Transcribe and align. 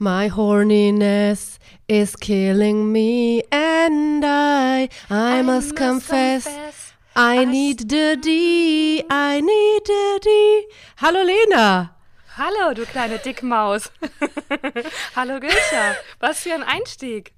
My 0.00 0.28
horniness 0.28 1.58
is 1.88 2.14
killing 2.14 2.92
me 2.92 3.42
and 3.50 4.24
I, 4.24 4.88
I, 5.10 5.42
must, 5.42 5.74
confess, 5.74 6.46
I 7.16 7.44
need 7.44 7.88
the 7.90 8.16
D, 8.20 9.02
I 9.10 9.40
need 9.40 9.82
the 9.84 10.20
D. 10.22 10.66
Hallo 10.98 11.24
Lena. 11.24 11.96
Hallo, 12.36 12.74
du 12.74 12.86
kleine 12.86 13.18
Dickmaus. 13.18 13.90
Hallo 15.16 15.40
Gülscha. 15.40 15.96
Was 16.20 16.42
für 16.42 16.54
ein 16.54 16.62
Einstieg. 16.62 17.32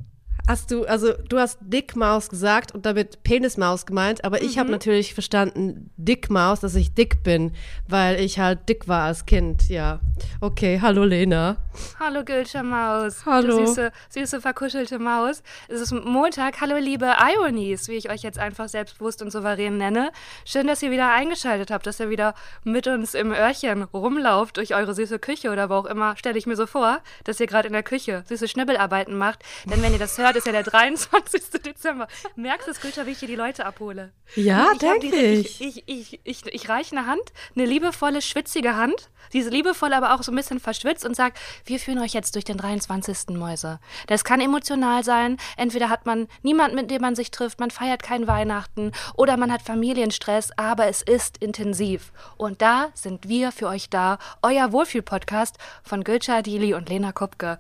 Hast 0.50 0.72
du, 0.72 0.84
also 0.84 1.12
du 1.28 1.38
hast 1.38 1.58
Dickmaus 1.60 2.28
gesagt 2.28 2.74
und 2.74 2.84
damit 2.84 3.22
Penismaus 3.22 3.86
gemeint, 3.86 4.24
aber 4.24 4.42
ich 4.42 4.58
habe 4.58 4.66
Mhm. 4.66 4.72
natürlich 4.72 5.14
verstanden 5.14 5.92
Dickmaus, 5.96 6.58
dass 6.58 6.74
ich 6.74 6.92
dick 6.92 7.22
bin, 7.22 7.52
weil 7.86 8.18
ich 8.18 8.40
halt 8.40 8.68
dick 8.68 8.88
war 8.88 9.04
als 9.04 9.26
Kind, 9.26 9.68
ja. 9.68 10.00
Okay, 10.40 10.80
hallo 10.82 11.04
Lena. 11.04 11.56
Hallo 12.00 12.24
Gülscha 12.24 12.64
Maus. 12.64 13.24
Hallo. 13.24 13.58
Du 13.60 13.66
süße, 13.68 13.92
süße, 14.08 14.40
verkuschelte 14.40 14.98
Maus. 14.98 15.44
Es 15.68 15.80
ist 15.80 15.92
Montag. 15.92 16.60
Hallo 16.60 16.78
liebe 16.78 17.06
Ironies, 17.06 17.86
wie 17.86 17.94
ich 17.94 18.10
euch 18.10 18.22
jetzt 18.22 18.38
einfach 18.40 18.68
selbstbewusst 18.68 19.22
und 19.22 19.30
souverän 19.30 19.78
nenne. 19.78 20.10
Schön, 20.44 20.66
dass 20.66 20.82
ihr 20.82 20.90
wieder 20.90 21.12
eingeschaltet 21.12 21.70
habt, 21.70 21.86
dass 21.86 22.00
ihr 22.00 22.10
wieder 22.10 22.34
mit 22.64 22.88
uns 22.88 23.14
im 23.14 23.30
Öhrchen 23.30 23.84
rumlauft 23.84 24.56
durch 24.56 24.74
eure 24.74 24.94
süße 24.94 25.20
Küche 25.20 25.50
oder 25.52 25.70
wo 25.70 25.74
auch 25.74 25.86
immer. 25.86 26.16
Stelle 26.16 26.38
ich 26.38 26.46
mir 26.46 26.56
so 26.56 26.66
vor, 26.66 26.98
dass 27.22 27.38
ihr 27.38 27.46
gerade 27.46 27.68
in 27.68 27.72
der 27.72 27.84
Küche 27.84 28.24
süße 28.28 28.48
Schnibbelarbeiten 28.48 29.16
macht. 29.16 29.44
Denn 29.64 29.80
wenn 29.80 29.92
ihr 29.92 30.00
das 30.00 30.18
hört, 30.18 30.39
ist 30.40 30.46
ja 30.46 30.52
der 30.52 30.62
23. 30.62 31.50
Dezember. 31.64 32.08
Merkst 32.36 32.68
du, 32.68 32.72
Gülscha, 32.72 33.06
wie 33.06 33.10
ich 33.12 33.18
hier 33.18 33.28
die 33.28 33.36
Leute 33.36 33.64
abhole? 33.66 34.12
Ja, 34.34 34.72
denke 34.74 35.00
diese- 35.10 35.16
ich. 35.16 35.60
Ich, 35.60 35.82
ich, 35.86 36.20
ich, 36.24 36.46
ich 36.46 36.68
reiche 36.68 36.96
eine 36.96 37.06
Hand, 37.06 37.22
eine 37.54 37.66
liebevolle, 37.66 38.22
schwitzige 38.22 38.76
Hand. 38.76 39.10
Sie 39.30 39.38
ist 39.38 39.52
liebevoll, 39.52 39.92
aber 39.92 40.14
auch 40.14 40.22
so 40.22 40.32
ein 40.32 40.36
bisschen 40.36 40.58
verschwitzt 40.60 41.04
und 41.04 41.14
sagt, 41.14 41.38
wir 41.64 41.78
führen 41.78 41.98
euch 42.00 42.14
jetzt 42.14 42.34
durch 42.34 42.44
den 42.44 42.56
23. 42.56 43.36
Mäuse. 43.36 43.78
Das 44.08 44.24
kann 44.24 44.40
emotional 44.40 45.04
sein. 45.04 45.36
Entweder 45.56 45.88
hat 45.88 46.06
man 46.06 46.26
niemanden, 46.42 46.76
mit 46.76 46.90
dem 46.90 47.00
man 47.02 47.14
sich 47.14 47.30
trifft, 47.30 47.60
man 47.60 47.70
feiert 47.70 48.02
kein 48.02 48.26
Weihnachten 48.26 48.92
oder 49.14 49.36
man 49.36 49.52
hat 49.52 49.62
Familienstress, 49.62 50.50
aber 50.56 50.86
es 50.88 51.02
ist 51.02 51.38
intensiv. 51.38 52.12
Und 52.36 52.60
da 52.62 52.88
sind 52.94 53.28
wir 53.28 53.52
für 53.52 53.68
euch 53.68 53.88
da, 53.90 54.18
euer 54.42 54.72
Wohlfühl-Podcast 54.72 55.58
von 55.84 56.02
Gülscha 56.02 56.42
Dili 56.42 56.74
und 56.74 56.88
Lena 56.88 57.12
Kupke. 57.12 57.58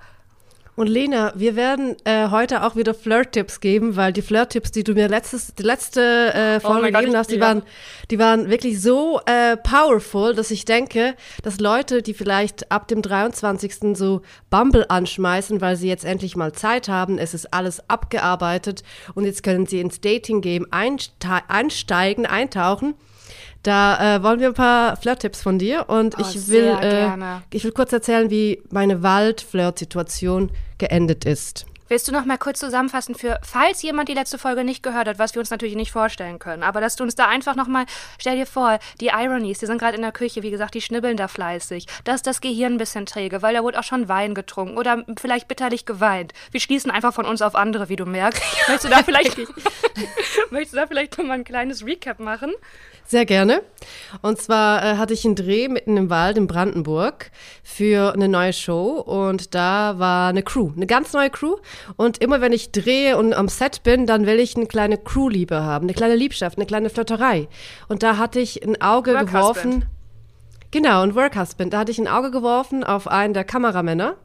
Und 0.76 0.86
Lena, 0.86 1.32
wir 1.34 1.56
werden 1.56 1.96
äh, 2.04 2.28
heute 2.30 2.62
auch 2.64 2.74
wieder 2.74 2.94
Flirt-Tipps 2.94 3.60
geben, 3.60 3.96
weil 3.96 4.12
die 4.14 4.22
Flirt-Tipps, 4.22 4.70
die 4.70 4.82
du 4.82 4.94
mir 4.94 5.08
letztes, 5.08 5.54
die 5.54 5.62
letzte 5.62 6.32
äh, 6.32 6.60
Folge 6.60 6.78
Oh 6.78 6.82
mein 6.82 6.92
Gott, 6.92 7.00
gegeben 7.00 7.12
ich- 7.12 7.18
hast, 7.18 7.30
die 7.30 7.34
ja. 7.36 7.40
waren, 7.42 7.62
die 8.10 8.18
waren 8.18 8.48
wirklich 8.48 8.80
so 8.80 9.20
äh, 9.26 9.56
powerful, 9.58 10.34
dass 10.34 10.50
ich 10.50 10.64
denke, 10.64 11.14
dass 11.42 11.60
Leute, 11.60 12.00
die 12.02 12.14
vielleicht 12.14 12.70
ab 12.72 12.88
dem 12.88 13.02
23. 13.02 13.94
so 13.94 14.22
Bumble 14.48 14.86
anschmeißen, 14.88 15.60
weil 15.60 15.76
sie 15.76 15.88
jetzt 15.88 16.04
endlich 16.04 16.34
mal 16.36 16.52
Zeit 16.52 16.88
haben, 16.88 17.18
es 17.18 17.34
ist 17.34 17.52
alles 17.52 17.82
abgearbeitet 17.90 18.82
und 19.14 19.24
jetzt 19.24 19.42
können 19.42 19.66
sie 19.66 19.80
ins 19.80 20.00
Dating-Game 20.00 20.66
einste 20.70 21.12
einsteigen, 21.48 22.24
eintauchen. 22.26 22.94
Da 23.62 24.16
äh, 24.16 24.22
wollen 24.22 24.40
wir 24.40 24.48
ein 24.48 24.54
paar 24.54 24.96
Flirt-Tipps 24.96 25.42
von 25.42 25.58
dir 25.58 25.88
und 25.88 26.16
Oh, 26.18 26.22
ich 26.22 26.48
will, 26.48 26.76
äh, 26.80 27.08
ich 27.50 27.64
will 27.64 27.72
kurz 27.72 27.92
erzählen, 27.92 28.30
wie 28.30 28.62
meine 28.70 29.02
Wald-Flirt-Situation 29.02 30.50
geendet 30.78 31.24
ist. 31.26 31.66
Willst 31.90 32.06
du 32.06 32.12
noch 32.12 32.24
mal 32.24 32.38
kurz 32.38 32.60
zusammenfassen 32.60 33.16
für, 33.16 33.40
falls 33.42 33.82
jemand 33.82 34.08
die 34.08 34.14
letzte 34.14 34.38
Folge 34.38 34.62
nicht 34.62 34.80
gehört 34.84 35.08
hat, 35.08 35.18
was 35.18 35.34
wir 35.34 35.40
uns 35.40 35.50
natürlich 35.50 35.74
nicht 35.74 35.90
vorstellen 35.90 36.38
können, 36.38 36.62
aber 36.62 36.80
dass 36.80 36.94
du 36.94 37.02
uns 37.02 37.16
da 37.16 37.26
einfach 37.26 37.56
noch 37.56 37.66
mal, 37.66 37.84
stell 38.16 38.36
dir 38.36 38.46
vor, 38.46 38.78
die 39.00 39.08
Ironies, 39.08 39.58
die 39.58 39.66
sind 39.66 39.78
gerade 39.78 39.96
in 39.96 40.02
der 40.02 40.12
Küche, 40.12 40.44
wie 40.44 40.52
gesagt, 40.52 40.74
die 40.74 40.82
schnibbeln 40.82 41.16
da 41.16 41.26
fleißig. 41.26 41.86
Da 42.04 42.14
ist 42.14 42.28
das 42.28 42.40
Gehirn 42.40 42.74
ein 42.74 42.78
bisschen 42.78 43.06
träge, 43.06 43.42
weil 43.42 43.54
da 43.54 43.64
wurde 43.64 43.76
auch 43.76 43.82
schon 43.82 44.08
Wein 44.08 44.36
getrunken 44.36 44.78
oder 44.78 45.04
vielleicht 45.18 45.48
bitterlich 45.48 45.84
geweint. 45.84 46.32
Wir 46.52 46.60
schließen 46.60 46.92
einfach 46.92 47.12
von 47.12 47.26
uns 47.26 47.42
auf 47.42 47.56
andere, 47.56 47.88
wie 47.88 47.96
du 47.96 48.06
merkst. 48.06 48.40
Möchtest 48.68 48.84
du 48.84 48.88
da 48.88 49.02
vielleicht, 49.02 49.36
möchtest 50.50 50.74
du 50.74 50.76
da 50.76 50.86
vielleicht 50.86 51.18
noch 51.18 51.24
mal 51.24 51.34
ein 51.34 51.44
kleines 51.44 51.84
Recap 51.84 52.20
machen? 52.20 52.52
Sehr 53.10 53.26
gerne. 53.26 53.62
Und 54.22 54.40
zwar 54.40 54.84
äh, 54.84 54.96
hatte 54.96 55.14
ich 55.14 55.24
einen 55.24 55.34
Dreh 55.34 55.66
mitten 55.66 55.96
im 55.96 56.10
Wald 56.10 56.38
in 56.38 56.46
Brandenburg 56.46 57.32
für 57.64 58.12
eine 58.12 58.28
neue 58.28 58.52
Show 58.52 59.00
und 59.00 59.52
da 59.52 59.98
war 59.98 60.28
eine 60.28 60.44
Crew, 60.44 60.70
eine 60.76 60.86
ganz 60.86 61.12
neue 61.12 61.28
Crew. 61.28 61.56
Und 61.96 62.18
immer 62.18 62.40
wenn 62.40 62.52
ich 62.52 62.70
drehe 62.70 63.16
und 63.16 63.34
am 63.34 63.48
Set 63.48 63.82
bin, 63.82 64.06
dann 64.06 64.26
will 64.26 64.38
ich 64.38 64.54
eine 64.54 64.66
kleine 64.66 64.96
Crewliebe 64.96 65.60
haben, 65.60 65.86
eine 65.86 65.94
kleine 65.94 66.14
Liebschaft, 66.14 66.56
eine 66.56 66.66
kleine 66.66 66.88
Flirterei. 66.88 67.48
Und 67.88 68.04
da 68.04 68.16
hatte 68.16 68.38
ich 68.38 68.62
ein 68.64 68.80
Auge 68.80 69.14
Work 69.14 69.26
geworfen. 69.26 69.72
Husband. 69.72 69.86
Genau, 70.70 71.02
ein 71.02 71.16
Work 71.16 71.34
Husband. 71.34 71.72
Da 71.72 71.80
hatte 71.80 71.90
ich 71.90 71.98
ein 71.98 72.06
Auge 72.06 72.30
geworfen 72.30 72.84
auf 72.84 73.08
einen 73.08 73.34
der 73.34 73.42
Kameramänner 73.42 74.18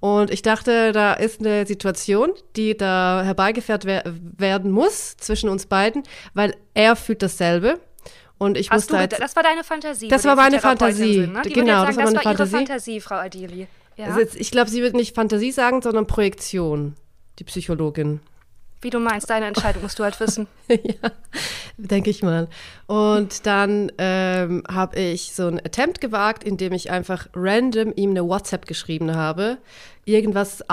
und 0.00 0.30
ich 0.30 0.42
dachte, 0.42 0.92
da 0.92 1.14
ist 1.14 1.40
eine 1.40 1.64
Situation, 1.64 2.32
die 2.54 2.76
da 2.76 3.22
herbeigeführt 3.24 3.86
wer 3.86 4.04
werden 4.36 4.72
muss 4.72 5.16
zwischen 5.16 5.48
uns 5.48 5.64
beiden, 5.64 6.02
weil 6.34 6.54
er 6.74 6.96
fühlt 6.96 7.22
dasselbe 7.22 7.80
und 8.38 8.58
ich 8.58 8.70
Hast 8.70 8.90
du, 8.90 8.96
jetzt 8.96 9.20
das 9.20 9.34
war 9.34 9.42
deine 9.42 9.64
Fantasie. 9.64 10.08
Das 10.08 10.24
war 10.24 10.36
meine 10.36 10.60
Fantasie. 10.60 11.14
Sind, 11.14 11.32
ne? 11.32 11.42
Genau, 11.42 11.54
würde 11.54 11.64
das 11.64 11.70
war 11.70 11.92
sagen, 11.92 11.96
meine 11.96 12.12
das 12.12 12.14
war 12.14 12.22
Fantasie. 12.22 12.56
ihre 12.56 12.66
Fantasie, 12.66 13.00
Frau 13.00 13.14
Adili. 13.16 13.68
Ja? 13.96 14.06
Also 14.06 14.20
jetzt, 14.20 14.36
ich 14.36 14.50
glaube, 14.50 14.70
sie 14.70 14.82
wird 14.82 14.94
nicht 14.94 15.14
Fantasie 15.14 15.52
sagen, 15.52 15.80
sondern 15.82 16.06
Projektion, 16.06 16.96
die 17.38 17.44
Psychologin. 17.44 18.20
Wie 18.82 18.90
du 18.90 18.98
meinst, 18.98 19.30
deine 19.30 19.46
Entscheidung 19.46 19.82
musst 19.82 19.98
du 19.98 20.04
halt 20.04 20.20
wissen. 20.20 20.46
ja, 20.68 21.10
denke 21.78 22.10
ich 22.10 22.22
mal. 22.22 22.48
Und 22.86 23.46
dann 23.46 23.90
ähm, 23.96 24.62
habe 24.70 24.96
ich 25.00 25.34
so 25.34 25.46
ein 25.46 25.58
Attempt 25.58 26.02
gewagt, 26.02 26.44
indem 26.44 26.72
ich 26.72 26.90
einfach 26.90 27.26
random 27.34 27.92
ihm 27.96 28.10
eine 28.10 28.28
WhatsApp 28.28 28.66
geschrieben 28.66 29.14
habe, 29.14 29.56
irgendwas 30.04 30.68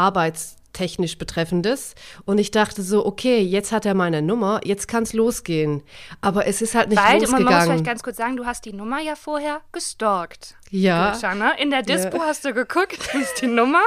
arbeitstechnisch 0.74 1.18
betreffendes. 1.18 1.96
Und 2.26 2.38
ich 2.40 2.52
dachte 2.52 2.82
so, 2.82 3.06
okay, 3.06 3.40
jetzt 3.42 3.72
hat 3.72 3.86
er 3.86 3.94
meine 3.94 4.22
Nummer, 4.22 4.62
jetzt 4.64 4.88
kann 4.88 5.04
es 5.04 5.14
losgehen. 5.14 5.84
Aber 6.22 6.48
es 6.48 6.62
ist 6.62 6.76
halt 6.76 6.90
nicht 6.90 6.98
Weil, 6.98 7.14
man 7.14 7.22
muss 7.22 7.30
losgegangen. 7.32 7.64
vielleicht 7.68 7.86
ganz 7.86 8.04
kurz 8.04 8.18
sagen, 8.18 8.38
du 8.38 8.46
hast 8.46 8.66
die 8.66 8.74
Nummer 8.74 9.00
ja 9.00 9.16
vorher 9.16 9.62
gestalkt. 9.72 10.56
ja, 10.72 11.12
Gülscha, 11.12 11.36
ne? 11.36 11.52
In 11.60 11.70
der 11.70 11.84
Dispo 11.84 12.20
hast 12.22 12.44
du 12.46 12.54
geguckt, 12.54 12.98
das 13.14 13.22
ist 13.22 13.42
die 13.42 13.48
Nummer. 13.48 13.82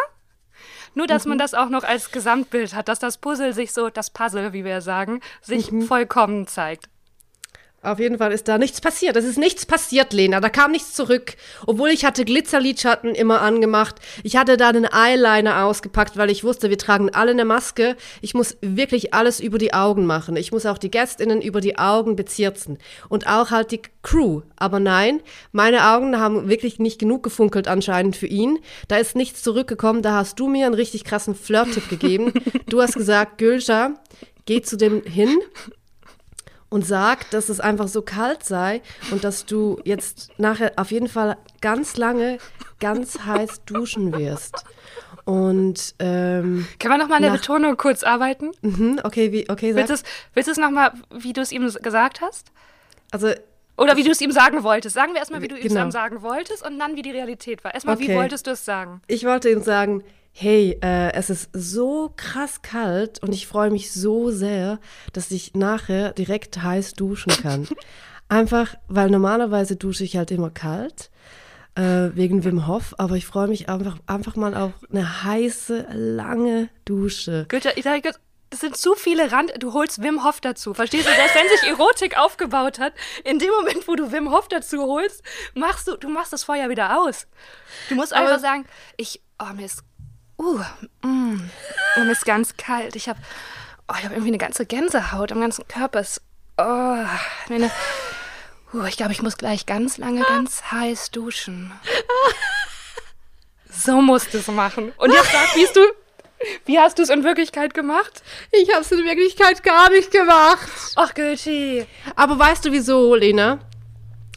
Nur, 0.94 1.06
dass 1.06 1.24
Mhm. 1.24 1.30
man 1.30 1.38
das 1.38 1.52
auch 1.54 1.68
noch 1.68 1.82
als 1.84 2.10
Gesamtbild 2.10 2.74
hat, 2.74 2.88
dass 2.88 2.98
das 3.00 3.18
Puzzle 3.18 3.52
sich 3.52 3.72
so, 3.72 3.90
das 3.90 4.10
Puzzle, 4.10 4.52
wie 4.52 4.64
wir 4.64 4.80
sagen, 4.80 5.20
sich 5.42 5.70
Mhm. 5.72 5.82
vollkommen 5.82 6.46
zeigt. 6.46 6.86
Auf 7.86 8.00
jeden 8.00 8.18
Fall 8.18 8.32
ist 8.32 8.48
da 8.48 8.58
nichts 8.58 8.80
passiert. 8.80 9.16
Es 9.16 9.24
ist 9.24 9.38
nichts 9.38 9.64
passiert, 9.64 10.12
Lena. 10.12 10.40
Da 10.40 10.48
kam 10.48 10.72
nichts 10.72 10.92
zurück. 10.92 11.36
Obwohl 11.66 11.90
ich 11.90 12.04
hatte 12.04 12.24
Glitzerlidschatten 12.24 13.14
immer 13.14 13.42
angemacht. 13.42 13.96
Ich 14.24 14.36
hatte 14.36 14.56
da 14.56 14.70
einen 14.70 14.88
Eyeliner 14.92 15.64
ausgepackt, 15.64 16.16
weil 16.16 16.30
ich 16.30 16.42
wusste, 16.42 16.68
wir 16.68 16.78
tragen 16.78 17.10
alle 17.10 17.30
eine 17.30 17.44
Maske. 17.44 17.96
Ich 18.22 18.34
muss 18.34 18.56
wirklich 18.60 19.14
alles 19.14 19.38
über 19.38 19.58
die 19.58 19.72
Augen 19.72 20.04
machen. 20.04 20.34
Ich 20.36 20.50
muss 20.50 20.66
auch 20.66 20.78
die 20.78 20.90
GästInnen 20.90 21.40
über 21.40 21.60
die 21.60 21.78
Augen 21.78 22.16
bezirzen. 22.16 22.78
Und 23.08 23.28
auch 23.28 23.52
halt 23.52 23.70
die 23.70 23.82
Crew. 24.02 24.42
Aber 24.56 24.80
nein, 24.80 25.22
meine 25.52 25.86
Augen 25.86 26.18
haben 26.18 26.48
wirklich 26.48 26.80
nicht 26.80 26.98
genug 26.98 27.22
gefunkelt 27.22 27.68
anscheinend 27.68 28.16
für 28.16 28.26
ihn. 28.26 28.58
Da 28.88 28.96
ist 28.96 29.14
nichts 29.14 29.44
zurückgekommen. 29.44 30.02
Da 30.02 30.12
hast 30.12 30.40
du 30.40 30.48
mir 30.48 30.66
einen 30.66 30.74
richtig 30.74 31.04
krassen 31.04 31.36
Flirt-Tipp 31.36 31.88
gegeben. 31.88 32.32
Du 32.68 32.82
hast 32.82 32.94
gesagt, 32.94 33.38
Gülscha, 33.38 33.94
geh 34.44 34.60
zu 34.60 34.76
dem 34.76 35.02
hin 35.04 35.38
und 36.68 36.84
sag, 36.86 37.30
dass 37.30 37.48
es 37.48 37.60
einfach 37.60 37.88
so 37.88 38.02
kalt 38.02 38.44
sei 38.44 38.82
und 39.10 39.24
dass 39.24 39.46
du 39.46 39.78
jetzt 39.84 40.32
nachher 40.38 40.72
auf 40.76 40.90
jeden 40.90 41.08
Fall 41.08 41.36
ganz 41.60 41.96
lange 41.96 42.38
ganz 42.80 43.20
heiß 43.24 43.64
duschen 43.64 44.12
wirst. 44.14 44.64
Und 45.24 45.94
ähm, 45.98 46.66
Können 46.78 46.94
wir 46.94 46.98
nochmal 46.98 47.16
an 47.18 47.22
der 47.22 47.30
Betonung 47.32 47.76
kurz 47.76 48.02
arbeiten? 48.02 48.52
mhm, 48.62 49.00
okay, 49.02 49.32
wie 49.32 49.48
okay, 49.50 49.72
sag. 49.72 49.88
Willst 49.88 49.90
du 49.90 49.94
es 49.94 50.02
willst 50.34 50.46
du 50.48 50.52
es 50.52 50.58
nochmal, 50.58 50.92
wie 51.10 51.32
du 51.32 51.40
es 51.40 51.52
ihm 51.52 51.68
gesagt 51.82 52.20
hast? 52.20 52.52
Also 53.10 53.30
Oder 53.76 53.96
wie 53.96 54.04
du 54.04 54.10
es 54.10 54.20
ihm 54.20 54.30
sagen 54.30 54.62
wolltest? 54.62 54.94
Sagen 54.94 55.12
wir 55.14 55.18
erstmal, 55.20 55.42
wie 55.42 55.48
du 55.48 55.56
es 55.56 55.62
Genau. 55.62 55.84
ihm 55.84 55.90
sagen 55.90 56.22
wolltest 56.22 56.64
und 56.64 56.78
dann, 56.78 56.96
wie 56.96 57.02
die 57.02 57.10
Realität 57.10 57.64
war. 57.64 57.74
Erstmal, 57.74 57.98
wie 57.98 58.04
Okay. 58.04 58.16
wolltest 58.16 58.46
du 58.46 58.52
es 58.52 58.64
sagen? 58.64 59.00
ich 59.06 59.24
wollte 59.24 59.50
ihm 59.50 59.62
sagen, 59.62 60.02
hey, 60.38 60.78
äh, 60.82 61.12
es 61.14 61.30
ist 61.30 61.48
so 61.54 62.12
krass 62.14 62.60
kalt 62.60 63.22
und 63.22 63.32
ich 63.32 63.46
freue 63.46 63.70
mich 63.70 63.90
so 63.92 64.30
sehr, 64.30 64.78
dass 65.14 65.30
ich 65.30 65.54
nachher 65.54 66.12
direkt 66.12 66.62
heiß 66.62 66.92
duschen 66.92 67.32
kann. 67.32 67.66
Einfach, 68.28 68.74
weil 68.88 69.08
normalerweise 69.08 69.76
dusche 69.76 70.04
ich 70.04 70.16
halt 70.16 70.30
immer 70.30 70.50
kalt. 70.50 71.10
Äh, 71.74 72.14
wegen 72.14 72.44
Wim 72.44 72.66
Hof, 72.66 72.94
aber 72.98 73.16
ich 73.16 73.26
freue 73.26 73.48
mich 73.48 73.68
einfach, 73.68 73.98
einfach 74.06 74.34
mal 74.34 74.54
auf 74.54 74.72
eine 74.90 75.24
heiße, 75.24 75.86
lange 75.92 76.70
Dusche. 76.86 77.44
Goethe, 77.50 77.72
ich 77.76 77.84
sage, 77.84 78.12
das 78.48 78.60
sind 78.60 78.76
zu 78.78 78.94
viele 78.94 79.30
Rand. 79.30 79.52
Du 79.58 79.74
holst 79.74 80.02
Wim 80.02 80.24
Hof 80.24 80.40
dazu. 80.40 80.72
Verstehst 80.72 81.06
du? 81.06 81.12
Selbst 81.12 81.34
wenn 81.34 81.48
sich 81.48 81.68
Erotik 81.68 82.16
aufgebaut 82.18 82.78
hat, 82.78 82.94
in 83.24 83.38
dem 83.38 83.50
Moment, 83.50 83.86
wo 83.88 83.94
du 83.94 84.10
Wim 84.10 84.30
Hof 84.30 84.48
dazu 84.48 84.84
holst, 84.84 85.22
machst 85.54 85.86
du, 85.86 85.96
du 85.96 86.08
machst 86.08 86.32
das 86.32 86.44
Feuer 86.44 86.70
wieder 86.70 86.98
aus. 87.00 87.26
Du 87.90 87.94
musst 87.94 88.14
Aber- 88.14 88.26
einfach 88.26 88.40
sagen, 88.40 88.64
ich, 88.96 89.20
oh, 89.38 89.52
mir 89.54 89.66
ist, 89.66 89.82
uh, 90.38 90.60
mm, 91.02 91.50
mir 91.96 92.12
ist 92.12 92.24
ganz 92.24 92.56
kalt. 92.56 92.96
Ich 92.96 93.08
habe, 93.08 93.18
oh, 93.88 93.94
ich 93.98 94.04
habe 94.04 94.14
irgendwie 94.14 94.30
eine 94.30 94.38
ganze 94.38 94.66
Gänsehaut 94.66 95.32
am 95.32 95.40
ganzen 95.40 95.66
Körper. 95.68 96.00
Es, 96.00 96.20
oh, 96.58 97.04
meine, 97.48 97.70
uh, 98.74 98.84
ich 98.84 98.96
glaube, 98.96 99.12
ich 99.12 99.22
muss 99.22 99.36
gleich 99.36 99.66
ganz 99.66 99.98
lange, 99.98 100.22
ganz 100.22 100.70
heiß 100.70 101.10
duschen. 101.10 101.72
So 103.76 104.00
musst 104.00 104.32
du 104.32 104.38
es 104.38 104.48
machen. 104.48 104.92
Und 104.96 105.12
jetzt 105.12 105.30
sag, 105.30 105.54
wie 105.54 105.66
du, 105.74 105.80
wie 106.64 106.78
hast 106.78 106.98
du 106.98 107.02
es 107.02 107.10
in 107.10 107.24
Wirklichkeit 107.24 107.74
gemacht? 107.74 108.22
Ich 108.50 108.70
habe 108.72 108.80
es 108.80 108.90
in 108.90 109.04
Wirklichkeit 109.04 109.62
gar 109.62 109.90
nicht 109.90 110.10
gemacht. 110.10 110.68
Ach, 110.96 111.14
Gucci. 111.14 111.86
Aber 112.14 112.38
weißt 112.38 112.64
du 112.64 112.72
wieso, 112.72 113.14
Lena? 113.14 113.58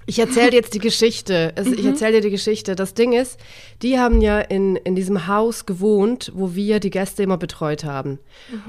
Ich 0.10 0.18
erzähle 0.18 0.54
jetzt 0.54 0.74
die 0.74 0.80
Geschichte. 0.80 1.54
Also, 1.56 1.72
Ich 1.72 1.86
erzähle 1.86 2.14
dir 2.14 2.22
die 2.22 2.32
Geschichte. 2.32 2.76
Das 2.76 2.96
Ding 2.96 3.14
ist, 3.14 3.40
die 3.84 4.00
haben 4.00 4.22
ja 4.22 4.40
in, 4.40 4.76
in 4.76 4.96
diesem 4.96 5.28
Haus 5.28 5.68
gewohnt, 5.68 6.32
wo 6.34 6.56
wir 6.56 6.80
die 6.80 6.90
Gäste 6.90 7.22
immer 7.22 7.38
betreut 7.38 7.84
haben. 7.84 8.18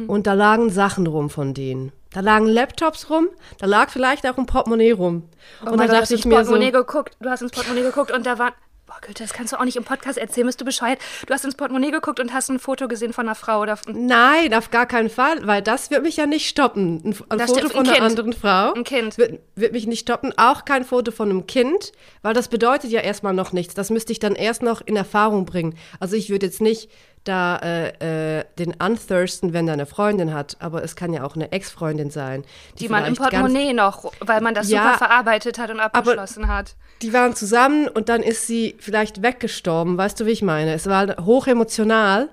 Und 0.06 0.26
da 0.26 0.34
lagen 0.34 0.68
Sachen 0.68 1.06
rum 1.06 1.30
von 1.30 1.54
denen. 1.54 1.92
Da 2.12 2.20
lagen 2.20 2.44
Laptops 2.46 3.08
rum, 3.08 3.28
da 3.58 3.66
lag 3.66 3.88
vielleicht 3.88 4.26
auch 4.28 4.36
ein 4.36 4.44
Portemonnaie 4.44 4.92
rum. 4.92 5.22
Oh 5.64 5.70
und 5.70 5.78
da 5.78 5.86
dachte 5.86 6.08
du 6.08 6.14
ich 6.14 6.20
hast 6.20 6.26
mir 6.26 6.40
ins 6.40 6.48
so, 6.48 6.52
Portemonnaie 6.52 6.72
geguckt. 6.72 7.16
Du 7.20 7.30
hast 7.30 7.40
ins 7.40 7.52
Portemonnaie 7.52 7.84
geguckt 7.84 8.10
und 8.10 8.26
da 8.26 8.38
war. 8.38 8.52
Boah, 8.90 8.98
Goethe, 9.02 9.22
das 9.22 9.32
kannst 9.32 9.52
du 9.52 9.56
auch 9.56 9.64
nicht 9.64 9.76
im 9.76 9.84
Podcast 9.84 10.18
erzählen. 10.18 10.48
Bist 10.48 10.60
du 10.60 10.64
bescheuert? 10.64 10.98
Du 11.24 11.32
hast 11.32 11.44
ins 11.44 11.54
Portemonnaie 11.54 11.92
geguckt 11.92 12.18
und 12.18 12.32
hast 12.32 12.50
ein 12.50 12.58
Foto 12.58 12.88
gesehen 12.88 13.12
von 13.12 13.28
einer 13.28 13.36
Frau 13.36 13.60
oder 13.60 13.78
nein, 13.86 14.52
auf 14.52 14.72
gar 14.72 14.86
keinen 14.86 15.10
Fall, 15.10 15.46
weil 15.46 15.62
das 15.62 15.92
wird 15.92 16.02
mich 16.02 16.16
ja 16.16 16.26
nicht 16.26 16.48
stoppen. 16.48 17.00
Ein, 17.04 17.14
ein 17.28 17.38
Foto 17.38 17.52
steht 17.52 17.64
ein 17.66 17.70
von 17.70 17.86
einer 17.86 17.92
Kind. 17.92 18.04
anderen 18.04 18.32
Frau 18.32 18.72
Ein 18.72 18.82
Kind. 18.82 19.16
Wird, 19.16 19.38
wird 19.54 19.74
mich 19.74 19.86
nicht 19.86 20.00
stoppen. 20.00 20.32
Auch 20.36 20.64
kein 20.64 20.84
Foto 20.84 21.12
von 21.12 21.30
einem 21.30 21.46
Kind, 21.46 21.92
weil 22.22 22.34
das 22.34 22.48
bedeutet 22.48 22.90
ja 22.90 23.00
erstmal 23.00 23.32
noch 23.32 23.52
nichts. 23.52 23.74
Das 23.74 23.90
müsste 23.90 24.10
ich 24.10 24.18
dann 24.18 24.34
erst 24.34 24.64
noch 24.64 24.80
in 24.80 24.96
Erfahrung 24.96 25.44
bringen. 25.44 25.78
Also 26.00 26.16
ich 26.16 26.28
würde 26.28 26.46
jetzt 26.46 26.60
nicht 26.60 26.90
da 27.24 27.56
äh, 27.58 28.38
äh, 28.38 28.44
den 28.58 28.74
unthirsten, 28.82 29.52
wenn 29.52 29.68
er 29.68 29.74
eine 29.74 29.84
Freundin 29.86 30.32
hat, 30.32 30.56
aber 30.58 30.82
es 30.82 30.96
kann 30.96 31.12
ja 31.12 31.22
auch 31.24 31.34
eine 31.36 31.52
Ex-Freundin 31.52 32.10
sein. 32.10 32.44
die 32.78 32.88
man 32.88 33.04
im 33.04 33.14
Portemonnaie 33.14 33.72
noch, 33.74 34.10
weil 34.20 34.40
man 34.40 34.54
das 34.54 34.70
Ja, 34.70 34.82
super 34.84 34.98
verarbeitet 34.98 35.58
hat 35.58 35.70
und 35.70 35.80
abgeschlossen 35.80 36.48
hat. 36.48 36.76
Die 37.02 37.12
waren 37.12 37.34
zusammen 37.36 37.88
und 37.88 38.08
dann 38.08 38.22
ist 38.22 38.46
sie 38.46 38.74
vielleicht 38.78 39.22
weggestorben, 39.22 39.98
weißt 39.98 40.18
du, 40.20 40.26
wie 40.26 40.30
ich 40.30 40.42
meine? 40.42 40.72
Es 40.74 40.86
war 40.86 41.16
hochemotional 41.24 42.28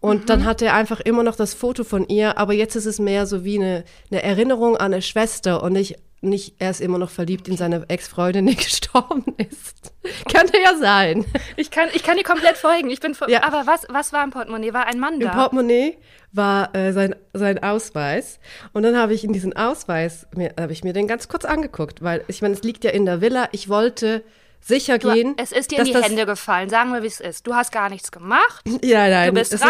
und 0.00 0.22
Mhm. 0.22 0.26
dann 0.26 0.44
hat 0.44 0.62
er 0.62 0.74
einfach 0.74 1.00
immer 1.00 1.22
noch 1.22 1.36
das 1.36 1.54
Foto 1.54 1.84
von 1.84 2.08
ihr, 2.08 2.38
aber 2.38 2.52
jetzt 2.52 2.74
ist 2.76 2.86
es 2.86 2.98
mehr 2.98 3.26
so 3.26 3.44
wie 3.44 3.58
eine, 3.58 3.84
eine 4.10 4.22
Erinnerung 4.22 4.76
an 4.76 4.92
eine 4.92 5.02
Schwester 5.02 5.62
und 5.62 5.72
nicht, 5.72 5.96
nicht 6.22 6.54
er 6.58 6.70
ist 6.70 6.80
immer 6.80 6.98
noch 6.98 7.10
verliebt 7.10 7.48
in 7.48 7.56
seine 7.56 7.84
Ex-Freundin, 7.88 8.46
die 8.46 8.56
gestorben 8.56 9.24
ist. 9.38 9.92
Könnte 10.32 10.58
ja 10.62 10.76
sein. 10.76 11.24
Ich 11.56 11.70
kann, 11.70 11.88
ich 11.92 12.02
kann 12.02 12.16
dir 12.16 12.24
komplett 12.24 12.56
folgen. 12.56 12.90
Ich 12.90 13.00
bin, 13.00 13.14
Ja. 13.28 13.42
Aber 13.44 13.66
was, 13.66 13.86
was 13.88 14.12
war 14.12 14.24
im 14.24 14.30
Portemonnaie? 14.30 14.72
War 14.72 14.86
ein 14.86 14.98
Mann 14.98 15.14
Im 15.14 15.20
da? 15.20 15.34
Portemonnaie 15.34 15.96
war 16.32 16.74
äh, 16.74 16.92
sein, 16.92 17.14
sein 17.34 17.62
Ausweis. 17.62 18.38
Und 18.72 18.84
dann 18.84 18.96
habe 18.96 19.14
ich 19.14 19.22
in 19.24 19.32
diesen 19.32 19.54
Ausweis, 19.54 20.26
habe 20.58 20.72
ich 20.72 20.82
mir 20.84 20.92
den 20.92 21.06
ganz 21.06 21.28
kurz 21.28 21.44
angeguckt, 21.44 22.02
weil 22.02 22.24
ich 22.28 22.40
meine, 22.42 22.54
es 22.54 22.62
liegt 22.62 22.84
ja 22.84 22.90
in 22.90 23.04
der 23.04 23.20
Villa. 23.20 23.48
Ich 23.52 23.68
wollte 23.68 24.22
sicher 24.60 24.98
du, 24.98 25.12
gehen. 25.12 25.34
es 25.38 25.52
ist 25.52 25.70
dir 25.72 25.80
in 25.80 25.84
die 25.86 25.94
Hände 25.94 26.24
gefallen. 26.24 26.68
Sagen 26.70 26.92
wir, 26.92 27.02
wie 27.02 27.08
es 27.08 27.20
ist. 27.20 27.46
Du 27.46 27.54
hast 27.54 27.72
gar 27.72 27.90
nichts 27.90 28.10
gemacht. 28.12 28.64
Ja, 28.82 29.08
nein. 29.08 29.28
Du 29.34 29.40
bist 29.40 29.52
es 29.52 29.60
ist- 29.60 29.66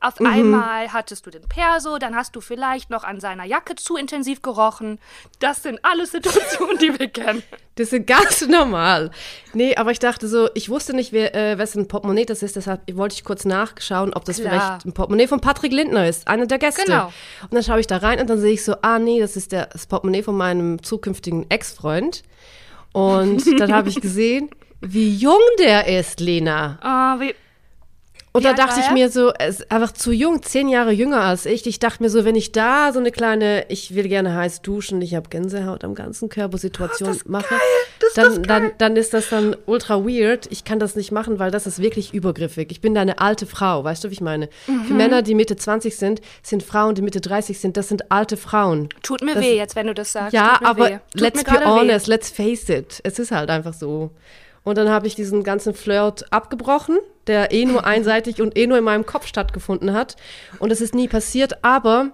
Mhm. 0.00 0.06
Auf 0.06 0.20
einmal 0.20 0.92
hattest 0.92 1.26
du 1.26 1.30
den 1.30 1.48
Perso, 1.48 1.98
dann 1.98 2.14
hast 2.14 2.36
du 2.36 2.40
vielleicht 2.40 2.90
noch 2.90 3.04
an 3.04 3.20
seiner 3.20 3.44
Jacke 3.44 3.74
zu 3.74 3.96
intensiv 3.96 4.42
gerochen. 4.42 4.98
Das 5.38 5.62
sind 5.62 5.80
alles 5.84 6.10
Situationen, 6.12 6.78
die 6.78 6.98
wir 6.98 7.08
kennen. 7.08 7.42
Das 7.76 7.92
ist 7.92 8.06
ganz 8.06 8.46
normal. 8.46 9.10
Nee, 9.52 9.76
aber 9.76 9.90
ich 9.90 9.98
dachte 9.98 10.28
so, 10.28 10.48
ich 10.54 10.70
wusste 10.70 10.94
nicht, 10.94 11.12
wer, 11.12 11.34
äh, 11.34 11.58
wessen 11.58 11.88
Portemonnaie 11.88 12.24
das 12.24 12.42
ist, 12.42 12.56
deshalb 12.56 12.80
wollte 12.96 13.14
ich 13.14 13.24
kurz 13.24 13.44
nachschauen, 13.44 14.14
ob 14.14 14.24
das 14.24 14.40
Klar. 14.40 14.50
vielleicht 14.50 14.86
ein 14.86 14.92
Portemonnaie 14.92 15.26
von 15.26 15.40
Patrick 15.40 15.72
Lindner 15.72 16.08
ist, 16.08 16.26
einer 16.26 16.46
der 16.46 16.58
Gäste. 16.58 16.84
Genau. 16.84 17.12
Und 17.42 17.52
dann 17.52 17.62
schaue 17.62 17.80
ich 17.80 17.86
da 17.86 17.98
rein 17.98 18.20
und 18.20 18.30
dann 18.30 18.40
sehe 18.40 18.52
ich 18.52 18.64
so, 18.64 18.76
ah 18.82 18.98
nee, 18.98 19.20
das 19.20 19.36
ist 19.36 19.52
der, 19.52 19.66
das 19.66 19.86
Portemonnaie 19.86 20.22
von 20.22 20.36
meinem 20.36 20.82
zukünftigen 20.82 21.50
Ex-Freund. 21.50 22.22
Und 22.92 23.60
dann 23.60 23.74
habe 23.74 23.90
ich 23.90 24.00
gesehen, 24.00 24.48
wie 24.80 25.14
jung 25.14 25.40
der 25.58 25.86
ist, 25.98 26.20
Lena. 26.20 26.78
Oh, 26.82 27.20
wie, 27.20 27.34
Und 28.36 28.44
da 28.44 28.52
dachte 28.52 28.80
ich 28.80 28.90
mir 28.92 29.10
so, 29.10 29.28
er 29.30 29.48
ist 29.48 29.70
einfach 29.70 29.92
zu 29.92 30.12
jung, 30.12 30.42
zehn 30.42 30.68
Jahre 30.68 30.92
jünger 30.92 31.22
als 31.22 31.46
ich. 31.46 31.66
Ich 31.66 31.78
dachte 31.78 32.02
mir 32.02 32.10
so, 32.10 32.24
wenn 32.24 32.34
ich 32.36 32.52
da 32.52 32.92
so 32.92 32.98
eine 32.98 33.10
kleine, 33.10 33.64
ich 33.68 33.94
will 33.94 34.08
gerne 34.08 34.34
heiß 34.34 34.62
duschen, 34.62 35.00
ich 35.02 35.14
habe 35.14 35.28
Gänsehaut 35.28 35.84
am 35.84 35.94
ganzen 35.94 36.28
Körper 36.28 36.58
Situation 36.58 37.18
mache, 37.26 37.54
dann, 38.14 38.42
dann, 38.42 38.70
dann 38.78 38.96
ist 38.96 39.14
das 39.14 39.28
dann 39.30 39.56
ultra 39.66 40.04
weird. 40.04 40.46
Ich 40.50 40.64
kann 40.64 40.78
das 40.78 40.96
nicht 40.96 41.12
machen, 41.12 41.38
weil 41.38 41.50
das 41.50 41.66
ist 41.66 41.80
wirklich 41.80 42.12
übergriffig. 42.14 42.68
Ich 42.70 42.80
bin 42.80 42.94
da 42.94 43.00
eine 43.00 43.18
alte 43.18 43.46
Frau, 43.46 43.82
weißt 43.84 44.04
du, 44.04 44.08
wie 44.10 44.14
ich 44.14 44.20
meine? 44.20 44.48
Für 44.66 44.72
Mhm. 44.72 44.96
Männer, 44.96 45.22
die 45.22 45.34
Mitte 45.34 45.56
20 45.56 45.96
sind, 45.96 46.20
sind 46.42 46.62
Frauen, 46.62 46.94
die 46.94 47.02
Mitte 47.02 47.20
30 47.20 47.58
sind, 47.58 47.76
das 47.76 47.88
sind 47.88 48.10
alte 48.12 48.36
Frauen. 48.36 48.88
tut 49.02 49.22
mir 49.22 49.34
Das- 49.34 49.42
weh 49.44 49.56
jetzt, 49.56 49.76
wenn 49.76 49.86
du 49.86 49.94
das 49.94 50.12
sagst. 50.12 50.32
Ja, 50.34 50.54
tut 50.54 50.60
mir 50.62 50.68
aber 50.68 50.88
weh. 50.90 50.98
Let's 51.14 51.42
be 51.42 51.50
gerade 51.50 51.64
weh. 51.64 51.70
honest, 51.70 52.06
let's 52.06 52.30
face 52.30 52.68
it. 52.68 53.00
Es 53.02 53.18
ist 53.18 53.30
halt 53.32 53.50
einfach 53.50 53.72
so. 53.74 54.10
Und 54.66 54.76
dann 54.78 54.90
habe 54.90 55.06
ich 55.06 55.14
diesen 55.14 55.44
ganzen 55.44 55.74
Flirt 55.74 56.32
abgebrochen, 56.32 56.98
der 57.28 57.52
eh 57.52 57.64
nur 57.64 57.86
einseitig 57.86 58.42
und 58.42 58.58
eh 58.58 58.66
nur 58.66 58.76
in 58.78 58.82
meinem 58.82 59.06
Kopf 59.06 59.28
stattgefunden 59.28 59.92
hat. 59.92 60.16
Und 60.58 60.72
es 60.72 60.80
ist 60.80 60.92
nie 60.92 61.06
passiert, 61.06 61.62
aber 61.64 62.10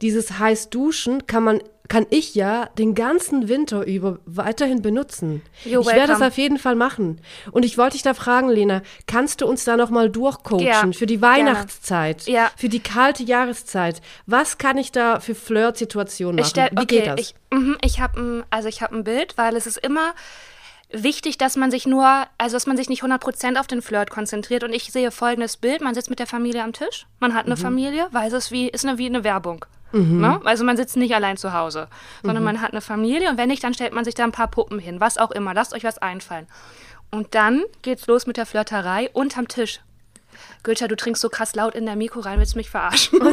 dieses 0.00 0.38
heiß 0.38 0.70
Duschen 0.70 1.26
kann 1.26 1.44
man 1.44 1.60
kann 1.86 2.06
ich 2.08 2.34
ja 2.34 2.70
den 2.78 2.94
ganzen 2.94 3.50
Winter 3.50 3.86
über 3.86 4.18
weiterhin 4.24 4.80
benutzen. 4.80 5.42
You're 5.66 5.82
ich 5.82 5.86
werde 5.88 6.06
das 6.06 6.22
auf 6.22 6.38
jeden 6.38 6.58
Fall 6.58 6.76
machen. 6.76 7.20
Und 7.52 7.62
ich 7.62 7.76
wollte 7.76 7.92
dich 7.92 8.02
da 8.02 8.14
fragen, 8.14 8.48
Lena, 8.48 8.80
kannst 9.06 9.42
du 9.42 9.46
uns 9.46 9.64
da 9.64 9.76
noch 9.76 9.90
mal 9.90 10.08
durchcoachen 10.08 10.64
Ja, 10.64 10.90
für 10.92 11.04
die. 11.04 11.20
Weihnachtszeit, 11.20 12.26
Ja. 12.26 12.50
für 12.56 12.70
die 12.70 12.80
kalte 12.80 13.22
Jahreszeit? 13.24 14.00
Was 14.24 14.56
kann 14.56 14.78
ich 14.78 14.92
da 14.92 15.20
für 15.20 15.34
Flirt-Situationen 15.34 16.36
machen? 16.36 16.46
Ich 16.46 16.50
stell, 16.50 16.70
Wie 16.72 16.82
okay, 16.82 17.00
geht 17.00 17.06
das? 17.06 17.20
Ich, 17.20 17.34
mhm, 17.50 17.76
ich 17.84 18.00
habe 18.00 18.44
also 18.48 18.68
ich 18.68 18.80
habe 18.80 18.96
ein 18.96 19.04
Bild, 19.04 19.36
weil 19.36 19.54
es 19.54 19.66
ist 19.66 19.76
immer 19.76 20.14
wichtig, 20.94 21.38
dass 21.38 21.56
man 21.56 21.70
sich 21.70 21.86
nur, 21.86 22.26
also 22.38 22.56
dass 22.56 22.66
man 22.66 22.76
sich 22.76 22.88
nicht 22.88 23.02
100% 23.02 23.58
auf 23.58 23.66
den 23.66 23.82
Flirt 23.82 24.10
konzentriert. 24.10 24.64
Und 24.64 24.72
ich 24.72 24.92
sehe 24.92 25.10
folgendes 25.10 25.56
Bild: 25.56 25.80
Man 25.80 25.94
sitzt 25.94 26.10
mit 26.10 26.18
der 26.18 26.26
Familie 26.26 26.62
am 26.62 26.72
Tisch, 26.72 27.06
man 27.20 27.34
hat 27.34 27.46
eine 27.46 27.56
Familie, 27.56 28.08
weil 28.12 28.28
es 28.28 28.32
ist 28.32 28.50
wie 28.50 28.68
ist 28.68 28.84
eine 28.84 28.98
wie 28.98 29.06
eine 29.06 29.24
Werbung. 29.24 29.64
Ne? 30.20 30.40
Also 30.44 30.64
man 30.64 30.76
sitzt 30.76 30.96
nicht 30.96 31.14
allein 31.14 31.36
zu 31.36 31.52
Hause, 31.52 31.86
sondern 32.22 32.42
man 32.42 32.60
hat 32.60 32.72
eine 32.72 32.80
Familie 32.80 33.30
und 33.30 33.38
wenn 33.38 33.48
nicht, 33.48 33.62
dann 33.62 33.74
stellt 33.74 33.92
man 33.92 34.04
sich 34.04 34.14
da 34.14 34.24
ein 34.24 34.32
paar 34.32 34.48
Puppen 34.48 34.80
hin, 34.80 35.00
was 35.00 35.18
auch 35.18 35.30
immer. 35.30 35.54
Lasst 35.54 35.72
euch 35.72 35.84
was 35.84 35.98
einfallen. 35.98 36.48
Und 37.12 37.36
dann 37.36 37.62
geht's 37.82 38.08
los 38.08 38.26
mit 38.26 38.36
der 38.36 38.44
Flirterei 38.44 39.08
unterm 39.12 39.46
Tisch. 39.46 39.80
Gülscha, 40.64 40.88
du 40.88 40.96
trinkst 40.96 41.22
so 41.22 41.28
krass 41.28 41.54
laut 41.54 41.76
in 41.76 41.86
der 41.86 41.94
Mikro 41.94 42.18
rein, 42.20 42.40
willst 42.40 42.54
du 42.54 42.58
mich 42.58 42.70
verarschen? 42.70 43.20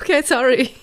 Okay, 0.00 0.22
sorry. 0.22 0.74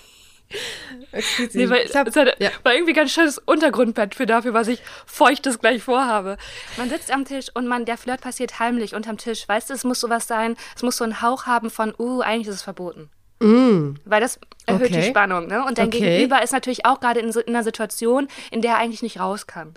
Excuse 1.12 1.56
Nee, 1.56 1.68
weil 1.68 1.86
Ich 1.86 1.94
hab- 1.94 2.08
es 2.08 2.16
hat, 2.16 2.40
ja. 2.40 2.50
war 2.62 2.74
irgendwie 2.74 2.92
ganz 2.92 3.12
schönes 3.12 3.38
Untergrundbett 3.38 4.14
für 4.14 4.26
dafür, 4.26 4.54
was 4.54 4.68
ich 4.68 4.80
feuchtes 5.06 5.58
gleich 5.58 5.82
vorhabe. 5.82 6.36
Man 6.76 6.88
sitzt 6.88 7.12
am 7.12 7.24
Tisch 7.24 7.46
und 7.54 7.66
man, 7.66 7.84
der 7.84 7.96
Flirt 7.96 8.20
passiert 8.20 8.58
heimlich 8.58 8.94
unterm 8.94 9.16
Tisch. 9.18 9.48
Weißt 9.48 9.70
du, 9.70 9.74
es 9.74 9.84
muss 9.84 10.00
sowas 10.00 10.26
sein, 10.26 10.56
es 10.76 10.82
muss 10.82 10.96
so 10.96 11.04
einen 11.04 11.22
Hauch 11.22 11.46
haben 11.46 11.70
von, 11.70 11.94
uh, 11.98 12.20
eigentlich 12.20 12.48
ist 12.48 12.56
es 12.56 12.62
verboten. 12.62 13.10
Weil 13.42 14.20
das 14.20 14.38
erhöht 14.66 14.90
Mm. 14.90 14.92
Okay. 14.92 15.00
die 15.00 15.08
Spannung, 15.08 15.46
ne? 15.46 15.64
Und 15.64 15.78
dein 15.78 15.86
Okay. 15.86 16.00
Gegenüber 16.00 16.42
ist 16.42 16.52
natürlich 16.52 16.84
auch 16.84 17.00
gerade 17.00 17.20
in, 17.20 17.32
so- 17.32 17.40
in 17.40 17.54
einer 17.54 17.64
Situation, 17.64 18.28
in 18.50 18.60
der 18.60 18.72
er 18.72 18.78
eigentlich 18.78 19.00
nicht 19.02 19.18
raus 19.18 19.46
kann. 19.46 19.72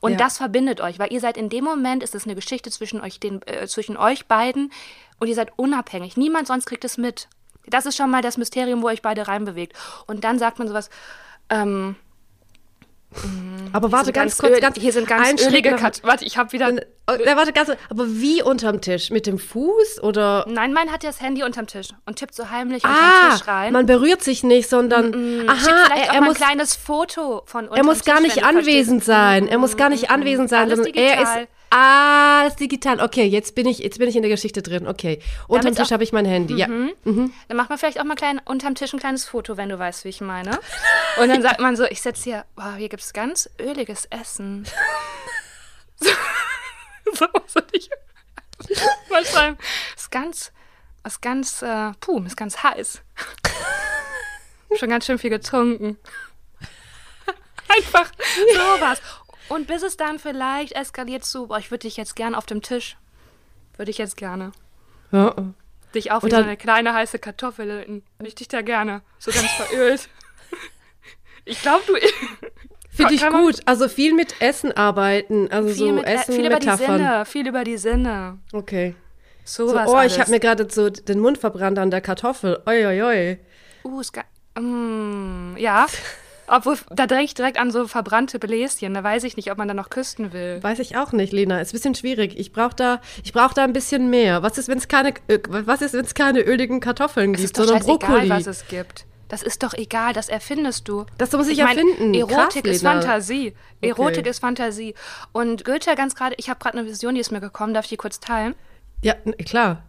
Und 0.00 0.12
Ja. 0.12 0.18
das 0.18 0.36
verbindet 0.36 0.82
euch, 0.82 0.98
weil 0.98 1.10
ihr 1.12 1.20
seid 1.20 1.38
in 1.38 1.48
dem 1.48 1.64
Moment, 1.64 2.02
ist 2.02 2.14
es 2.14 2.24
eine 2.26 2.34
Geschichte 2.34 2.70
zwischen 2.70 3.00
euch, 3.00 3.18
den, 3.18 3.40
äh, 3.46 3.66
zwischen 3.66 3.96
euch 3.96 4.26
beiden 4.26 4.72
und 5.20 5.28
ihr 5.28 5.34
seid 5.34 5.52
unabhängig. 5.56 6.18
Niemand 6.18 6.48
sonst 6.48 6.66
kriegt 6.66 6.84
es 6.84 6.98
mit. 6.98 7.28
Das 7.70 7.86
ist 7.86 7.96
schon 7.96 8.10
mal 8.10 8.22
das 8.22 8.36
Mysterium, 8.36 8.82
wo 8.82 8.86
euch 8.86 9.02
beide 9.02 9.28
reinbewegt. 9.28 9.74
Und 10.06 10.24
dann 10.24 10.38
sagt 10.38 10.58
man 10.58 10.68
sowas, 10.68 10.90
ähm, 11.50 11.96
Aber 13.72 13.90
warte 13.90 14.12
ganz, 14.12 14.36
ganz 14.36 14.52
kurz, 14.52 14.60
ganz 14.60 14.76
hier 14.78 14.92
sind 14.92 15.06
ganz 15.08 15.42
ölige 15.46 15.76
Kat 15.76 16.02
Warte, 16.04 16.24
ich 16.26 16.36
habe 16.36 16.52
wieder. 16.52 16.72
Oh, 17.10 17.14
ja, 17.24 17.36
warte 17.36 17.54
ganz, 17.54 17.70
aber 17.88 18.06
wie 18.06 18.42
unterm 18.42 18.82
Tisch? 18.82 19.10
Mit 19.10 19.26
dem 19.26 19.38
Fuß 19.38 20.02
oder? 20.02 20.44
Nein, 20.46 20.74
mein 20.74 20.92
hat 20.92 21.02
ja 21.02 21.08
das 21.08 21.22
Handy 21.22 21.42
unterm 21.42 21.66
Tisch 21.66 21.88
und 22.04 22.16
tippt 22.16 22.34
so 22.34 22.50
heimlich 22.50 22.84
Ah, 22.84 22.88
unterm 22.88 23.38
Tisch 23.38 23.48
rein. 23.48 23.72
man 23.72 23.86
berührt 23.86 24.22
sich 24.22 24.42
nicht, 24.44 24.68
sondern 24.68 25.14
Schickt 25.14 25.48
aha, 25.50 25.84
vielleicht 25.86 26.08
er, 26.08 26.14
er 26.14 26.20
muss 26.20 26.36
ein 26.36 26.42
kleines 26.42 26.76
Foto 26.76 27.42
von 27.46 27.64
er 27.64 27.70
unterm 27.70 27.86
muss 27.86 28.04
gar 28.04 28.20
nicht 28.20 28.44
anwesend 28.44 29.02
sein. 29.04 29.48
Er 29.48 29.56
muss 29.58 29.78
gar 29.78 29.88
nicht 29.88 30.10
anwesend 30.10 30.50
sein, 30.50 30.68
sondern 30.68 30.92
er 30.92 31.22
ist 31.22 31.48
ah, 31.70 32.44
das 32.44 32.54
ist 32.54 32.60
digital. 32.60 33.00
Okay, 33.00 33.24
jetzt 33.24 33.54
bin 33.54 33.66
ich 33.66 33.78
jetzt 33.78 33.98
bin 33.98 34.08
ich 34.08 34.16
in 34.16 34.22
der 34.22 34.30
Geschichte 34.30 34.62
drin. 34.62 34.86
Okay. 34.86 35.20
Unterm 35.46 35.74
Tisch 35.74 35.90
habe 35.90 36.04
ich 36.04 36.12
mein 36.12 36.24
Handy. 36.24 36.56
Ja. 36.56 36.66
Dann 36.66 37.32
macht 37.54 37.68
man 37.68 37.78
vielleicht 37.78 38.00
auch 38.00 38.04
mal 38.04 38.14
klein, 38.14 38.40
unterm 38.44 38.74
Tisch 38.74 38.92
ein 38.92 38.98
kleines 38.98 39.24
Foto, 39.24 39.56
wenn 39.56 39.68
du 39.68 39.78
weißt, 39.78 40.04
wie 40.04 40.08
ich 40.08 40.20
meine. 40.20 40.58
Und 41.20 41.28
dann 41.28 41.42
sagt 41.42 41.60
man 41.60 41.76
so, 41.76 41.84
ich 41.84 42.00
setze 42.00 42.24
hier, 42.24 42.44
wow, 42.56 42.76
hier 42.76 42.88
gibt's 42.88 43.12
ganz 43.12 43.50
öliges 43.60 44.06
Essen. 44.06 44.66
so, 46.00 46.10
so 47.12 47.26
muss 47.32 47.64
nicht 47.72 47.90
mal 49.10 49.24
schreiben. 49.24 49.58
Ist 49.96 50.10
ganz, 50.10 50.52
ist 51.04 51.22
ganz, 51.22 51.62
äh, 51.62 51.92
puh, 52.00 52.22
ist 52.24 52.36
ganz 52.36 52.62
heiß. 52.62 53.02
Schon 54.76 54.90
ganz 54.90 55.06
schön 55.06 55.18
viel 55.18 55.30
getrunken. 55.30 55.98
Einfach 57.68 58.10
sowas. 58.54 59.00
Und 59.48 59.66
bis 59.66 59.82
es 59.82 59.96
dann 59.96 60.18
vielleicht 60.18 60.72
eskaliert 60.72 61.24
zu, 61.24 61.46
boah, 61.48 61.58
ich 61.58 61.70
würde 61.70 61.82
dich 61.86 61.96
jetzt 61.96 62.16
gern 62.16 62.34
auf 62.34 62.46
dem 62.46 62.62
Tisch. 62.62 62.96
Würde 63.76 63.90
ich 63.90 63.98
jetzt 63.98 64.16
gerne. 64.16 64.52
Ja. 65.12 65.34
Dich 65.94 66.12
auch 66.12 66.20
wie 66.22 66.26
Und 66.26 66.30
so 66.30 66.36
dann- 66.36 66.46
eine 66.46 66.56
kleine 66.56 66.92
heiße 66.92 67.18
Kartoffel. 67.18 68.02
Ich 68.22 68.34
dich 68.34 68.48
da 68.48 68.60
gerne. 68.62 69.02
So 69.18 69.30
ganz 69.30 69.50
verölt. 69.52 70.08
Ich 71.44 71.62
glaube, 71.62 71.82
du. 71.86 71.94
Finde 72.90 73.14
ich 73.14 73.26
gut. 73.26 73.60
Also 73.64 73.88
viel 73.88 74.12
mit 74.12 74.38
Essen 74.42 74.70
arbeiten. 74.72 75.50
Also 75.50 75.68
Viel, 75.68 75.76
so 75.76 75.92
mit, 75.92 76.06
äh, 76.06 76.14
Essen, 76.14 76.34
viel 76.34 76.44
über 76.46 76.58
die 76.58 76.66
Metaphern. 76.66 76.98
Sinne, 76.98 77.24
viel 77.24 77.48
über 77.48 77.64
die 77.64 77.78
Sinne. 77.78 78.38
Okay. 78.52 78.94
So, 79.44 79.68
So, 79.68 79.74
was 79.74 79.88
oh, 79.88 79.94
alles. 79.94 80.12
ich 80.12 80.20
habe 80.20 80.30
mir 80.30 80.40
gerade 80.40 80.68
so 80.70 80.90
den 80.90 81.20
Mund 81.20 81.38
verbrannt 81.38 81.78
an 81.78 81.90
der 81.90 82.02
Kartoffel. 82.02 82.60
Oi, 82.66 82.86
oi, 82.86 83.02
oi. 83.02 83.38
Uh, 83.82 84.00
ist 84.00 84.12
mm, 84.60 85.56
ja. 85.56 85.86
Obwohl, 86.48 86.78
da 86.90 87.06
denke 87.06 87.24
ich 87.24 87.34
direkt 87.34 87.58
an 87.58 87.70
so 87.70 87.86
verbrannte 87.86 88.38
Bläschen. 88.38 88.94
Da 88.94 89.04
weiß 89.04 89.24
ich 89.24 89.36
nicht, 89.36 89.50
ob 89.50 89.58
man 89.58 89.68
da 89.68 89.74
noch 89.74 89.90
küsten 89.90 90.32
will. 90.32 90.62
Weiß 90.62 90.78
ich 90.78 90.96
auch 90.96 91.12
nicht, 91.12 91.32
Lena. 91.32 91.60
Ist 91.60 91.70
ein 91.70 91.72
bisschen 91.76 91.94
schwierig. 91.94 92.38
Ich 92.38 92.52
brauche 92.52 92.74
da, 92.74 93.00
ich 93.22 93.32
brauch 93.32 93.52
da 93.52 93.64
ein 93.64 93.72
bisschen 93.72 94.08
mehr. 94.10 94.42
Was 94.42 94.56
ist, 94.58 94.68
wenn 94.68 94.78
es 94.78 94.88
keine, 94.88 95.10
äh, 95.28 95.38
was 95.48 95.82
ist, 95.82 96.14
keine 96.14 96.40
öligen 96.40 96.80
Kartoffeln 96.80 97.34
Es 97.34 97.40
gibt, 97.40 97.44
ist 97.50 97.58
doch 97.58 97.64
sondern 97.64 97.82
scheißegal, 97.86 98.08
Brokkoli? 98.08 98.30
was 98.30 98.46
es 98.46 98.66
gibt. 98.68 99.04
Das 99.28 99.42
ist 99.42 99.62
doch 99.62 99.74
egal, 99.74 100.14
das 100.14 100.30
erfindest 100.30 100.88
du. 100.88 101.04
Das 101.18 101.30
muss 101.32 101.48
ich 101.48 101.58
mein, 101.58 101.76
erfinden. 101.76 102.14
Erotik 102.14 102.64
Krass, 102.64 102.76
ist. 102.76 102.82
Fantasie. 102.82 103.52
Erotik 103.82 104.20
Okay. 104.20 104.30
ist 104.30 104.38
Fantasie. 104.38 104.94
Und 105.32 105.66
Goethe 105.66 105.94
ganz 105.96 106.14
gerade, 106.14 106.34
ich 106.38 106.48
habe 106.48 106.58
gerade 106.58 106.78
eine 106.78 106.88
Vision, 106.88 107.14
die 107.14 107.20
ist 107.20 107.30
mir 107.30 107.40
gekommen, 107.40 107.74
darf 107.74 107.84
ich 107.84 107.90
die 107.90 107.96
kurz 107.98 108.20
teilen? 108.20 108.54
Ja, 109.02 109.14
klar. 109.44 109.82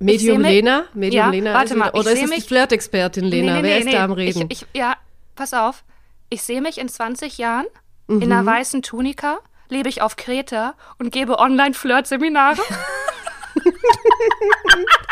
Medium 0.00 0.42
mich- 0.42 0.50
Lena? 0.50 0.84
Medium 0.92 1.16
Ja, 1.24 1.30
Lena 1.30 1.54
warte 1.54 1.72
ist 1.72 1.78
mal, 1.78 1.88
ich 1.88 1.94
oder 1.94 2.12
ist 2.12 2.24
es 2.24 2.30
die 2.30 2.40
Flirtexpertin 2.42 3.24
Lena? 3.24 3.62
Wer 3.62 3.78
ist 3.78 3.90
da 3.90 4.04
am 4.04 4.12
Reden? 4.12 4.48
Ich, 4.50 4.62
ich, 4.62 4.66
ja, 4.78 4.96
pass 5.34 5.54
auf. 5.54 5.82
Ich 6.34 6.42
sehe 6.42 6.60
mich 6.60 6.78
in 6.78 6.88
20 6.88 7.38
Jahren 7.38 7.66
Mhm. 8.08 8.22
in 8.22 8.32
einer 8.32 8.44
weißen 8.44 8.82
Tunika, 8.82 9.38
lebe 9.68 9.88
ich 9.88 10.02
auf 10.02 10.16
Kreta 10.16 10.74
und 10.98 11.12
gebe 11.12 11.38
Online-Flirt-Seminare. 11.38 12.60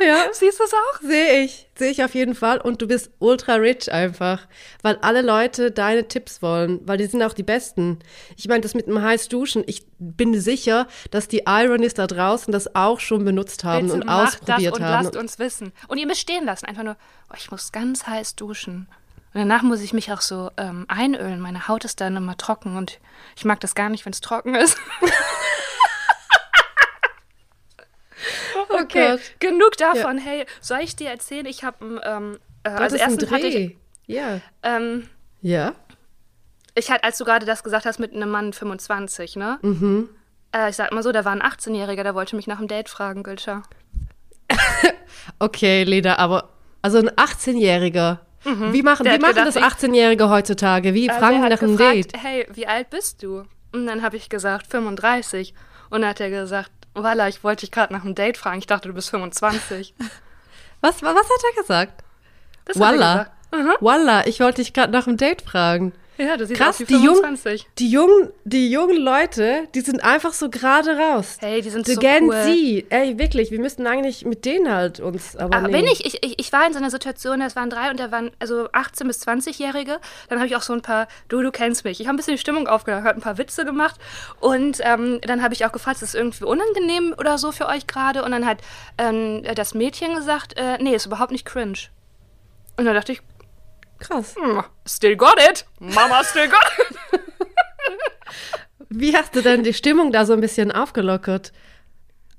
ja, 0.00 0.26
Siehst 0.32 0.58
du 0.58 0.64
es 0.64 0.72
auch? 0.72 1.00
sehe 1.00 1.44
ich. 1.44 1.68
Sehe 1.76 1.90
ich 1.90 2.02
auf 2.04 2.14
jeden 2.14 2.34
Fall. 2.34 2.60
Und 2.60 2.82
du 2.82 2.86
bist 2.86 3.10
ultra 3.18 3.54
rich 3.54 3.92
einfach. 3.92 4.46
Weil 4.82 4.96
alle 5.02 5.22
Leute 5.22 5.70
deine 5.70 6.08
Tipps 6.08 6.42
wollen. 6.42 6.80
Weil 6.84 6.98
die 6.98 7.06
sind 7.06 7.22
auch 7.22 7.32
die 7.34 7.42
besten. 7.42 7.98
Ich 8.36 8.48
meine, 8.48 8.60
das 8.60 8.74
mit 8.74 8.86
dem 8.86 9.00
heiß 9.00 9.28
Duschen. 9.28 9.64
Ich 9.66 9.86
bin 9.98 10.38
sicher, 10.40 10.86
dass 11.10 11.28
die 11.28 11.42
Ironies 11.46 11.94
da 11.94 12.06
draußen 12.06 12.52
das 12.52 12.74
auch 12.74 13.00
schon 13.00 13.24
benutzt 13.24 13.64
haben 13.64 13.86
Bitte 13.86 14.00
und 14.00 14.06
macht 14.06 14.40
das 14.42 14.56
ausprobiert 14.56 14.74
und 14.74 14.84
haben. 14.84 15.04
lasst 15.04 15.16
uns 15.16 15.38
wissen. 15.38 15.72
Und 15.88 15.98
ihr 15.98 16.06
müsst 16.06 16.20
stehen 16.20 16.44
lassen. 16.44 16.66
Einfach 16.66 16.82
nur, 16.82 16.96
oh, 17.30 17.34
ich 17.36 17.50
muss 17.50 17.72
ganz 17.72 18.06
heiß 18.06 18.36
duschen. 18.36 18.88
Und 19.34 19.40
danach 19.40 19.62
muss 19.62 19.82
ich 19.82 19.92
mich 19.92 20.12
auch 20.12 20.22
so 20.22 20.50
ähm, 20.56 20.86
einölen. 20.88 21.40
Meine 21.40 21.68
Haut 21.68 21.84
ist 21.84 22.00
dann 22.00 22.16
immer 22.16 22.38
trocken 22.38 22.78
und 22.78 23.00
ich 23.36 23.44
mag 23.44 23.60
das 23.60 23.74
gar 23.74 23.90
nicht, 23.90 24.06
wenn 24.06 24.12
es 24.14 24.22
trocken 24.22 24.54
ist. 24.54 24.78
okay, 28.82 29.10
Gott. 29.12 29.20
genug 29.40 29.76
davon. 29.78 30.18
Hey, 30.18 30.46
soll 30.60 30.78
ich 30.82 30.96
dir 30.96 31.08
erzählen? 31.10 31.46
Ich 31.46 31.64
habe 31.64 32.00
ähm, 32.04 32.38
äh, 32.64 32.68
also 32.70 32.96
erstens 32.96 33.30
hatte 33.30 33.46
ich. 33.46 33.76
Ja. 34.06 34.40
ähm, 34.62 35.08
Ja. 35.40 35.72
ich 36.74 36.90
hatte, 36.90 37.04
als 37.04 37.18
du 37.18 37.24
gerade 37.24 37.44
das 37.46 37.62
gesagt 37.64 37.86
hast 37.86 37.98
mit 37.98 38.12
einem 38.14 38.30
Mann 38.30 38.52
25, 38.52 39.36
ne? 39.36 39.58
Mhm. 39.62 40.08
Äh, 40.52 40.70
ich 40.70 40.76
sag 40.76 40.92
mal 40.92 41.02
so, 41.02 41.10
da 41.12 41.24
war 41.24 41.32
ein 41.32 41.42
18-Jähriger, 41.42 42.02
der 42.04 42.14
wollte 42.14 42.36
mich 42.36 42.46
nach 42.46 42.58
einem 42.58 42.68
Date 42.68 42.88
fragen, 42.88 43.22
Gülscha. 43.22 43.62
Okay, 45.38 45.82
Leda, 45.84 46.16
aber 46.16 46.50
also 46.82 46.98
ein 46.98 47.10
18-Jähriger. 47.10 48.18
Wie 48.44 48.82
machen, 48.82 49.02
Mhm. 49.02 49.04
Der 49.04 49.14
wie 49.14 49.18
machen 49.22 49.34
gedacht, 49.34 49.46
das 49.48 49.56
ich- 49.56 49.62
18-Jährige 49.62 50.30
heutzutage? 50.30 50.94
Wie 50.94 51.08
Äh, 51.08 51.12
fragen 51.12 51.40
nach 51.40 51.60
einem 51.60 51.76
gefragt, 51.76 51.94
Date? 52.14 52.22
Hey, 52.22 52.46
wie 52.52 52.66
alt 52.68 52.90
bist 52.90 53.22
du? 53.24 53.42
Und 53.72 53.86
dann 53.86 54.02
habe 54.02 54.16
ich 54.16 54.28
gesagt, 54.28 54.68
35. 54.68 55.52
Und 55.90 56.02
dann 56.02 56.10
hat 56.10 56.20
er 56.20 56.30
gesagt, 56.30 56.70
Walla, 57.02 57.28
ich 57.28 57.44
wollte 57.44 57.60
dich 57.60 57.70
gerade 57.70 57.92
nach 57.92 58.04
einem 58.04 58.14
Date 58.14 58.36
fragen. 58.38 58.58
Ich 58.58 58.66
dachte, 58.66 58.88
du 58.88 58.94
bist 58.94 59.10
25. 59.10 59.94
Was, 60.82 61.02
was 61.02 61.14
hat 61.14 61.54
er 61.54 61.62
gesagt? 61.62 62.04
Das 62.66 62.76
er 62.76 62.80
Walla. 62.80 63.30
Mhm. 63.52 63.76
Ich 64.26 64.40
wollte 64.40 64.62
dich 64.62 64.74
gerade 64.74 64.92
nach 64.92 65.06
einem 65.06 65.16
Date 65.16 65.40
fragen. 65.42 65.94
Ja, 66.18 66.36
du 66.36 66.46
siehst 66.46 66.58
Krass, 66.58 66.76
aus 66.76 66.80
wie 66.80 66.84
die, 66.86 66.94
jung, 66.94 67.16
25. 67.16 67.66
die, 67.78 67.90
jungen, 67.90 68.30
die 68.44 68.70
jungen 68.70 68.96
Leute, 68.96 69.68
die 69.74 69.80
sind 69.80 70.02
einfach 70.02 70.32
so 70.32 70.48
gerade 70.48 70.96
raus. 70.96 71.36
Hey, 71.40 71.60
die 71.60 71.68
sind 71.68 71.86
The 71.86 71.94
so 71.94 72.00
Gen 72.00 72.24
cool. 72.24 72.34
Z. 72.42 72.86
Ey, 72.88 73.18
wirklich, 73.18 73.50
wir 73.50 73.60
müssten 73.60 73.86
eigentlich 73.86 74.24
mit 74.24 74.44
denen 74.44 74.72
halt 74.72 75.00
uns, 75.00 75.36
aber 75.36 75.56
Aber 75.56 75.68
nee. 75.68 75.82
bin 75.82 75.86
ich, 75.86 76.04
ich, 76.06 76.38
ich, 76.38 76.52
war 76.52 76.66
in 76.66 76.72
so 76.72 76.78
einer 76.78 76.90
Situation, 76.90 77.40
das 77.40 77.54
waren 77.54 77.68
drei 77.68 77.90
und 77.90 78.00
da 78.00 78.10
waren 78.10 78.30
also 78.38 78.68
18- 78.70 79.06
bis 79.06 79.26
20-Jährige. 79.26 79.98
Dann 80.28 80.38
habe 80.38 80.46
ich 80.46 80.56
auch 80.56 80.62
so 80.62 80.72
ein 80.72 80.82
paar, 80.82 81.06
du, 81.28 81.42
du 81.42 81.50
kennst 81.50 81.84
mich. 81.84 82.00
Ich 82.00 82.06
habe 82.06 82.14
ein 82.14 82.18
bisschen 82.18 82.34
die 82.34 82.40
Stimmung 82.40 82.66
aufgedacht, 82.66 83.04
habe 83.04 83.18
ein 83.18 83.22
paar 83.22 83.38
Witze 83.38 83.64
gemacht. 83.64 83.96
Und 84.40 84.78
ähm, 84.82 85.20
dann 85.22 85.42
habe 85.42 85.52
ich 85.52 85.66
auch 85.66 85.72
gefragt, 85.72 85.96
ist 85.96 86.02
das 86.02 86.14
irgendwie 86.14 86.44
unangenehm 86.44 87.14
oder 87.18 87.36
so 87.36 87.52
für 87.52 87.66
euch 87.66 87.86
gerade? 87.86 88.24
Und 88.24 88.30
dann 88.30 88.46
hat 88.46 88.58
ähm, 88.96 89.42
das 89.54 89.74
Mädchen 89.74 90.14
gesagt, 90.14 90.56
äh, 90.56 90.78
nee, 90.82 90.94
ist 90.94 91.06
überhaupt 91.06 91.32
nicht 91.32 91.44
cringe. 91.44 91.78
Und 92.78 92.84
dann 92.84 92.94
dachte 92.94 93.12
ich, 93.12 93.20
Krass. 93.98 94.34
hm, 94.36 94.62
still 94.86 95.16
got 95.16 95.38
it. 95.50 95.64
Mama 95.78 96.22
still 96.24 96.48
got 96.48 96.60
it. 97.12 97.20
Wie 98.88 99.16
hast 99.16 99.34
du 99.34 99.42
denn 99.42 99.62
die 99.62 99.74
Stimmung 99.74 100.12
da 100.12 100.24
so 100.24 100.32
ein 100.32 100.40
bisschen 100.40 100.70
aufgelockert? 100.72 101.52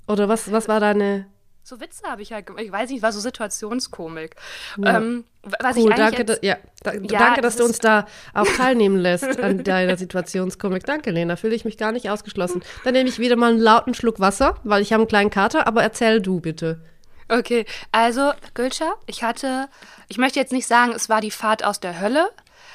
Oder 0.07 0.29
was, 0.29 0.51
was 0.51 0.67
war 0.67 0.79
deine... 0.79 1.27
So 1.63 1.81
Witze 1.81 2.07
habe 2.07 2.21
ich 2.21 2.31
halt 2.31 2.45
gemacht. 2.45 2.63
Ich 2.63 2.71
weiß 2.71 2.89
nicht, 2.89 3.03
war 3.03 3.11
so 3.11 3.19
Situationskomik. 3.19 4.37
Ja. 4.77 4.97
Ähm, 4.97 5.25
was 5.43 5.75
Cool, 5.75 5.89
ich 5.89 5.95
danke, 5.97 6.19
jetzt, 6.19 6.29
da, 6.29 6.47
ja, 6.47 6.57
da, 6.81 6.93
Ja, 6.93 7.19
danke, 7.19 7.41
dass 7.41 7.57
das 7.57 7.57
du 7.57 7.65
uns 7.65 7.79
da 7.79 8.07
auch 8.33 8.47
teilnehmen 8.47 8.97
lässt 8.97 9.39
an 9.41 9.65
deiner 9.65 9.97
Situationskomik. 9.97 10.85
Danke, 10.85 11.11
Lena, 11.11 11.35
fühle 11.35 11.55
ich 11.55 11.65
mich 11.65 11.77
gar 11.77 11.91
nicht 11.91 12.09
ausgeschlossen. 12.09 12.63
Dann 12.85 12.93
nehme 12.93 13.09
ich 13.09 13.19
wieder 13.19 13.35
mal 13.35 13.51
einen 13.51 13.59
lauten 13.59 13.93
Schluck 13.93 14.21
Wasser, 14.21 14.55
weil 14.63 14.81
ich 14.81 14.93
habe 14.93 15.01
einen 15.01 15.09
kleinen 15.09 15.29
Kater, 15.29 15.67
aber 15.67 15.83
erzähl 15.83 16.21
du 16.21 16.39
bitte. 16.39 16.81
Okay, 17.29 17.65
also 17.91 18.31
Gülscha, 18.53 18.93
ich 19.05 19.23
hatte, 19.23 19.67
ich 20.07 20.17
möchte 20.17 20.39
jetzt 20.39 20.53
nicht 20.53 20.67
sagen, 20.67 20.93
es 20.93 21.09
war 21.09 21.21
die 21.21 21.31
Fahrt 21.31 21.63
aus 21.63 21.79
der 21.79 21.99
Hölle, 21.99 22.29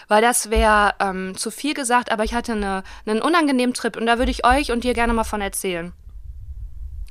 weil 0.09 0.21
das 0.21 0.50
wäre 0.50 0.94
ähm, 1.00 1.37
zu 1.37 1.50
viel 1.50 1.75
gesagt, 1.75 2.12
aber 2.12 2.25
ich 2.25 2.35
hatte 2.35 2.52
eine, 2.52 2.82
einen 3.06 3.23
unangenehmen 3.23 3.75
Trip 3.75 3.97
und 3.97 4.06
da 4.06 4.18
würde 4.18 4.30
ich 4.30 4.44
euch 4.44 4.71
und 4.71 4.85
dir 4.85 4.94
gerne 4.94 5.14
mal 5.14 5.25
von 5.25 5.40
erzählen. 5.40 5.92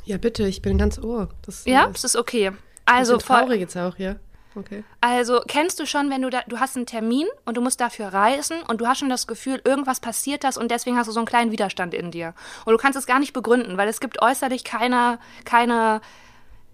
Ja, 0.05 0.17
bitte, 0.17 0.47
ich 0.47 0.61
bin 0.61 0.77
ganz 0.77 0.99
ohr. 0.99 1.29
Das, 1.43 1.65
Ja, 1.65 1.87
das 1.87 1.99
es 1.99 2.03
ist 2.03 2.15
okay. 2.15 2.51
Also, 2.85 3.17
traurig 3.17 3.59
jetzt 3.59 3.77
auch, 3.77 3.97
ja. 3.97 4.15
Okay. 4.53 4.83
also 4.99 5.41
kennst 5.47 5.79
du 5.79 5.85
schon, 5.85 6.09
wenn 6.09 6.21
du 6.23 6.29
da, 6.29 6.41
du 6.45 6.59
hast 6.59 6.75
einen 6.75 6.85
Termin 6.85 7.25
und 7.45 7.55
du 7.55 7.61
musst 7.61 7.79
dafür 7.79 8.07
reisen 8.07 8.61
und 8.67 8.81
du 8.81 8.87
hast 8.87 8.99
schon 8.99 9.09
das 9.09 9.25
Gefühl, 9.25 9.61
irgendwas 9.63 10.01
passiert 10.01 10.43
das 10.43 10.57
und 10.57 10.71
deswegen 10.71 10.97
hast 10.97 11.07
du 11.07 11.13
so 11.13 11.21
einen 11.21 11.27
kleinen 11.27 11.53
Widerstand 11.53 11.93
in 11.93 12.11
dir. 12.11 12.33
Und 12.65 12.73
du 12.73 12.77
kannst 12.77 12.99
es 12.99 13.05
gar 13.05 13.19
nicht 13.19 13.31
begründen, 13.31 13.77
weil 13.77 13.87
es 13.87 14.01
gibt 14.01 14.21
äußerlich 14.21 14.65
keine, 14.65 15.19
keine, 15.45 16.01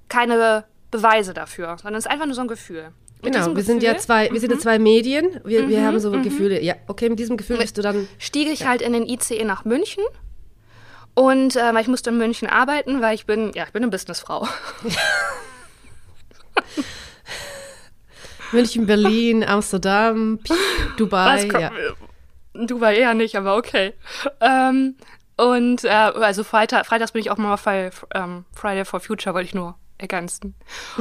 keine 0.10 0.66
Beweise 0.92 1.34
dafür, 1.34 1.78
sondern 1.78 1.96
es 1.96 2.06
ist 2.06 2.12
einfach 2.12 2.26
nur 2.26 2.36
so 2.36 2.42
ein 2.42 2.48
Gefühl. 2.48 2.92
Mit 3.24 3.34
Genau, 3.34 3.56
wir 3.56 3.64
sind 3.64 3.82
ja 3.84 3.94
Gefühl- 3.94 4.00
zwei, 4.02 4.30
wir 4.32 4.40
sind 4.40 4.52
ja 4.52 4.60
zwei 4.60 4.78
Medien. 4.80 5.40
Wir, 5.44 5.68
wir 5.68 5.84
haben 5.84 6.00
so 6.00 6.12
Gefühle. 6.12 6.62
Ja, 6.62 6.76
okay, 6.88 7.10
mit 7.10 7.18
diesem 7.20 7.36
Gefühl 7.36 7.58
bist 7.58 7.78
du 7.78 7.82
dann. 7.82 8.08
stieg 8.20 8.48
ich 8.48 8.66
halt 8.68 8.82
in 8.82 8.94
den 8.94 9.08
ICE 9.08 9.44
nach 9.44 9.66
München. 9.66 10.04
Und 11.16 11.56
äh, 11.56 11.74
weil 11.74 11.82
ich 11.82 11.88
musste 11.88 12.12
in 12.12 12.18
München 12.20 12.48
arbeiten, 12.48 13.02
weil 13.02 13.16
ich 13.16 13.26
bin, 13.26 13.52
ja, 13.56 13.64
ich 13.64 13.72
bin 13.72 13.82
eine 13.82 13.90
Businessfrau. 13.92 14.48
München, 18.52 18.86
Berlin, 18.86 19.44
Amsterdam, 19.44 20.40
Dubai. 20.98 21.48
Kommt- 21.48 21.62
Ja. 21.62 21.72
Du 22.54 22.82
war 22.82 22.92
eher 22.92 23.14
nicht, 23.14 23.36
aber 23.36 23.56
okay. 23.58 23.94
Ähm, 24.42 24.96
und 25.38 25.84
äh, 25.84 25.90
also 25.90 26.44
Freitag, 26.44 26.86
freitags 26.88 27.12
bin 27.12 27.20
ich 27.22 27.30
auch 27.30 27.38
mal 27.38 27.56
bei 27.64 27.92
ähm, 28.16 28.46
Friday 28.56 28.84
for 28.86 29.00
Future, 29.00 29.36
wollte 29.36 29.48
ich 29.48 29.54
nur 29.54 29.76
ergänzen. 29.98 30.56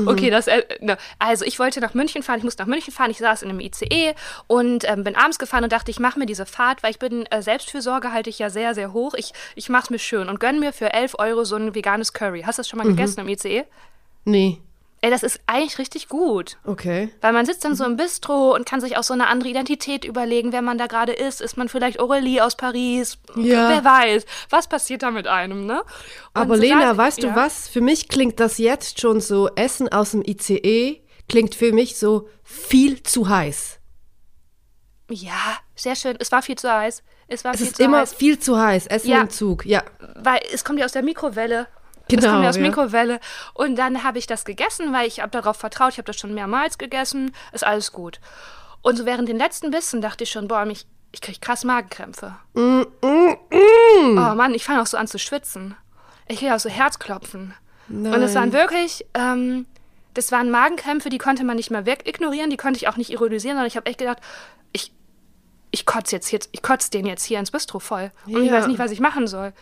Okay, 0.06 0.30
das, 0.30 0.46
äh, 0.46 0.62
ne. 0.80 0.96
also 1.18 1.44
ich 1.44 1.58
wollte 1.58 1.80
nach 1.80 1.94
München 1.94 2.22
fahren, 2.22 2.38
ich 2.38 2.44
musste 2.44 2.62
nach 2.62 2.68
München 2.68 2.92
fahren, 2.92 3.10
ich 3.10 3.18
saß 3.18 3.42
in 3.42 3.50
einem 3.50 3.60
ICE 3.60 4.14
und 4.46 4.88
ähm, 4.88 5.04
bin 5.04 5.16
abends 5.16 5.38
gefahren 5.38 5.64
und 5.64 5.72
dachte, 5.72 5.90
ich 5.90 5.98
mache 5.98 6.18
mir 6.18 6.26
diese 6.26 6.46
Fahrt, 6.46 6.82
weil 6.82 6.90
ich 6.90 6.98
bin, 6.98 7.26
äh, 7.26 7.42
Selbstfürsorge 7.42 8.12
halte 8.12 8.30
ich 8.30 8.38
ja 8.38 8.50
sehr, 8.50 8.74
sehr 8.74 8.92
hoch. 8.92 9.14
Ich, 9.14 9.32
ich 9.54 9.68
mache 9.68 9.84
es 9.84 9.90
mir 9.90 9.98
schön 9.98 10.28
und 10.28 10.40
gönn 10.40 10.60
mir 10.60 10.72
für 10.72 10.92
11 10.92 11.16
Euro 11.18 11.44
so 11.44 11.56
ein 11.56 11.74
veganes 11.74 12.12
Curry. 12.12 12.42
Hast 12.42 12.58
du 12.58 12.60
das 12.60 12.68
schon 12.68 12.78
mal 12.78 12.86
gegessen 12.86 13.20
im 13.20 13.28
ICE? 13.28 13.64
Nee, 14.24 14.60
Ey, 15.06 15.10
das 15.12 15.22
ist 15.22 15.38
eigentlich 15.46 15.78
richtig 15.78 16.08
gut. 16.08 16.56
okay. 16.64 17.10
Weil 17.20 17.32
man 17.32 17.46
sitzt 17.46 17.64
dann 17.64 17.76
so 17.76 17.84
im 17.84 17.96
Bistro 17.96 18.52
und 18.56 18.66
kann 18.66 18.80
sich 18.80 18.96
auch 18.96 19.04
so 19.04 19.14
eine 19.14 19.28
andere 19.28 19.48
Identität 19.50 20.04
überlegen, 20.04 20.50
wer 20.50 20.62
man 20.62 20.78
da 20.78 20.88
gerade 20.88 21.12
ist. 21.12 21.40
Ist 21.40 21.56
man 21.56 21.68
vielleicht 21.68 22.00
Aurélie 22.00 22.40
aus 22.40 22.56
Paris? 22.56 23.18
Ja. 23.36 23.68
Wer 23.70 23.84
weiß. 23.84 24.26
Was 24.50 24.66
passiert 24.68 25.04
da 25.04 25.12
mit 25.12 25.28
einem, 25.28 25.64
ne? 25.64 25.80
Und 25.82 25.86
Aber 26.34 26.56
Lena, 26.56 26.90
saß- 26.90 26.96
weißt 26.96 27.22
du 27.22 27.26
ja. 27.28 27.36
was? 27.36 27.68
Für 27.68 27.80
mich 27.80 28.08
klingt 28.08 28.40
das 28.40 28.58
jetzt 28.58 29.00
schon 29.00 29.20
so, 29.20 29.48
Essen 29.54 29.88
aus 29.92 30.10
dem 30.10 30.22
ICE 30.26 31.00
klingt 31.28 31.54
für 31.54 31.72
mich 31.72 31.96
so 31.98 32.28
viel 32.42 33.02
zu 33.04 33.28
heiß. 33.28 33.78
Ja, 35.10 35.56
sehr 35.76 35.94
schön. 35.94 36.16
Es 36.18 36.32
war 36.32 36.42
viel 36.42 36.56
zu 36.56 36.72
heiß. 36.72 37.02
Es 37.28 37.44
war 37.44 37.52
Es 37.54 37.58
viel 37.60 37.66
ist 37.68 37.76
zu 37.76 37.82
immer 37.84 37.98
heiß. 38.00 38.14
viel 38.14 38.38
zu 38.38 38.58
heiß. 38.58 38.86
Essen 38.88 39.08
Ja. 39.10 39.20
im 39.20 39.30
Zug, 39.30 39.64
ja. 39.66 39.82
Weil 40.16 40.40
es 40.52 40.64
kommt 40.64 40.78
ja 40.80 40.84
aus 40.84 40.92
der 40.92 41.02
Mikrowelle. 41.02 41.68
Genau, 42.08 42.30
kommt 42.30 42.44
ja 42.44 42.50
aus 42.50 42.56
ja. 42.56 42.62
Mikrowelle. 42.62 43.20
Und 43.54 43.76
dann 43.76 44.04
habe 44.04 44.18
ich 44.18 44.26
das 44.26 44.44
gegessen, 44.44 44.92
weil 44.92 45.06
ich 45.06 45.20
habe 45.20 45.30
darauf 45.30 45.56
vertraut. 45.56 45.92
Ich 45.92 45.98
habe 45.98 46.06
das 46.06 46.16
schon 46.16 46.34
mehrmals 46.34 46.78
gegessen. 46.78 47.32
Ist 47.52 47.64
alles 47.64 47.92
gut. 47.92 48.20
Und 48.82 48.96
so 48.96 49.06
während 49.06 49.28
den 49.28 49.38
letzten 49.38 49.70
Bissen 49.70 50.00
dachte 50.00 50.24
ich 50.24 50.30
schon, 50.30 50.46
boah, 50.46 50.64
mich, 50.64 50.86
ich 51.12 51.20
kriege 51.20 51.40
krass 51.40 51.64
Magenkrämpfe. 51.64 52.36
Mm, 52.54 52.82
Oh 53.02 54.34
Mann, 54.34 54.54
ich 54.54 54.64
fange 54.64 54.82
auch 54.82 54.86
so 54.86 54.96
an 54.96 55.08
zu 55.08 55.18
schwitzen. 55.18 55.74
Ich 56.28 56.38
kriege 56.38 56.54
auch 56.54 56.60
so 56.60 56.68
Herzklopfen. 56.68 57.54
Und 57.88 58.22
es 58.22 58.34
waren 58.34 58.52
wirklich, 58.52 59.06
ähm, 59.14 59.66
das 60.14 60.32
waren 60.32 60.50
Magenkrämpfe, 60.50 61.08
die 61.08 61.18
konnte 61.18 61.44
man 61.44 61.56
nicht 61.56 61.70
mehr 61.70 61.86
wegignorieren, 61.86 62.50
die 62.50 62.56
konnte 62.56 62.78
ich 62.78 62.88
auch 62.88 62.96
nicht 62.96 63.10
ironisieren, 63.10 63.56
sondern 63.56 63.68
ich 63.68 63.76
habe 63.76 63.86
echt 63.86 63.98
gedacht, 63.98 64.18
ich, 65.76 65.80
ich 65.80 65.86
kotze 65.86 66.16
jetzt, 66.16 66.30
jetzt, 66.32 66.48
ich 66.52 66.62
kotze 66.62 66.90
den 66.90 67.06
jetzt 67.06 67.24
hier 67.24 67.38
ins 67.38 67.50
Bistro 67.50 67.78
voll. 67.78 68.10
Und 68.26 68.42
ich 68.42 68.48
Ja. 68.50 68.52
weiß 68.54 68.66
nicht, 68.66 68.78
was 68.78 68.90
ich 68.90 69.00
machen 69.00 69.26
soll. 69.26 69.52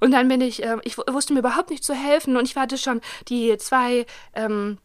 Und 0.00 0.12
dann 0.12 0.28
bin 0.28 0.40
ich, 0.40 0.62
ähm, 0.62 0.80
ich 0.84 0.96
wusste 0.96 1.32
mir 1.32 1.40
überhaupt 1.40 1.70
nicht 1.70 1.84
zu 1.84 1.94
helfen. 1.94 2.36
Und 2.36 2.44
ich 2.48 2.56
hatte 2.56 2.78
schon 2.78 3.00
die 3.28 3.56
zwei 3.58 4.06
ähm, 4.34 4.78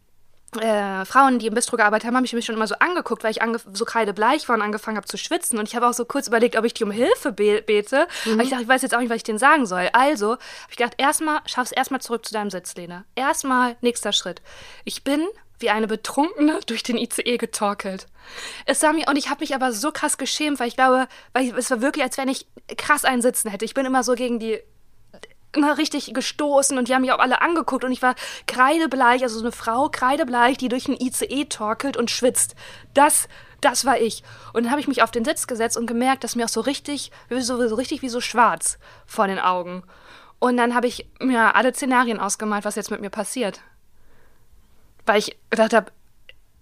äh, 0.60 1.05
Frauen, 1.05 1.38
die 1.38 1.46
im 1.48 1.53
Bistro 1.53 1.77
gearbeitet 1.77 2.08
haben, 2.08 2.15
haben 2.15 2.24
mich, 2.24 2.34
mich 2.34 2.46
schon 2.46 2.55
immer 2.55 2.65
so 2.65 2.74
angeguckt, 2.79 3.24
weil 3.24 3.31
ich 3.31 3.39
so 3.74 3.86
kreidebleich 3.86 4.50
war 4.50 4.55
und 4.55 4.63
angefangen 4.63 4.98
habe 4.98 5.05
zu 5.08 5.17
schwitzen. 5.17 5.60
Und 5.60 5.67
ich 5.67 5.75
habe 5.75 5.88
auch 5.88 5.93
so 5.93 6.05
kurz 6.05 6.27
überlegt, 6.27 6.58
ob 6.58 6.65
ich 6.65 6.74
die 6.74 6.84
um 6.84 6.89
Hilfe 6.91 7.31
be 7.31 7.62
bete. 7.62 8.08
Weil 8.25 8.41
ich 8.41 8.50
dachte, 8.50 8.63
ich 8.63 8.67
weiß 8.69 8.81
jetzt 8.81 8.96
auch 8.96 9.00
nicht, 9.00 9.10
was 9.12 9.17
ich 9.17 9.24
denen 9.24 9.38
sagen 9.38 9.67
soll. 9.67 9.89
Also 9.93 10.31
habe 10.31 10.39
ich 10.72 10.77
gedacht, 10.77 10.96
erstmal, 10.98 11.39
schaff's 11.46 11.72
erstmal 11.72 12.01
zurück 12.01 12.25
zu 12.25 12.34
deinem 12.34 12.50
Sitz, 12.50 12.75
Lena. 12.75 13.05
Erstmal, 13.15 13.77
nächster 13.81 14.12
Schritt. 14.12 14.41
Ich 14.86 15.03
bin 15.03 15.27
wie 15.60 15.70
eine 15.70 15.88
Betrunkene 15.88 16.60
durch 16.66 16.84
den 16.84 16.98
ICE 16.98 17.38
getorkelt. 17.38 18.08
Es 18.66 18.80
sah 18.80 18.94
mir, 18.94 19.08
und 19.08 19.18
ich 19.18 19.30
habe 19.30 19.42
mich 19.42 19.56
aber 19.56 19.72
so 19.72 19.92
krass 19.92 20.18
geschämt, 20.18 20.60
weil 20.60 20.68
ich 20.68 20.75
glaube, 20.75 21.08
weil 21.34 21.46
ich, 21.46 21.54
es 21.54 21.72
war 21.72 21.82
wirklich, 21.82 22.04
als 22.04 22.18
wenn 22.18 22.28
ich 22.28 22.48
krass 22.78 23.06
einen 23.06 23.22
Sitzen 23.22 23.50
hätte. 23.50 23.66
Ich 23.66 23.74
bin 23.74 23.86
immer 23.86 24.04
so 24.04 24.16
gegen 24.16 24.39
die 24.39 24.60
immer 25.56 25.78
richtig 25.78 26.13
gestoßen 26.13 26.78
und 26.78 26.88
die 26.88 26.94
haben 26.94 27.01
mich 27.01 27.12
auch 27.12 27.20
alle 27.20 27.42
angeguckt 27.42 27.84
und 27.84 27.92
ich 27.92 28.01
war 28.01 28.16
kreidebleich, 28.46 29.24
also 29.24 29.39
so 29.39 29.44
eine 29.44 29.51
Frau 29.51 29.89
kreidebleich, 29.89 30.58
die 30.58 30.70
durch 30.70 30.88
ein 30.88 31.00
ICE 31.00 31.46
torkelt 31.46 31.98
und 31.98 32.12
schwitzt. 32.12 32.56
Das, 32.94 33.28
das 33.62 33.86
war 33.86 34.00
ich. 34.00 34.24
Und 34.54 34.63
dann 34.63 34.72
habe 34.72 34.82
ich 34.82 34.88
mich 34.88 35.01
auf 35.01 35.12
den 35.12 35.25
Sitz 35.25 35.48
gesetzt 35.48 35.78
und 35.78 35.88
gemerkt, 35.88 36.24
dass 36.24 36.36
mir 36.36 36.46
auch 36.46 36.50
so 36.50 36.62
richtig, 36.62 37.12
so, 37.30 37.68
so 37.68 37.75
richtig 37.75 38.01
wie 38.01 38.10
so 38.10 38.22
schwarz 38.22 38.78
vor 39.08 39.28
den 39.28 39.39
Augen. 39.39 39.84
Und 40.38 40.56
dann 40.56 40.75
habe 40.75 40.88
ich 40.88 41.08
mir 41.20 41.56
alle 41.56 41.74
Szenarien 41.74 42.20
ausgemalt, 42.20 42.63
was 42.63 42.75
jetzt 42.75 42.92
mit 42.92 43.01
mir 43.01 43.10
passiert. 43.10 43.60
Weil 45.10 45.18
ich 45.18 45.36
gedacht 45.50 45.74
habe, 45.74 45.92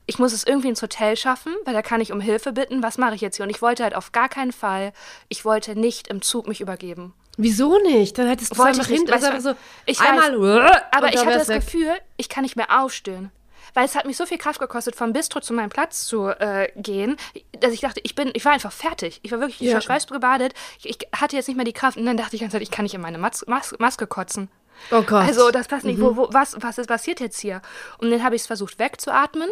ich 0.05 0.19
muss 0.19 0.31
es 0.31 0.45
irgendwie 0.45 0.69
ins 0.69 0.81
Hotel 0.81 1.17
schaffen, 1.17 1.53
weil 1.65 1.73
da 1.73 1.81
kann 1.81 1.99
ich 1.99 2.13
um 2.13 2.21
Hilfe 2.21 2.53
bitten. 2.53 2.81
Was 2.81 2.97
mache 2.97 3.13
ich 3.15 3.19
jetzt 3.19 3.35
hier? 3.35 3.43
Und 3.43 3.49
ich 3.49 3.61
wollte 3.61 3.83
halt 3.83 3.93
auf 3.93 4.13
gar 4.13 4.29
keinen 4.29 4.53
Fall, 4.53 4.93
ich 5.27 5.43
wollte 5.43 5.77
nicht 5.77 6.07
im 6.07 6.21
Zug 6.21 6.47
mich 6.47 6.61
übergeben. 6.61 7.13
Wieso 7.35 7.77
nicht? 7.79 8.17
Dann 8.17 8.29
hättest 8.29 8.53
du 8.53 8.57
Wollte 8.57 8.79
einfach 8.79 8.85
ich 8.85 9.01
nicht, 9.01 9.13
hin, 9.13 9.21
also 9.21 9.49
so 9.51 9.55
ich 9.85 9.99
einmal, 9.99 10.39
weiß, 10.39 10.81
aber 10.91 11.09
ich 11.13 11.17
hatte 11.17 11.37
das 11.37 11.49
weg. 11.49 11.59
Gefühl, 11.59 11.91
ich 12.15 12.29
kann 12.29 12.43
nicht 12.43 12.55
mehr 12.55 12.81
aufstehen. 12.81 13.31
Weil 13.73 13.83
es 13.83 13.95
hat 13.95 14.05
mich 14.05 14.15
so 14.15 14.25
viel 14.25 14.37
Kraft 14.37 14.61
gekostet, 14.61 14.95
vom 14.95 15.11
Bistro 15.11 15.41
zu 15.41 15.53
meinem 15.53 15.69
Platz 15.69 16.05
zu 16.05 16.29
äh, 16.29 16.71
gehen, 16.77 17.17
dass 17.59 17.73
ich 17.73 17.81
dachte, 17.81 17.99
ich 18.01 18.15
bin, 18.15 18.31
ich 18.33 18.45
war 18.45 18.53
einfach 18.53 18.71
fertig. 18.71 19.19
Ich 19.23 19.33
war 19.33 19.41
wirklich, 19.41 19.59
ich 19.59 19.67
Ja. 19.67 19.73
war 19.73 19.81
schweißgebadet. 19.81 20.53
Ich, 20.79 20.89
ich 20.89 20.97
hatte 21.13 21.35
jetzt 21.35 21.49
nicht 21.49 21.57
mehr 21.57 21.65
die 21.65 21.73
Kraft. 21.73 21.97
Und 21.97 22.05
dann 22.05 22.15
dachte 22.15 22.37
ich 22.37 22.49
Zeit, 22.49 22.61
ich 22.61 22.71
kann 22.71 22.83
nicht 22.83 22.95
in 22.95 23.01
meine 23.01 23.17
Mas 23.17 23.43
Mas 23.45 23.75
Maske 23.77 24.07
kotzen. 24.07 24.49
Oh 24.91 25.01
Gott. 25.01 25.23
Mhm. 25.23 25.27
Also 25.29 25.51
das 25.51 25.67
passt 25.67 25.85
nicht. 25.85 25.99
Wo, 25.99 26.15
wo, 26.15 26.27
was, 26.31 26.55
was 26.59 26.77
ist 26.77 26.87
passiert 26.87 27.19
jetzt 27.19 27.39
hier? 27.39 27.61
Und 27.99 28.11
dann 28.11 28.23
habe 28.23 28.35
ich 28.35 28.41
es 28.41 28.47
versucht 28.47 28.79
wegzuatmen. 28.79 29.49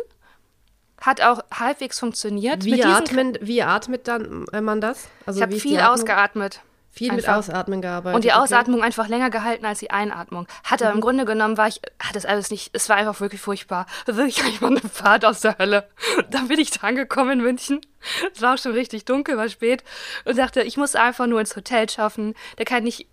Hat 1.02 1.22
auch 1.22 1.42
halbwegs 1.54 2.00
funktioniert. 2.00 2.64
wie, 2.64 2.72
Mit 2.72 2.86
atmen, 2.86 3.38
wie 3.42 3.62
atmet 3.62 4.08
dann 4.08 4.46
äh, 4.54 4.62
man 4.62 4.80
das? 4.82 5.10
Also 5.26 5.40
Ich 5.40 5.44
habe 5.44 5.56
viel 5.58 5.80
ausgeatmet. 5.82 6.62
Viel 6.90 7.12
mit 7.12 7.28
einfach. 7.28 7.40
Ausatmen 7.40 7.82
gearbeitet. 7.82 8.16
Und 8.16 8.24
die 8.24 8.30
okay. 8.30 8.38
Ausatmung 8.38 8.82
einfach 8.82 9.10
länger 9.10 9.30
gehalten 9.30 9.66
als 9.66 9.80
die 9.80 9.92
Einatmung. 9.92 10.48
Hat 10.64 10.80
Mhm. 10.80 10.86
aber 10.86 10.96
im 10.96 11.02
Grunde 11.02 11.26
genommen 11.26 11.58
war 11.58 11.68
ich, 11.68 11.82
hat 12.00 12.16
das 12.16 12.26
alles 12.26 12.50
nicht, 12.52 12.70
es 12.72 12.88
war 12.88 12.96
einfach 12.96 13.20
wirklich 13.20 13.42
furchtbar. 13.42 13.86
Wirklich 14.06 14.42
einfach 14.46 14.68
eine 14.68 14.80
Fahrt 14.80 15.26
aus 15.26 15.42
der 15.42 15.58
Hölle. 15.58 15.90
Dann 16.32 16.48
bin 16.48 16.58
ich 16.58 16.72
da 16.72 16.88
angekommen 16.88 17.32
in 17.32 17.42
München. 17.42 17.82
Es 18.34 18.42
war 18.42 18.54
auch 18.54 18.58
schon 18.58 18.72
richtig 18.72 19.04
dunkel, 19.04 19.36
war 19.36 19.50
spät. 19.50 19.84
Und 20.24 20.38
dachte, 20.38 20.62
ich 20.62 20.78
muss 20.78 20.96
einfach 20.96 21.28
nur 21.28 21.42
ins 21.42 21.58
Hotel 21.58 21.90
schaffen. 21.90 22.34
Da 22.56 22.64
kann 22.64 22.88
ich, 22.88 23.10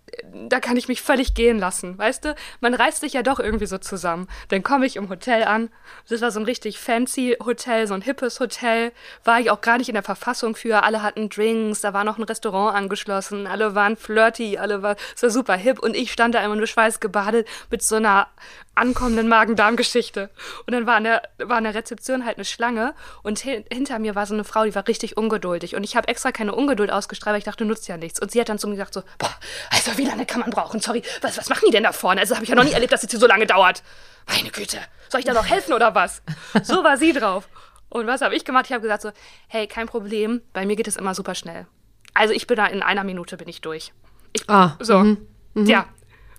da 0.49 0.59
kann 0.59 0.77
ich 0.77 0.87
mich 0.87 1.01
völlig 1.01 1.33
gehen 1.33 1.59
lassen. 1.59 1.97
Weißt 1.97 2.25
du? 2.25 2.35
Man 2.59 2.73
reißt 2.73 3.01
sich 3.01 3.13
ja 3.13 3.23
doch 3.23 3.39
irgendwie 3.39 3.65
so 3.65 3.77
zusammen. 3.77 4.27
Dann 4.49 4.63
komme 4.63 4.85
ich 4.85 4.95
im 4.95 5.09
Hotel 5.09 5.43
an. 5.43 5.69
Das 6.09 6.21
war 6.21 6.31
so 6.31 6.39
ein 6.39 6.45
richtig 6.45 6.79
fancy 6.79 7.37
Hotel, 7.43 7.87
so 7.87 7.93
ein 7.93 8.01
hippes 8.01 8.39
Hotel. 8.39 8.91
War 9.23 9.39
ich 9.39 9.51
auch 9.51 9.61
gar 9.61 9.77
nicht 9.77 9.89
in 9.89 9.93
der 9.93 10.03
Verfassung 10.03 10.55
für. 10.55 10.83
Alle 10.83 11.01
hatten 11.01 11.29
Drinks, 11.29 11.81
da 11.81 11.93
war 11.93 12.03
noch 12.03 12.17
ein 12.17 12.23
Restaurant 12.23 12.75
angeschlossen. 12.75 13.47
Alle 13.47 13.75
waren 13.75 13.95
flirty, 13.95 14.57
alle 14.57 14.81
war, 14.81 14.95
es 15.15 15.23
war 15.23 15.29
super 15.29 15.55
hip. 15.55 15.79
Und 15.79 15.95
ich 15.95 16.11
stand 16.11 16.35
da 16.35 16.43
immer 16.43 16.55
nur 16.55 16.67
schweißgebadet 16.67 17.47
mit 17.69 17.83
so 17.83 17.95
einer 17.95 18.27
ankommenden 18.75 19.27
Magen-Darm-Geschichte. 19.27 20.29
Und 20.65 20.73
dann 20.73 20.87
war 20.87 20.95
an, 20.95 21.03
der, 21.03 21.21
war 21.37 21.57
an 21.57 21.63
der 21.63 21.75
Rezeption 21.75 22.25
halt 22.25 22.37
eine 22.37 22.45
Schlange 22.45 22.95
und 23.21 23.43
hi 23.45 23.63
hinter 23.71 23.99
mir 23.99 24.15
war 24.15 24.25
so 24.25 24.33
eine 24.33 24.43
Frau, 24.43 24.65
die 24.65 24.73
war 24.73 24.87
richtig 24.87 25.15
ungeduldig. 25.15 25.75
Und 25.75 25.83
ich 25.83 25.95
habe 25.95 26.07
extra 26.07 26.31
keine 26.31 26.55
Ungeduld 26.55 26.91
ausgestrahlt, 26.91 27.33
weil 27.33 27.39
ich 27.39 27.45
dachte, 27.45 27.65
nutzt 27.65 27.87
ja 27.87 27.97
nichts. 27.97 28.19
Und 28.19 28.31
sie 28.31 28.39
hat 28.39 28.49
dann 28.49 28.57
zu 28.57 28.67
mir 28.67 28.73
gesagt 28.73 28.93
so, 28.93 29.03
boah, 29.19 29.33
also 29.69 29.97
wie 29.97 30.02
lange 30.05 30.25
kann 30.25 30.41
man 30.41 30.49
brauchen? 30.51 30.79
Sorry, 30.79 31.01
was, 31.21 31.37
was 31.37 31.49
machen 31.49 31.63
die 31.67 31.71
denn 31.71 31.83
da 31.83 31.91
vorne? 31.91 32.21
Also 32.21 32.35
habe 32.35 32.43
ich 32.43 32.49
ja 32.49 32.55
noch 32.55 32.63
nie 32.63 32.71
erlebt, 32.73 32.91
dass 32.93 33.03
es 33.03 33.09
hier 33.11 33.19
so 33.19 33.27
lange 33.27 33.45
dauert. 33.45 33.83
Meine 34.27 34.49
Güte, 34.49 34.77
soll 35.09 35.19
ich 35.19 35.25
da 35.25 35.33
noch 35.33 35.45
helfen 35.47 35.73
oder 35.73 35.93
was? 35.95 36.21
So 36.63 36.83
war 36.83 36.97
sie 36.97 37.13
drauf. 37.13 37.47
Und 37.89 38.07
was 38.07 38.21
habe 38.21 38.35
ich 38.35 38.45
gemacht? 38.45 38.65
Ich 38.67 38.71
habe 38.71 38.81
gesagt 38.81 39.01
so, 39.03 39.11
hey, 39.47 39.67
kein 39.67 39.87
Problem, 39.87 40.41
bei 40.53 40.65
mir 40.65 40.75
geht 40.75 40.87
es 40.87 40.95
immer 40.95 41.13
super 41.13 41.35
schnell. 41.35 41.67
Also 42.15 42.33
ich 42.33 42.47
bin 42.47 42.57
da 42.57 42.65
in 42.67 42.81
einer 42.81 43.03
Minute 43.03 43.37
bin 43.37 43.47
ich 43.47 43.61
durch. 43.61 43.91
Ich, 44.33 44.49
Ah, 44.49 44.75
so, 44.79 45.15
ja. 45.55 45.85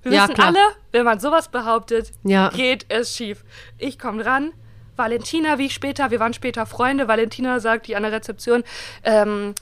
Wir 0.03 0.13
Ja, 0.13 0.25
wissen 0.25 0.35
klar. 0.35 0.49
alle, 0.49 0.59
wenn 0.93 1.05
man 1.05 1.19
sowas 1.21 1.49
behauptet, 1.49 2.13
Ja. 2.25 2.51
geht 2.51 2.87
es 2.89 3.17
schief. 3.17 3.45
Ich 3.79 3.99
komme 3.99 4.23
dran. 4.23 4.53
Valentina, 4.97 5.59
wie 5.59 5.67
ich 5.67 5.75
später, 5.75 6.11
wir 6.11 6.21
waren 6.21 6.35
später 6.35 6.67
Freunde. 6.67 7.09
Valentina 7.09 7.59
sagt 7.61 7.87
die 7.89 7.97
an 7.97 8.03
der 8.05 8.13
Rezeption, 8.13 8.63
ähm, 9.03 9.55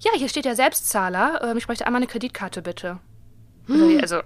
ja, 0.00 0.12
hier 0.14 0.28
steht 0.28 0.44
der 0.44 0.54
Selbstzahler. 0.56 1.40
Ähm, 1.42 1.56
ich 1.58 1.66
möchte 1.68 1.86
einmal 1.86 1.98
eine 2.00 2.06
Kreditkarte 2.06 2.62
bitte. 2.62 2.98
Also, 3.68 4.16
Also, 4.16 4.20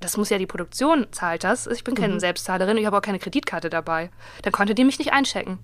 das 0.00 0.16
muss 0.16 0.28
ja 0.28 0.38
die 0.38 0.46
Produktion 0.46 1.06
zahlt 1.10 1.42
das. 1.44 1.66
Ich 1.66 1.82
bin 1.82 1.94
keine 1.94 2.20
Selbstzahlerin, 2.20 2.76
ich 2.76 2.86
habe 2.86 2.98
auch 2.98 3.02
keine 3.02 3.18
Kreditkarte 3.18 3.70
dabei. 3.70 4.10
Dann 4.42 4.52
konnte 4.52 4.74
die 4.74 4.84
mich 4.84 4.98
nicht 4.98 5.12
einchecken. 5.12 5.58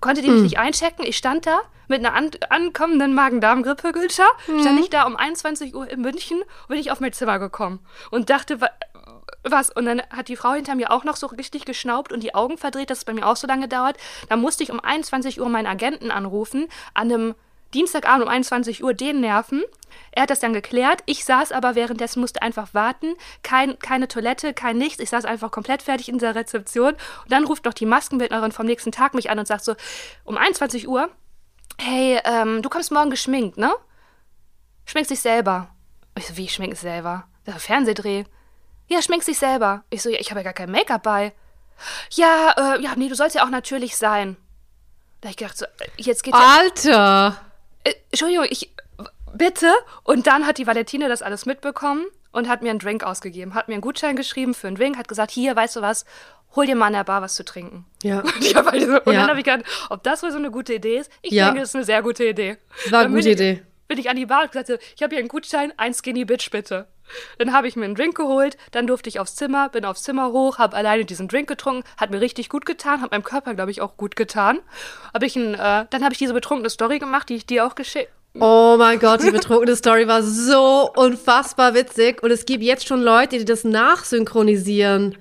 Konnte 0.00 0.22
die 0.22 0.30
mich 0.30 0.42
nicht 0.42 0.58
einchecken. 0.58 1.04
Ich 1.04 1.16
stand 1.16 1.46
da 1.46 1.60
mit 1.88 1.98
einer 2.00 2.14
an 2.14 2.30
ankommenden 2.48 3.14
Magen-Darm-Grippe, 3.14 3.92
Gülscha. 3.92 4.24
Stand 4.60 4.80
ich 4.80 4.90
da 4.90 5.04
um 5.04 5.16
21 5.16 5.74
Uhr 5.74 5.88
in 5.90 6.00
München 6.00 6.38
und 6.40 6.68
bin 6.68 6.78
ich 6.78 6.90
auf 6.90 7.00
mein 7.00 7.12
Zimmer 7.12 7.38
gekommen 7.38 7.80
und 8.10 8.30
dachte, 8.30 8.60
wa 8.60 8.68
was? 9.46 9.68
Und 9.68 9.84
dann 9.84 10.00
hat 10.10 10.28
die 10.28 10.36
Frau 10.36 10.52
hinter 10.52 10.74
mir 10.74 10.90
auch 10.90 11.04
noch 11.04 11.16
so 11.16 11.26
richtig 11.26 11.66
geschnaubt 11.66 12.12
und 12.12 12.22
die 12.22 12.34
Augen 12.34 12.56
verdreht, 12.56 12.88
dass 12.88 12.98
es 12.98 13.04
bei 13.04 13.12
mir 13.12 13.26
auch 13.26 13.36
so 13.36 13.46
lange 13.46 13.68
dauert. 13.68 13.98
Da 14.30 14.36
musste 14.36 14.62
ich 14.62 14.70
um 14.72 14.80
21 14.80 15.38
Uhr 15.38 15.48
meinen 15.50 15.66
Agenten 15.66 16.10
anrufen, 16.10 16.68
an 16.94 17.12
einem 17.12 17.34
Dienstagabend 17.74 18.22
um 18.22 18.28
21 18.28 18.82
Uhr 18.82 18.94
den 18.94 19.20
nerven. 19.20 19.62
Er 20.12 20.22
hat 20.22 20.30
das 20.30 20.40
dann 20.40 20.52
geklärt. 20.52 21.02
Ich 21.06 21.24
saß 21.24 21.52
aber 21.52 21.74
währenddessen, 21.74 22.20
musste 22.20 22.42
einfach 22.42 22.72
warten. 22.72 23.14
Kein, 23.42 23.78
keine 23.78 24.08
Toilette, 24.08 24.54
kein 24.54 24.78
nichts. 24.78 25.00
Ich 25.00 25.10
saß 25.10 25.24
einfach 25.24 25.50
komplett 25.50 25.82
fertig 25.82 26.08
in 26.08 26.18
der 26.18 26.34
Rezeption. 26.34 26.92
Und 26.92 27.32
dann 27.32 27.44
ruft 27.44 27.64
noch 27.64 27.74
die 27.74 27.86
Maskenbildnerin 27.86 28.52
vom 28.52 28.66
nächsten 28.66 28.92
Tag 28.92 29.14
mich 29.14 29.30
an 29.30 29.38
und 29.38 29.46
sagt 29.46 29.64
so, 29.64 29.74
um 30.24 30.36
21 30.36 30.88
Uhr, 30.88 31.10
hey, 31.78 32.20
ähm, 32.24 32.62
du 32.62 32.68
kommst 32.68 32.92
morgen 32.92 33.10
geschminkt, 33.10 33.58
ne? 33.58 33.74
Schminkst 34.86 35.10
dich 35.10 35.20
selber. 35.20 35.68
Ich 36.16 36.26
so, 36.26 36.36
wie, 36.36 36.44
ich 36.44 36.54
schmink 36.54 36.74
es 36.74 36.80
selber? 36.80 37.24
Der 37.46 37.58
Fernsehdreh. 37.58 38.24
Ja, 38.86 39.02
schminkst 39.02 39.28
dich 39.28 39.38
selber. 39.38 39.82
Ich 39.90 40.02
so, 40.02 40.10
ja, 40.10 40.18
ich 40.20 40.30
habe 40.30 40.40
ja 40.40 40.44
gar 40.44 40.52
kein 40.52 40.70
Make-up 40.70 41.02
bei. 41.02 41.32
Ja, 42.10 42.54
äh, 42.56 42.82
ja, 42.82 42.92
nee, 42.96 43.08
du 43.08 43.14
sollst 43.16 43.34
ja 43.34 43.44
auch 43.44 43.50
natürlich 43.50 43.96
sein. 43.96 44.36
Da 45.20 45.30
ich 45.30 45.36
gedacht, 45.36 45.56
so, 45.56 45.64
äh, 45.64 45.88
jetzt 45.96 46.22
geht's 46.22 46.38
ja 46.38 46.58
Alter! 46.58 47.40
Äh, 47.84 47.94
Entschuldigung, 48.10 48.46
ich. 48.50 48.70
Bitte? 49.36 49.72
Und 50.04 50.26
dann 50.28 50.46
hat 50.46 50.58
die 50.58 50.66
Valentine 50.66 51.08
das 51.08 51.20
alles 51.22 51.44
mitbekommen 51.44 52.04
und 52.30 52.48
hat 52.48 52.62
mir 52.62 52.70
einen 52.70 52.78
Drink 52.78 53.02
ausgegeben. 53.02 53.54
Hat 53.54 53.66
mir 53.66 53.74
einen 53.74 53.80
Gutschein 53.80 54.14
geschrieben 54.14 54.54
für 54.54 54.68
einen 54.68 54.76
Drink, 54.76 54.96
hat 54.96 55.08
gesagt: 55.08 55.32
Hier, 55.32 55.56
weißt 55.56 55.74
du 55.76 55.82
was, 55.82 56.04
hol 56.54 56.66
dir 56.66 56.76
mal 56.76 56.86
an 56.86 56.92
der 56.92 57.02
Bar 57.04 57.20
was 57.20 57.34
zu 57.34 57.44
trinken. 57.44 57.84
Ja. 58.04 58.20
Und, 58.22 58.44
ich 58.44 58.54
hab 58.54 58.70
halt 58.70 58.82
so, 58.82 58.92
und 59.02 59.12
Ja. 59.12 59.20
dann 59.20 59.28
habe 59.30 59.38
ich 59.40 59.44
gedacht, 59.44 59.64
ob 59.90 60.02
das 60.04 60.22
wohl 60.22 60.30
so 60.30 60.38
eine 60.38 60.52
gute 60.52 60.74
Idee 60.74 60.98
ist? 60.98 61.10
Ich 61.22 61.32
Ja. 61.32 61.46
denke, 61.46 61.60
das 61.60 61.70
ist 61.70 61.74
eine 61.74 61.84
sehr 61.84 62.02
gute 62.02 62.24
Idee. 62.24 62.58
War 62.90 63.00
eine 63.06 63.14
gute 63.14 63.30
Idee. 63.30 63.62
Bin 63.88 63.98
ich 63.98 64.08
an 64.08 64.16
die 64.16 64.26
Bar 64.26 64.42
und 64.44 64.52
gesagt, 64.52 64.70
ich 64.96 65.02
habe 65.02 65.14
hier 65.14 65.20
einen 65.20 65.28
Gutschein, 65.28 65.72
ein 65.76 65.92
Skinny 65.94 66.24
Bitch 66.24 66.50
bitte. 66.50 66.86
Dann 67.38 67.52
habe 67.52 67.68
ich 67.68 67.76
mir 67.76 67.84
einen 67.84 67.94
Drink 67.94 68.16
geholt, 68.16 68.56
dann 68.70 68.86
durfte 68.86 69.08
ich 69.10 69.20
aufs 69.20 69.34
Zimmer, 69.36 69.68
bin 69.68 69.84
aufs 69.84 70.02
Zimmer 70.02 70.32
hoch, 70.32 70.56
habe 70.58 70.74
alleine 70.76 71.04
diesen 71.04 71.28
Drink 71.28 71.48
getrunken, 71.48 71.84
hat 71.98 72.10
mir 72.10 72.20
richtig 72.20 72.48
gut 72.48 72.64
getan, 72.64 73.02
hat 73.02 73.10
meinem 73.10 73.24
Körper, 73.24 73.54
glaube 73.54 73.70
ich, 73.70 73.82
auch 73.82 73.96
gut 73.98 74.16
getan. 74.16 74.60
Hab 75.12 75.22
ich 75.22 75.36
ein, 75.36 75.54
äh, 75.54 75.84
dann 75.90 76.02
habe 76.02 76.12
ich 76.12 76.18
diese 76.18 76.32
betrunkene 76.32 76.70
Story 76.70 76.98
gemacht, 76.98 77.28
die 77.28 77.34
ich 77.36 77.44
dir 77.46 77.66
auch 77.66 77.74
geschickt. 77.74 78.10
Oh 78.40 78.74
mein 78.78 78.98
Gott, 78.98 79.22
die 79.22 79.30
betrunkene 79.30 79.76
Story 79.76 80.08
war 80.08 80.22
so 80.22 80.90
unfassbar 80.96 81.74
witzig. 81.74 82.20
Und 82.22 82.32
es 82.32 82.46
gibt 82.46 82.64
jetzt 82.64 82.86
schon 82.86 83.00
Leute, 83.02 83.38
die 83.38 83.44
das 83.44 83.62
nachsynchronisieren. 83.62 85.16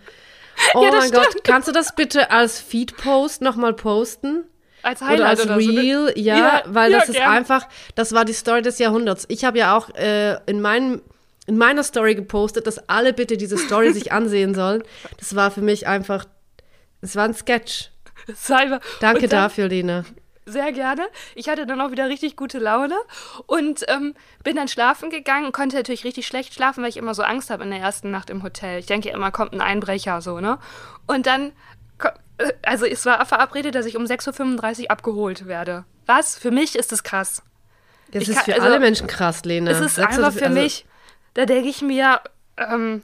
Oh 0.73 0.83
Ja, 0.83 0.91
mein 0.91 1.11
Gott, 1.11 1.27
stimmt. 1.29 1.43
kannst 1.43 1.67
du 1.67 1.71
das 1.71 1.93
bitte 1.95 2.31
als 2.31 2.59
Feed-Post 2.59 3.41
nochmal 3.41 3.73
posten? 3.73 4.45
Als 4.83 5.01
Oder 5.01 5.09
Highlight 5.11 5.29
als 5.29 5.45
oder, 5.45 5.61
so. 5.61 5.71
ne? 5.71 6.11
Ja, 6.19 6.37
Ja, 6.37 6.63
weil 6.67 6.91
ja, 6.91 6.99
das 6.99 7.09
ist 7.09 7.15
gern. 7.15 7.31
einfach, 7.31 7.67
das 7.95 8.13
war 8.13 8.25
die 8.25 8.33
Story 8.33 8.61
des 8.61 8.77
Jahrhunderts. 8.79 9.25
Ich 9.29 9.43
habe 9.45 9.57
ja 9.57 9.75
auch 9.77 9.89
äh, 9.95 10.37
in 10.45 10.61
meinem 10.61 11.01
in 11.45 11.57
meiner 11.57 11.83
Story 11.83 12.15
gepostet, 12.15 12.67
dass 12.67 12.87
alle 12.87 13.11
bitte 13.11 13.35
diese 13.35 13.57
Story 13.57 13.91
sich 13.91 14.11
ansehen 14.13 14.55
sollen. 14.55 14.81
Das 15.17 15.35
war 15.35 15.51
für 15.51 15.61
mich 15.61 15.87
einfach, 15.87 16.25
es 17.01 17.15
war 17.17 17.25
ein 17.25 17.33
Sketch. 17.33 17.89
Salve. 18.33 18.79
Danke 19.01 19.27
dann- 19.27 19.41
dafür, 19.41 19.67
Lena. 19.67 20.05
Sehr 20.45 20.73
gerne. 20.73 21.03
Ich 21.35 21.47
hatte 21.47 21.65
dann 21.65 21.79
auch 21.79 21.91
wieder 21.91 22.09
richtig 22.09 22.35
gute 22.35 22.59
Laune 22.59 22.95
und 23.45 23.85
ähm, 23.87 24.13
bin 24.43 24.57
dann 24.57 24.67
schlafen 24.67 25.09
gegangen, 25.09 25.53
konnte 25.53 25.77
natürlich 25.77 26.03
richtig 26.03 26.27
schlecht 26.27 26.53
schlafen, 26.53 26.81
weil 26.83 26.89
ich 26.89 26.97
immer 26.97 27.13
so 27.13 27.23
Angst 27.23 27.49
habe 27.49 27.63
in 27.63 27.71
der 27.71 27.79
ersten 27.79 28.11
Nacht 28.11 28.29
im 28.29 28.43
Hotel. 28.43 28.79
Ich 28.79 28.85
denke 28.85 29.07
immer, 29.09 29.31
kommt 29.31 29.53
ein 29.53 29.61
Einbrecher 29.61 30.19
so, 30.21 30.41
ne? 30.41 30.59
Und 31.07 31.27
dann, 31.27 31.53
also 32.63 32.85
es 32.85 33.05
war 33.05 33.25
verabredet, 33.25 33.75
dass 33.75 33.85
ich 33.85 33.95
um 33.97 34.03
6.35 34.05 34.83
Uhr 34.83 34.91
abgeholt 34.91 35.47
werde. 35.47 35.85
Was? 36.05 36.37
Für 36.37 36.51
mich 36.51 36.75
ist 36.75 36.91
es 36.91 37.03
krass. 37.03 37.41
Das 38.11 38.23
Ich 38.23 38.29
ist 38.29 38.35
kann- 38.35 38.45
für 38.45 38.53
also, 38.55 38.65
alle 38.67 38.79
Menschen 38.79 39.07
krass, 39.07 39.43
Lena. 39.45 39.71
Es 39.71 39.79
ist 39.79 39.97
du 39.97 40.01
einfach 40.03 40.17
das- 40.23 40.35
für 40.37 40.45
also, 40.47 40.59
mich, 40.61 40.85
da 41.33 41.45
denke 41.45 41.69
ich 41.69 41.81
mir, 41.81 42.21
ähm, 42.57 43.03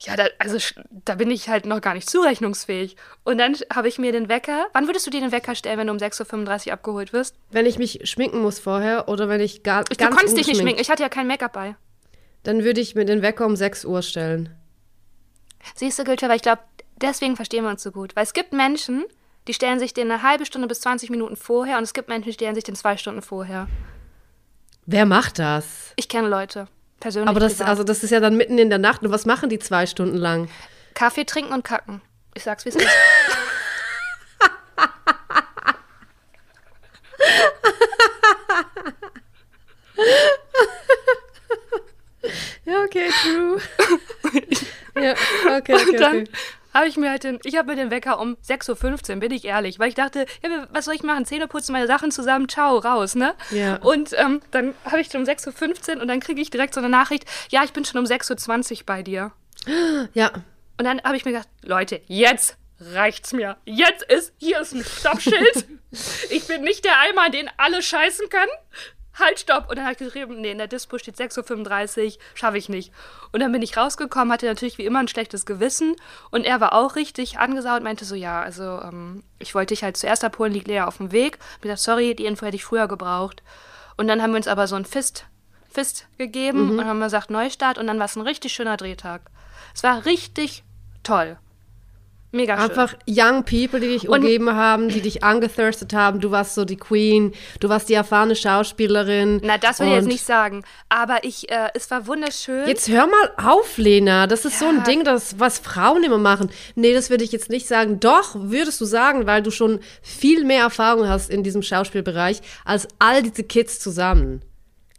ja, 0.00 0.16
da, 0.16 0.26
also 0.38 0.58
da 0.90 1.14
bin 1.14 1.30
ich 1.30 1.48
halt 1.48 1.66
noch 1.66 1.80
gar 1.80 1.94
nicht 1.94 2.08
zurechnungsfähig. 2.10 2.96
Und 3.24 3.38
dann 3.38 3.54
habe 3.72 3.88
ich 3.88 3.98
mir 3.98 4.12
den 4.12 4.28
Wecker. 4.28 4.66
Wann 4.72 4.86
würdest 4.86 5.06
du 5.06 5.10
dir 5.10 5.20
den 5.20 5.32
Wecker 5.32 5.54
stellen, 5.54 5.78
wenn 5.78 5.86
du 5.86 5.92
um 5.92 5.98
6.35 5.98 6.66
Uhr 6.68 6.72
abgeholt 6.74 7.12
wirst? 7.12 7.36
Wenn 7.50 7.64
ich 7.66 7.78
mich 7.78 8.00
schminken 8.04 8.40
muss 8.42 8.58
vorher 8.58 9.08
oder 9.08 9.28
wenn 9.28 9.40
ich 9.40 9.62
gar, 9.62 9.84
Du 9.84 9.94
ganz 9.96 10.14
konntest 10.14 10.36
dich 10.36 10.46
nicht 10.46 10.60
schminken. 10.60 10.80
Ich 10.80 10.90
hatte 10.90 11.02
ja 11.02 11.08
kein 11.08 11.26
Make-up 11.26 11.52
bei. 11.52 11.76
Dann 12.42 12.64
würde 12.64 12.80
ich 12.80 12.94
mir 12.94 13.04
den 13.06 13.22
Wecker 13.22 13.46
um 13.46 13.56
6 13.56 13.84
Uhr 13.84 14.02
stellen. 14.02 14.54
Siehst 15.74 15.98
du, 15.98 16.04
Gülter, 16.04 16.28
weil 16.28 16.36
ich 16.36 16.42
glaube, 16.42 16.60
deswegen 17.04 17.36
verstehen 17.36 17.64
wir 17.64 17.70
uns 17.70 17.82
so 17.82 17.92
gut. 17.92 18.16
Weil 18.16 18.24
es 18.24 18.32
gibt 18.32 18.52
Menschen, 18.52 19.04
die 19.46 19.54
stellen 19.54 19.78
sich 19.78 19.94
den 19.94 20.10
eine 20.10 20.22
halbe 20.22 20.46
Stunde 20.46 20.66
bis 20.66 20.80
20 20.80 21.10
Minuten 21.10 21.36
vorher 21.36 21.78
und 21.78 21.84
es 21.84 21.92
gibt 21.92 22.08
Menschen, 22.08 22.28
die 22.28 22.32
stellen 22.32 22.54
sich 22.54 22.64
den 22.64 22.74
zwei 22.74 22.96
Stunden 22.96 23.22
vorher. 23.22 23.68
Wer 24.86 25.06
macht 25.06 25.38
das? 25.38 25.92
Ich 25.96 26.08
kenne 26.08 26.28
Leute. 26.28 26.66
Persönlich. 27.00 27.28
Aber 27.28 27.40
das, 27.40 27.60
also 27.60 27.84
das 27.84 28.02
ist 28.02 28.10
ja 28.10 28.20
dann 28.20 28.36
mitten 28.36 28.58
in 28.58 28.70
der 28.70 28.78
Nacht. 28.78 29.02
Und 29.02 29.10
was 29.10 29.26
machen 29.26 29.50
die 29.50 29.58
zwei 29.58 29.86
Stunden 29.86 30.16
lang? 30.16 30.48
Kaffee 30.94 31.24
trinken 31.24 31.52
und 31.52 31.64
kacken. 31.64 32.00
Ich 32.34 32.42
sag's, 32.42 32.64
wie 32.64 32.70
es 32.70 32.76
ist. 32.76 32.88
Ja, 42.64 42.82
okay, 42.82 43.10
true. 43.22 43.60
ja, 45.02 45.12
okay, 45.58 45.74
okay, 45.74 45.90
Und 45.90 46.00
dann 46.00 46.16
okay. 46.22 46.30
Habe 46.74 46.88
ich 46.88 46.96
mir 46.96 47.10
halt 47.10 47.24
den, 47.24 47.38
ich 47.44 47.56
habe 47.56 47.70
mir 47.70 47.76
den 47.76 47.90
Wecker 47.90 48.20
um 48.20 48.36
6.15 48.46 49.14
Uhr, 49.14 49.16
bin 49.20 49.32
ich 49.32 49.44
ehrlich, 49.44 49.78
weil 49.78 49.88
ich 49.88 49.94
dachte, 49.94 50.26
ja, 50.42 50.66
was 50.70 50.84
soll 50.86 50.94
ich 50.94 51.02
machen? 51.02 51.24
Zähne 51.24 51.46
putzen, 51.46 51.72
meine 51.72 51.86
Sachen 51.86 52.10
zusammen, 52.10 52.48
ciao, 52.48 52.78
raus, 52.78 53.14
ne? 53.14 53.34
Ja. 53.50 53.76
Und 53.76 54.12
ähm, 54.18 54.42
dann 54.50 54.74
habe 54.84 55.00
ich 55.00 55.14
um 55.14 55.22
6.15 55.22 55.96
Uhr 55.96 56.02
und 56.02 56.08
dann 56.08 56.20
kriege 56.20 56.40
ich 56.40 56.50
direkt 56.50 56.74
so 56.74 56.80
eine 56.80 56.88
Nachricht, 56.88 57.24
ja, 57.50 57.62
ich 57.64 57.72
bin 57.72 57.84
schon 57.84 58.00
um 58.00 58.04
6.20 58.04 58.72
Uhr 58.72 58.86
bei 58.86 59.02
dir. 59.02 59.32
Ja, 60.12 60.30
Und 60.78 60.84
dann 60.84 61.00
habe 61.02 61.16
ich 61.16 61.24
mir 61.24 61.32
gedacht, 61.32 61.48
Leute, 61.62 62.00
jetzt 62.06 62.56
reicht's 62.80 63.32
mir. 63.32 63.56
Jetzt 63.64 64.02
ist, 64.02 64.32
hier 64.38 64.60
ist 64.60 64.74
ein 64.74 64.84
Stoppschild. 64.84 65.66
ich 66.30 66.46
bin 66.46 66.62
nicht 66.62 66.84
der 66.84 66.98
Eimer, 67.00 67.30
den 67.30 67.48
alle 67.56 67.82
scheißen 67.82 68.28
können. 68.28 68.50
Halt, 69.18 69.38
stopp. 69.38 69.68
Und 69.68 69.76
dann 69.76 69.84
habe 69.84 69.92
ich 69.92 69.98
geschrieben, 69.98 70.40
nee, 70.40 70.50
in 70.50 70.58
der 70.58 70.66
Dispo 70.66 70.98
steht 70.98 71.16
6.35 71.16 72.04
Uhr, 72.04 72.12
schaffe 72.34 72.58
ich 72.58 72.68
nicht. 72.68 72.92
Und 73.32 73.40
dann 73.40 73.52
bin 73.52 73.62
ich 73.62 73.76
rausgekommen, 73.76 74.32
hatte 74.32 74.46
natürlich 74.46 74.78
wie 74.78 74.84
immer 74.84 74.98
ein 74.98 75.08
schlechtes 75.08 75.46
Gewissen. 75.46 75.94
Und 76.30 76.44
er 76.44 76.60
war 76.60 76.72
auch 76.72 76.96
richtig 76.96 77.38
angesaut 77.38 77.78
und 77.78 77.84
meinte 77.84 78.04
so, 78.04 78.14
ja, 78.14 78.42
also 78.42 78.64
ähm, 78.82 79.22
ich 79.38 79.54
wollte 79.54 79.74
dich 79.74 79.84
halt 79.84 79.96
zuerst 79.96 80.24
abholen, 80.24 80.52
liegt 80.52 80.66
leer 80.66 80.88
auf 80.88 80.96
dem 80.96 81.12
Weg. 81.12 81.38
Ich 81.56 81.62
gesagt, 81.62 81.80
sorry, 81.80 82.14
die 82.14 82.26
Info 82.26 82.44
hätte 82.44 82.56
ich 82.56 82.64
früher 82.64 82.88
gebraucht. 82.88 83.42
Und 83.96 84.08
dann 84.08 84.20
haben 84.20 84.32
wir 84.32 84.38
uns 84.38 84.48
aber 84.48 84.66
so 84.66 84.74
ein 84.74 84.84
Fist, 84.84 85.26
Fist 85.70 86.06
gegeben 86.18 86.78
und 86.78 86.84
haben 86.84 87.00
gesagt 87.00 87.30
Neustart. 87.30 87.78
Und 87.78 87.86
dann 87.86 87.98
war 87.98 88.06
es 88.06 88.16
ein 88.16 88.22
richtig 88.22 88.52
schöner 88.52 88.76
Drehtag. 88.76 89.22
Es 89.74 89.84
war 89.84 90.04
richtig 90.06 90.64
toll. 91.04 91.38
Mega 92.34 92.56
schön. 92.60 92.70
einfach 92.70 92.94
young 93.08 93.44
people, 93.44 93.80
die 93.80 93.88
dich 93.88 94.08
Und- 94.08 94.18
umgeben 94.20 94.52
haben, 94.54 94.88
die 94.88 95.00
dich 95.00 95.22
angethirstet 95.24 95.92
haben. 95.94 96.20
Du 96.20 96.30
warst 96.30 96.54
so 96.54 96.64
die 96.64 96.76
Queen, 96.76 97.32
du 97.60 97.68
warst 97.68 97.88
die 97.88 97.94
erfahrene 97.94 98.34
Schauspielerin. 98.34 99.40
Na, 99.44 99.56
das 99.58 99.78
will 99.80 99.86
ich 99.86 99.92
jetzt 99.94 100.02
Und 100.04 100.08
nicht 100.08 100.26
sagen. 100.26 100.64
Aber 100.88 101.22
ich, 101.24 101.50
äh, 101.50 101.68
es 101.74 101.90
war 101.90 102.06
wunderschön. 102.06 102.66
Jetzt 102.66 102.88
hör 102.88 103.06
mal 103.06 103.30
auf, 103.36 103.78
Lena. 103.78 104.26
Das 104.26 104.44
ist 104.44 104.58
so 104.58 104.66
ein 104.66 104.78
Ja. 104.78 104.82
Ding, 104.82 105.04
das, 105.04 105.38
was 105.38 105.58
Frauen 105.58 106.02
immer 106.04 106.18
machen. 106.18 106.50
Nee, 106.74 106.92
das 106.94 107.10
würde 107.10 107.24
ich 107.24 107.32
jetzt 107.32 107.50
nicht 107.50 107.66
sagen. 107.68 108.00
Doch, 108.00 108.34
würdest 108.34 108.80
du 108.80 108.84
sagen, 108.84 109.26
weil 109.26 109.42
du 109.42 109.50
schon 109.50 109.80
viel 110.02 110.44
mehr 110.44 110.62
Erfahrung 110.62 111.08
hast 111.08 111.30
in 111.30 111.42
diesem 111.42 111.62
Schauspielbereich 111.62 112.40
als 112.64 112.88
all 112.98 113.22
diese 113.22 113.44
Kids 113.44 113.78
zusammen. 113.78 114.42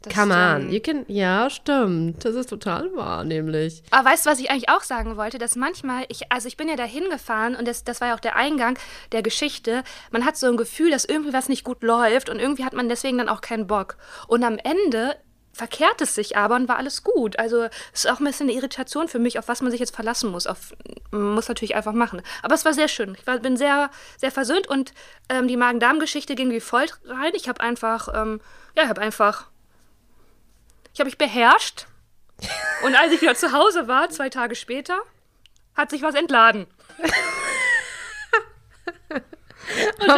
Das 0.05 0.13
Come 0.13 0.33
on. 0.33 0.61
stimmt. 0.61 0.73
You 0.73 0.79
can, 0.79 1.05
ja, 1.07 1.49
stimmt. 1.49 2.23
Das 2.23 2.35
ist 2.35 2.49
total 2.49 2.95
wahr, 2.95 3.23
nämlich. 3.23 3.83
Aber 3.91 4.09
weißt 4.09 4.25
du, 4.25 4.29
was 4.29 4.39
ich 4.39 4.49
eigentlich 4.49 4.69
auch 4.69 4.83
sagen 4.83 5.17
wollte? 5.17 5.37
Dass 5.37 5.55
manchmal, 5.55 6.05
ich, 6.09 6.31
also 6.31 6.47
ich 6.47 6.57
bin 6.57 6.69
ja 6.69 6.75
da 6.75 6.83
hingefahren 6.83 7.55
und 7.55 7.67
das, 7.67 7.83
das 7.83 8.01
war 8.01 8.09
ja 8.09 8.15
auch 8.15 8.19
der 8.19 8.35
Eingang 8.35 8.77
der 9.11 9.23
Geschichte. 9.23 9.83
Man 10.11 10.25
hat 10.25 10.37
so 10.37 10.47
ein 10.47 10.57
Gefühl, 10.57 10.91
dass 10.91 11.05
irgendwie 11.05 11.33
was 11.33 11.49
nicht 11.49 11.63
gut 11.63 11.83
läuft 11.83 12.29
und 12.29 12.39
irgendwie 12.39 12.65
hat 12.65 12.73
man 12.73 12.89
deswegen 12.89 13.17
dann 13.17 13.29
auch 13.29 13.41
keinen 13.41 13.67
Bock. 13.67 13.97
Und 14.27 14.43
am 14.43 14.57
Ende 14.57 15.15
verkehrt 15.55 16.01
es 16.01 16.13
sich 16.13 16.35
aber 16.35 16.55
und 16.55 16.67
war 16.67 16.77
alles 16.77 17.03
gut. 17.03 17.39
Also 17.39 17.63
es 17.93 18.03
ist 18.03 18.11
auch 18.11 18.19
ein 18.19 18.25
bisschen 18.25 18.49
eine 18.49 18.57
Irritation 18.57 19.07
für 19.07 19.19
mich, 19.19 19.39
auf 19.39 19.47
was 19.47 19.61
man 19.61 19.71
sich 19.71 19.79
jetzt 19.79 19.95
verlassen 19.95 20.29
muss. 20.29 20.47
Auf, 20.47 20.75
man 21.11 21.33
muss 21.33 21.47
natürlich 21.47 21.75
einfach 21.75 21.93
machen. 21.93 22.21
Aber 22.43 22.53
es 22.55 22.65
war 22.65 22.73
sehr 22.73 22.89
schön. 22.89 23.15
Ich 23.17 23.25
war, 23.25 23.39
bin 23.39 23.55
sehr, 23.55 23.89
sehr 24.17 24.31
versöhnt 24.31 24.67
und 24.67 24.93
ähm, 25.29 25.47
die 25.47 25.55
Magen-Darm-Geschichte 25.55 26.35
ging 26.35 26.51
wie 26.51 26.59
folgt 26.59 26.99
rein. 27.05 27.31
Ich 27.35 27.47
habe 27.47 27.61
einfach, 27.61 28.09
ähm, 28.13 28.41
ja, 28.75 28.83
ich 28.83 28.89
habe 28.89 29.01
einfach, 29.01 29.47
ich 30.95 30.99
habe 31.01 31.09
mich 31.09 31.17
beherrscht. 31.17 31.87
Und 32.85 32.95
als 32.95 33.11
ich 33.11 33.21
wieder 33.21 33.35
zu 33.35 33.51
Hause 33.51 33.89
war, 33.89 34.09
zwei 34.09 34.29
Tage 34.29 34.55
später, 34.55 34.97
hat 35.75 35.89
sich 35.89 36.01
was 36.01 36.15
entladen. 36.15 36.67
Noch, 40.07 40.15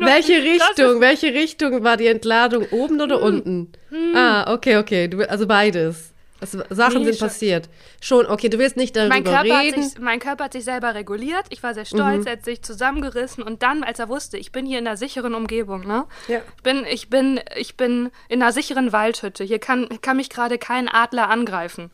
welche 0.00 0.42
Richtung, 0.42 1.00
welche 1.00 1.28
Richtung 1.34 1.82
war 1.82 1.96
die 1.96 2.06
Entladung? 2.06 2.66
Oben 2.70 3.00
oder 3.00 3.16
Hm. 3.16 3.22
unten? 3.24 3.72
Ah, 4.14 4.52
okay, 4.52 4.76
okay. 4.76 5.08
Du, 5.08 5.28
also 5.28 5.46
beides. 5.48 6.11
Also 6.42 6.62
Sachen 6.70 6.98
Nee, 6.98 7.04
sind 7.04 7.18
schon- 7.18 7.28
passiert. 7.28 7.68
Schon, 8.00 8.26
okay, 8.26 8.48
du 8.50 8.58
willst 8.58 8.76
nicht 8.76 8.94
darüber 8.96 9.14
Mein 9.14 9.24
Körper, 9.24 9.56
hat 9.56 9.62
reden. 9.64 9.82
sich, 9.82 9.98
mein 9.98 10.18
Körper 10.18 10.44
hat 10.44 10.52
sich 10.52 10.64
selber 10.64 10.94
reguliert. 10.94 11.44
Ich 11.50 11.62
war 11.62 11.72
sehr 11.72 11.84
stolz, 11.84 12.22
Mhm. 12.22 12.26
er 12.26 12.32
hat 12.32 12.44
sich 12.44 12.62
zusammengerissen. 12.62 13.42
Und 13.44 13.62
dann, 13.62 13.84
als 13.84 13.98
er 14.00 14.08
wusste, 14.08 14.36
ich 14.36 14.52
bin 14.52 14.66
hier 14.66 14.78
in 14.80 14.86
einer 14.86 14.96
sicheren 14.96 15.34
Umgebung, 15.34 15.86
ne? 15.86 16.04
Ja. 16.28 16.40
Ich 16.56 16.62
bin, 16.62 16.84
ich 16.84 17.08
bin, 17.08 17.40
ich 17.56 17.76
bin 17.76 18.10
in 18.28 18.42
einer 18.42 18.52
sicheren 18.52 18.92
Waldhütte. 18.92 19.44
Hier 19.44 19.60
kann, 19.60 19.88
kann 20.02 20.16
mich 20.16 20.28
gerade 20.30 20.58
kein 20.58 20.88
Adler 20.88 21.30
angreifen. 21.30 21.90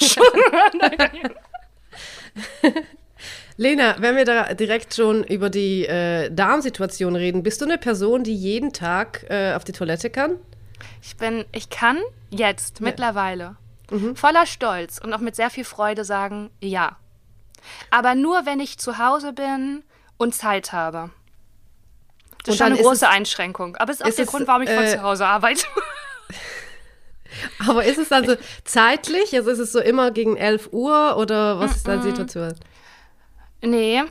Lena, 3.56 3.96
wenn 3.98 4.16
wir 4.16 4.24
da 4.24 4.54
direkt 4.54 4.94
schon 4.94 5.22
über 5.24 5.50
die 5.50 5.84
äh, 5.86 6.30
Darmsituation 6.30 7.14
reden, 7.16 7.42
bist 7.42 7.60
du 7.60 7.66
eine 7.66 7.76
Person, 7.76 8.24
die 8.24 8.34
jeden 8.34 8.72
Tag 8.72 9.26
äh, 9.28 9.52
auf 9.54 9.64
die 9.64 9.72
Toilette 9.72 10.08
kann? 10.08 10.36
Ich 11.02 11.16
bin, 11.16 11.44
ich 11.52 11.70
kann 11.70 11.98
jetzt 12.30 12.80
mittlerweile 12.80 13.56
Mhm. 13.90 14.14
voller 14.16 14.46
Stolz 14.46 14.98
und 14.98 15.12
auch 15.12 15.18
mit 15.18 15.34
sehr 15.34 15.50
viel 15.50 15.64
Freude 15.64 16.04
sagen, 16.04 16.50
ja. 16.60 16.96
Aber 17.90 18.14
nur, 18.14 18.46
wenn 18.46 18.60
ich 18.60 18.78
zu 18.78 18.98
Hause 18.98 19.32
bin 19.32 19.82
und 20.16 20.34
Zeit 20.34 20.72
habe. 20.72 21.10
Das 22.38 22.48
Und 22.48 22.52
ist 22.54 22.58
schon 22.58 22.66
eine 22.68 22.76
ist 22.76 22.82
große 22.82 23.04
es- 23.06 23.10
Einschränkung. 23.10 23.76
Aber 23.76 23.90
es 23.92 23.98
ist 23.98 24.04
auch 24.04 24.08
ist 24.08 24.18
der 24.18 24.24
es, 24.26 24.30
Grund, 24.30 24.46
warum 24.48 24.62
ich 24.62 24.70
von 24.70 24.84
äh, 24.84 24.92
zu 24.96 25.02
Hause 25.02 25.26
arbeite. 25.26 25.66
Aber 27.68 27.84
ist 27.84 27.98
es 27.98 28.08
dann 28.08 28.26
so 28.26 28.36
zeitlich? 28.64 29.34
Also 29.34 29.50
ist 29.50 29.58
es 29.58 29.72
so 29.72 29.80
immer 29.80 30.10
gegen 30.10 30.36
11 30.36 30.70
Uhr 30.72 31.16
oder 31.16 31.58
was 31.60 31.76
ist 31.76 31.86
deine 31.88 32.02
Situation? 32.02 32.54
nee, 33.62 34.02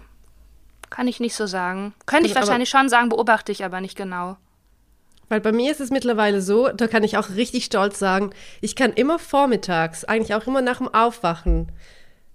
kann 0.89 1.07
ich 1.07 1.19
nicht 1.19 1.35
so 1.35 1.45
sagen. 1.47 1.93
Könnte 2.05 2.27
ich 2.27 2.35
Also, 2.35 2.47
wahrscheinlich 2.47 2.69
schon 2.69 2.89
sagen, 2.89 3.09
beobachte 3.09 3.51
ich 3.51 3.63
aber 3.65 3.81
nicht 3.81 3.95
genau. 3.97 4.37
Weil 5.29 5.41
bei 5.41 5.51
mir 5.51 5.71
ist 5.71 5.79
es 5.79 5.91
mittlerweile 5.91 6.41
so, 6.41 6.69
da 6.69 6.87
kann 6.87 7.03
ich 7.03 7.17
auch 7.17 7.29
richtig 7.29 7.65
stolz 7.65 7.99
sagen, 7.99 8.31
ich 8.61 8.75
kann 8.75 8.93
immer 8.93 9.19
vormittags, 9.19 10.03
eigentlich 10.03 10.33
auch 10.33 10.47
immer 10.47 10.61
nach 10.61 10.79
dem 10.79 10.93
Aufwachen. 10.93 11.71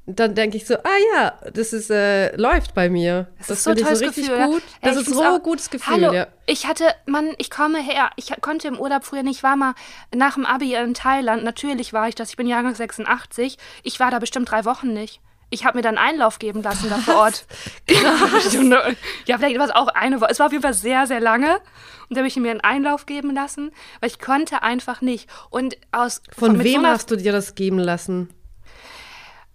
Dann 0.07 0.35
denke 0.35 0.59
ich 0.59 0.67
so, 0.67 0.75
ah 0.75 0.99
ja, 1.15 1.33
das 1.51 1.73
ist, 1.73 1.91
äh, 1.91 2.37
läuft 2.37 2.75
bei 2.75 2.91
mir. 2.91 3.29
Das, 3.39 3.49
ist 3.49 3.65
so 3.65 3.73
ich 3.73 3.83
tolles 3.83 4.01
so 4.01 4.05
richtig 4.05 4.29
Gefühl, 4.29 4.47
gut. 4.47 4.63
Ey, 4.83 4.91
Das 4.91 5.01
ich 5.01 5.09
ist 5.09 5.15
so 5.15 5.23
ein 5.23 5.43
gutes 5.43 5.71
Gefühl, 5.71 5.95
Hallo, 5.95 6.13
ja. 6.13 6.27
ich 6.45 6.67
hatte, 6.67 6.85
Mann, 7.07 7.33
ich 7.39 7.49
komme 7.49 7.83
her. 7.83 8.11
Ich 8.17 8.31
konnte 8.43 8.69
im 8.69 8.79
Urlaub 8.79 9.05
früher 9.05 9.23
nicht, 9.23 9.43
war 9.43 9.57
mal 9.57 9.75
nach 10.15 10.35
dem 10.35 10.45
Abi 10.45 10.75
in 10.75 10.93
Thailand. 10.93 11.43
Natürlich 11.43 11.95
war 11.95 12.07
ich 12.07 12.15
das. 12.15 12.29
Ich 12.29 12.37
bin 12.37 12.47
Jahrgang 12.47 12.75
86. 12.75 13.57
Ich 13.83 13.99
war 13.99 14.11
da 14.11 14.19
bestimmt 14.19 14.51
drei 14.51 14.67
Wochen 14.67 14.93
nicht. 14.93 15.21
Ich 15.55 15.65
habe 15.65 15.79
mir 15.79 15.83
dann 15.83 15.99
Einlauf 15.99 16.41
geben 16.41 16.65
lassen 16.65 16.91
da 16.91 16.97
vor 16.99 17.15
Ort. 17.15 17.47
ja, 17.89 19.39
vielleicht 19.39 19.57
war 19.57 19.67
es 19.67 19.71
auch 19.71 19.87
eine 19.87 20.21
Woche. 20.21 20.31
Es 20.33 20.41
war 20.41 20.47
auf 20.47 20.53
jeden 20.53 20.65
Fall 20.65 20.75
sehr, 20.75 21.07
sehr 21.07 21.21
lange. 21.21 21.61
Und 22.09 22.17
da 22.17 22.19
habe 22.19 22.27
ich 22.27 22.35
mir 22.35 22.51
einen 22.51 22.61
Einlauf 22.61 23.07
geben 23.07 23.33
lassen, 23.33 23.71
weil 24.01 24.11
ich 24.11 24.19
konnte 24.19 24.65
einfach 24.65 25.01
nicht. 25.01 25.31
Und 25.51 25.77
aus 25.93 26.23
Von 26.37 26.57
mit 26.57 26.65
wem 26.65 26.83
so 26.83 26.89
hast 26.89 27.09
du 27.13 27.17
dir 27.17 27.31
das 27.31 27.55
geben 27.55 27.79
lassen? 27.79 28.35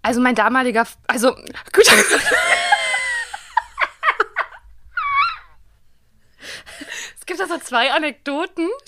Also 0.01 0.21
mein 0.21 0.35
damaliger, 0.35 0.87
also 1.07 1.35
gut. 1.73 1.85
es 7.19 7.25
gibt 7.25 7.41
da 7.41 7.47
so 7.47 7.57
zwei 7.57 7.91
Anekdoten. 7.91 8.69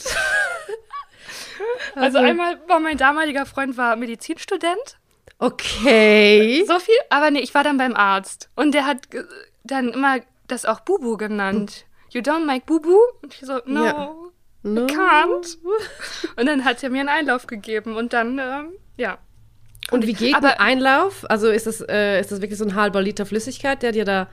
Also 1.94 2.18
einmal 2.18 2.60
war 2.68 2.80
mein 2.80 2.98
damaliger 2.98 3.46
Freund 3.46 3.78
war 3.78 3.96
Medizinstudent. 3.96 4.98
Okay. 5.42 6.64
So 6.68 6.80
viel, 6.80 6.96
aber 7.10 7.32
nee, 7.32 7.40
ich 7.40 7.54
war 7.54 7.64
dann 7.64 7.78
beim 7.78 7.96
Arzt 7.96 8.50
und 8.56 8.74
der 8.74 8.86
hat 8.86 9.08
dann 9.64 9.90
immer 9.90 10.20
das 10.48 10.66
auch 10.66 10.82
Bubu 10.82 11.18
genannt. 11.18 11.86
You 12.12 12.22
don't 12.22 12.46
like 12.46 12.66
Bubu? 12.66 12.96
Und 13.22 13.34
ich 13.34 13.40
so, 13.42 13.60
no, 13.66 13.86
Ja. 13.86 14.16
No. 14.64 14.86
can't. 14.86 15.58
Und 16.38 16.46
dann 16.46 16.64
hat 16.64 16.84
er 16.84 16.92
mir 16.92 17.00
einen 17.00 17.10
Einlauf 17.10 17.48
gegeben 17.48 17.96
und 17.96 18.14
dann, 18.14 18.38
ähm, 18.38 18.74
ja. 18.98 19.18
Und 19.90 20.06
wie 20.06 20.14
geht 20.14 20.36
aber- 20.36 20.60
ein 20.60 20.78
Einlauf? 20.78 21.26
Also 21.30 21.50
ist 21.50 21.66
das, 21.66 21.82
äh, 21.90 22.20
ist 22.20 22.32
das 22.32 22.42
wirklich 22.42 22.60
so 22.60 22.66
ein 22.66 22.76
halber 22.76 23.02
Liter 23.02 23.26
Flüssigkeit, 23.26 23.82
der 23.82 23.92
dir 23.94 24.06
da 24.06 24.28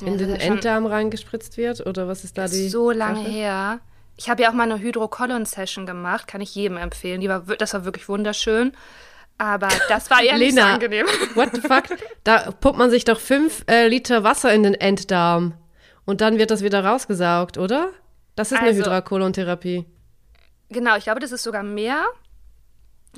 in 0.00 0.16
das 0.16 0.16
den 0.18 0.30
ist 0.36 0.42
Enddarm 0.42 0.86
reingespritzt 0.86 1.58
wird? 1.58 1.86
Oder 1.86 2.08
was 2.08 2.24
ist 2.24 2.38
da 2.38 2.46
die 2.48 2.68
so 2.70 2.90
lange 2.90 3.18
Sache? 3.22 3.30
her. 3.30 3.80
Ich 4.16 4.30
habe 4.30 4.42
ja 4.42 4.48
auch 4.48 4.54
mal 4.54 4.64
eine 4.64 4.78
Hydrocolon-Session 4.80 5.84
gemacht, 5.84 6.26
kann 6.26 6.40
ich 6.40 6.54
jedem 6.54 6.76
empfehlen. 6.78 7.20
Die 7.20 7.28
war, 7.28 7.40
das 7.40 7.74
war 7.74 7.84
wirklich 7.84 8.08
wunderschön. 8.08 8.72
Aber 9.40 9.68
das 9.88 10.10
war 10.10 10.22
eher 10.22 10.36
nicht 10.36 10.54
so 10.54 10.60
angenehm. 10.60 11.06
what 11.34 11.48
the 11.54 11.62
fuck? 11.62 11.84
Da 12.24 12.50
pumpt 12.50 12.78
man 12.78 12.90
sich 12.90 13.04
doch 13.04 13.18
fünf 13.18 13.64
äh, 13.70 13.88
Liter 13.88 14.22
Wasser 14.22 14.52
in 14.52 14.62
den 14.64 14.74
Enddarm 14.74 15.54
und 16.04 16.20
dann 16.20 16.36
wird 16.36 16.50
das 16.50 16.62
wieder 16.62 16.84
rausgesaugt, 16.84 17.56
oder? 17.56 17.88
Das 18.36 18.52
ist 18.52 18.58
eine 18.58 18.68
Also- 18.68 18.80
Hydrokolontherapie. 18.82 19.86
Genau, 20.68 20.94
ich 20.96 21.04
glaube, 21.04 21.20
das 21.20 21.32
ist 21.32 21.42
sogar 21.42 21.62
mehr. 21.62 22.04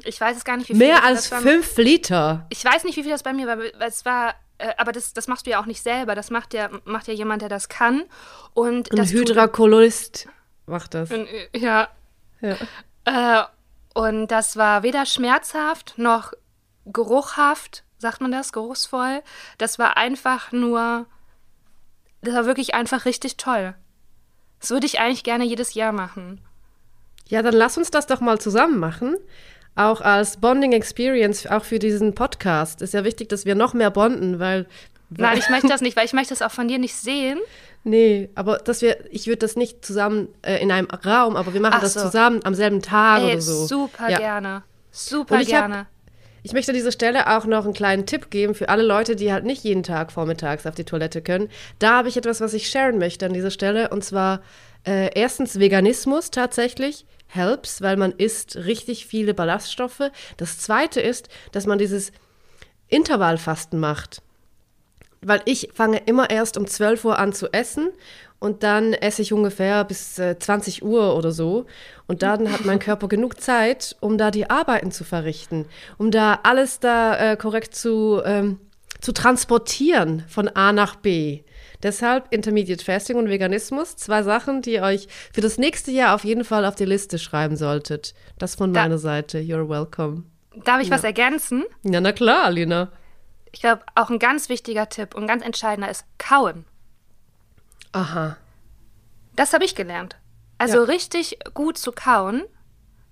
Ich 0.04 0.20
weiß 0.20 0.36
es 0.36 0.44
gar 0.44 0.56
nicht, 0.56 0.68
wie 0.68 0.74
viel 0.74 0.86
Mehr 0.86 1.04
als 1.04 1.30
war. 1.32 1.40
fünf 1.40 1.76
Liter. 1.76 2.46
Ich 2.50 2.64
weiß 2.64 2.84
nicht, 2.84 2.96
wie 2.96 3.02
viel 3.02 3.10
das 3.12 3.24
bei 3.24 3.32
mir 3.32 3.48
war, 3.48 3.58
weil 3.58 3.72
es 3.80 4.04
war, 4.04 4.34
äh, 4.58 4.72
aber 4.78 4.92
das, 4.92 5.12
das 5.14 5.26
machst 5.26 5.46
du 5.46 5.50
ja 5.50 5.60
auch 5.60 5.66
nicht 5.66 5.82
selber. 5.82 6.14
Das 6.14 6.30
macht 6.30 6.54
ja, 6.54 6.70
macht 6.84 7.08
ja 7.08 7.14
jemand, 7.14 7.42
der 7.42 7.48
das 7.48 7.68
kann. 7.68 8.04
Und 8.54 8.92
Ein 8.96 9.04
Hydrokolist 9.06 10.28
macht 10.66 10.94
das. 10.94 11.10
Äh, 11.10 11.26
Ja. 11.54 11.88
Ja. 12.40 12.56
Äh, 13.04 13.44
und 13.94 14.28
das 14.28 14.56
war 14.56 14.82
weder 14.82 15.06
schmerzhaft 15.06 15.94
noch 15.96 16.32
geruchhaft, 16.86 17.84
sagt 17.98 18.20
man 18.20 18.32
das, 18.32 18.52
geruchsvoll. 18.52 19.22
Das 19.58 19.78
war 19.78 19.96
einfach 19.96 20.52
nur, 20.52 21.06
das 22.22 22.34
war 22.34 22.46
wirklich 22.46 22.74
einfach 22.74 23.04
richtig 23.04 23.36
toll. 23.36 23.74
Das 24.60 24.70
würde 24.70 24.86
ich 24.86 25.00
eigentlich 25.00 25.24
gerne 25.24 25.44
jedes 25.44 25.74
Jahr 25.74 25.92
machen. 25.92 26.40
Ja, 27.28 27.42
dann 27.42 27.54
lass 27.54 27.78
uns 27.78 27.90
das 27.90 28.06
doch 28.06 28.20
mal 28.20 28.40
zusammen 28.40 28.78
machen. 28.78 29.16
Auch 29.74 30.00
als 30.02 30.36
Bonding 30.36 30.72
Experience, 30.72 31.46
auch 31.46 31.64
für 31.64 31.78
diesen 31.78 32.14
Podcast. 32.14 32.82
Ist 32.82 32.94
ja 32.94 33.04
wichtig, 33.04 33.30
dass 33.30 33.46
wir 33.46 33.54
noch 33.54 33.74
mehr 33.74 33.90
bonden, 33.90 34.38
weil. 34.38 34.66
Nein, 35.18 35.38
ich 35.38 35.48
möchte 35.50 35.66
das 35.68 35.80
nicht, 35.80 35.96
weil 35.96 36.04
ich 36.06 36.12
möchte 36.12 36.30
das 36.34 36.42
auch 36.42 36.50
von 36.50 36.68
dir 36.68 36.78
nicht 36.78 36.94
sehen. 36.94 37.38
Nee, 37.84 38.30
aber 38.36 38.58
dass 38.58 38.80
wir, 38.82 38.96
ich 39.10 39.26
würde 39.26 39.38
das 39.38 39.56
nicht 39.56 39.84
zusammen 39.84 40.28
äh, 40.42 40.62
in 40.62 40.70
einem 40.70 40.86
Raum, 40.88 41.34
aber 41.36 41.52
wir 41.52 41.60
machen 41.60 41.74
Ach 41.76 41.80
das 41.80 41.94
so. 41.94 42.00
zusammen 42.00 42.40
am 42.44 42.54
selben 42.54 42.80
Tag 42.80 43.22
Ey, 43.22 43.32
oder 43.32 43.40
so. 43.40 43.66
super 43.66 44.08
Ja. 44.08 44.18
gerne. 44.18 44.62
Super 44.92 45.40
ich 45.40 45.52
hab- 45.52 45.68
gerne. 45.68 45.86
Ich 46.44 46.52
möchte 46.52 46.72
an 46.72 46.76
dieser 46.76 46.90
Stelle 46.92 47.28
auch 47.36 47.44
noch 47.44 47.64
einen 47.64 47.72
kleinen 47.72 48.04
Tipp 48.04 48.28
geben 48.30 48.54
für 48.56 48.68
alle 48.68 48.82
Leute, 48.82 49.14
die 49.14 49.32
halt 49.32 49.44
nicht 49.44 49.62
jeden 49.62 49.84
Tag 49.84 50.10
vormittags 50.10 50.66
auf 50.66 50.74
die 50.74 50.82
Toilette 50.84 51.22
können. 51.22 51.48
Da 51.78 51.98
habe 51.98 52.08
ich 52.08 52.16
etwas, 52.16 52.40
was 52.40 52.52
ich 52.52 52.68
sharen 52.68 52.98
möchte 52.98 53.26
an 53.26 53.32
dieser 53.32 53.52
Stelle. 53.52 53.90
Und 53.90 54.04
zwar 54.04 54.42
äh, 54.84 55.10
erstens 55.14 55.60
Veganismus 55.60 56.30
tatsächlich. 56.32 57.06
Helps, 57.28 57.80
weil 57.80 57.96
man 57.96 58.10
isst 58.12 58.56
richtig 58.56 59.06
viele 59.06 59.34
Ballaststoffe. 59.34 60.10
Das 60.36 60.58
zweite 60.58 61.00
ist, 61.00 61.28
dass 61.52 61.64
man 61.66 61.78
dieses 61.78 62.10
Intervallfasten 62.88 63.78
macht. 63.80 64.20
Weil 65.24 65.40
ich 65.44 65.68
fange 65.72 65.98
immer 66.06 66.30
erst 66.30 66.56
um 66.56 66.66
12 66.66 67.04
Uhr 67.04 67.18
an 67.18 67.32
zu 67.32 67.52
essen 67.52 67.90
und 68.40 68.62
dann 68.64 68.92
esse 68.92 69.22
ich 69.22 69.32
ungefähr 69.32 69.84
bis 69.84 70.18
äh, 70.18 70.36
20 70.38 70.82
Uhr 70.82 71.16
oder 71.16 71.30
so. 71.30 71.66
Und 72.08 72.22
dann 72.22 72.52
hat 72.52 72.64
mein 72.64 72.78
Körper 72.80 73.06
genug 73.08 73.40
Zeit, 73.40 73.96
um 74.00 74.18
da 74.18 74.30
die 74.32 74.50
Arbeiten 74.50 74.90
zu 74.90 75.04
verrichten, 75.04 75.66
um 75.96 76.10
da 76.10 76.40
alles 76.42 76.80
da 76.80 77.32
äh, 77.32 77.36
korrekt 77.36 77.74
zu, 77.76 78.20
ähm, 78.24 78.58
zu 79.00 79.12
transportieren 79.12 80.24
von 80.28 80.48
A 80.48 80.72
nach 80.72 80.96
B. 80.96 81.42
Deshalb 81.82 82.26
Intermediate 82.32 82.84
Fasting 82.84 83.16
und 83.16 83.28
Veganismus, 83.28 83.96
zwei 83.96 84.22
Sachen, 84.22 84.62
die 84.62 84.74
ihr 84.74 84.82
euch 84.82 85.08
für 85.32 85.40
das 85.40 85.58
nächste 85.58 85.90
Jahr 85.90 86.14
auf 86.14 86.24
jeden 86.24 86.44
Fall 86.44 86.64
auf 86.64 86.76
die 86.76 86.84
Liste 86.84 87.18
schreiben 87.18 87.56
solltet. 87.56 88.14
Das 88.38 88.54
von 88.54 88.72
Da- 88.72 88.82
meiner 88.82 88.98
Seite. 88.98 89.38
You're 89.38 89.68
welcome. 89.68 90.24
Darf 90.64 90.80
ich 90.82 90.90
was 90.90 91.02
ergänzen? 91.02 91.64
Ja, 91.82 92.00
na 92.00 92.12
klar, 92.12 92.44
Alina. 92.44 92.92
Ich 93.52 93.60
glaube, 93.60 93.82
auch 93.94 94.10
ein 94.10 94.18
ganz 94.18 94.48
wichtiger 94.48 94.88
Tipp 94.88 95.14
und 95.14 95.26
ganz 95.26 95.44
entscheidender 95.44 95.90
ist 95.90 96.04
Kauen. 96.18 96.64
Aha. 97.92 98.36
Das 99.36 99.52
habe 99.52 99.64
ich 99.64 99.74
gelernt. 99.74 100.16
Also 100.58 100.78
Ja. 100.78 100.84
richtig 100.84 101.38
gut 101.54 101.76
zu 101.76 101.92
kauen, 101.92 102.42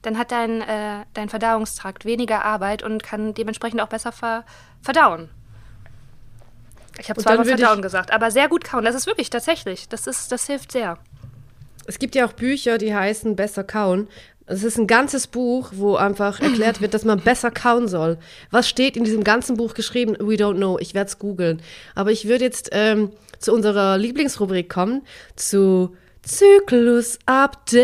dann 0.03 0.17
hat 0.17 0.33
dein, 0.33 0.63
äh, 0.63 1.05
dein 1.13 1.29
Verdauungstrakt 1.29 2.05
weniger 2.05 2.45
Arbeit 2.45 2.83
und 2.83 3.03
kann 3.03 3.35
dementsprechend 3.35 3.81
auch 3.81 3.89
besser 3.89 4.13
ver 4.13 4.45
verdauen. 4.83 5.29
Ich 6.99 7.11
habe 7.11 7.19
Und 7.19 7.23
zwar 7.25 7.33
dann 7.33 7.41
mal 7.41 7.47
würde 7.47 7.59
verdauen 7.63 7.83
gesagt, 7.83 8.11
aber 8.11 8.31
sehr 8.31 8.49
gut 8.49 8.65
kauen. 8.65 8.85
Das 8.85 8.95
ist 8.95 9.07
wirklich 9.07 9.31
tatsächlich. 9.31 9.89
Das 9.89 10.07
ist, 10.07 10.33
das 10.33 10.47
hilft 10.47 10.73
sehr. 10.73 10.99
Es 11.87 11.99
gibt 11.99 12.15
ja 12.15 12.27
auch 12.27 12.33
Bücher, 12.33 12.79
die 12.79 12.95
heißen 12.95 13.37
Besser 13.37 13.65
kauen. 13.65 14.09
Es 14.51 14.65
ist 14.65 14.79
ein 14.79 14.89
ganzes 14.89 15.29
Buch, 15.29 15.71
wo 15.77 15.95
einfach 15.95 16.41
erklärt 16.41 16.81
wird, 16.81 16.93
dass 16.93 17.05
man 17.05 17.21
besser 17.21 17.53
kauen 17.53 17.87
soll. 17.87 18.19
Was 18.51 18.69
steht 18.69 18.97
in 18.97 19.05
diesem 19.05 19.23
ganzen 19.23 19.57
Buch 19.57 19.75
geschrieben? 19.75 20.17
We 20.19 20.35
don't 20.35 20.57
know. 20.57 20.77
Ich 20.81 20.93
werde 20.93 21.09
es 21.09 21.21
googeln. 21.21 21.63
Aber 21.95 22.11
ich 22.11 22.27
würde 22.27 22.45
jetzt 22.45 22.71
ähm, 22.73 23.13
zu 23.39 23.53
unserer 23.53 23.97
Lieblingsrubrik 23.97 24.69
kommen, 24.69 25.03
zu 25.37 25.95
Zyklus 26.23 27.21
Update. 27.27 27.75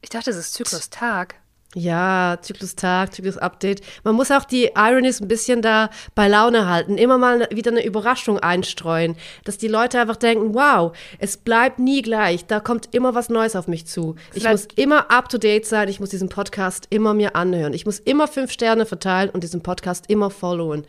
Ich 0.00 0.10
dachte, 0.10 0.30
das 0.30 0.36
ist 0.36 0.54
Zyklustag. 0.54 1.34
Ja, 1.78 2.38
Zyklustag, 2.40 3.12
Zyklus-Update. 3.12 3.82
Man 4.02 4.14
muss 4.14 4.30
auch 4.30 4.46
die 4.46 4.70
Ironies 4.74 5.20
ein 5.20 5.28
bisschen 5.28 5.60
da 5.60 5.90
bei 6.14 6.26
Laune 6.26 6.66
halten. 6.70 6.96
Immer 6.96 7.18
mal 7.18 7.46
wieder 7.52 7.70
eine 7.70 7.84
Überraschung 7.84 8.38
einstreuen. 8.38 9.14
Dass 9.44 9.58
die 9.58 9.68
Leute 9.68 10.00
einfach 10.00 10.16
denken, 10.16 10.54
wow, 10.54 10.96
es 11.18 11.36
bleibt 11.36 11.78
nie 11.78 12.00
gleich. 12.00 12.46
Da 12.46 12.60
kommt 12.60 12.94
immer 12.94 13.14
was 13.14 13.28
Neues 13.28 13.54
auf 13.56 13.68
mich 13.68 13.86
zu. 13.86 14.16
Ich 14.32 14.40
Vielleicht- 14.42 14.68
muss 14.70 14.76
immer 14.76 15.10
up-to-date 15.10 15.66
sein. 15.66 15.88
Ich 15.90 16.00
muss 16.00 16.08
diesen 16.08 16.30
Podcast 16.30 16.86
immer 16.88 17.12
mir 17.12 17.36
anhören. 17.36 17.74
Ich 17.74 17.84
muss 17.84 17.98
immer 17.98 18.26
fünf 18.26 18.50
Sterne 18.50 18.86
verteilen 18.86 19.28
und 19.28 19.44
diesen 19.44 19.62
Podcast 19.62 20.06
immer 20.08 20.30
followen. 20.30 20.86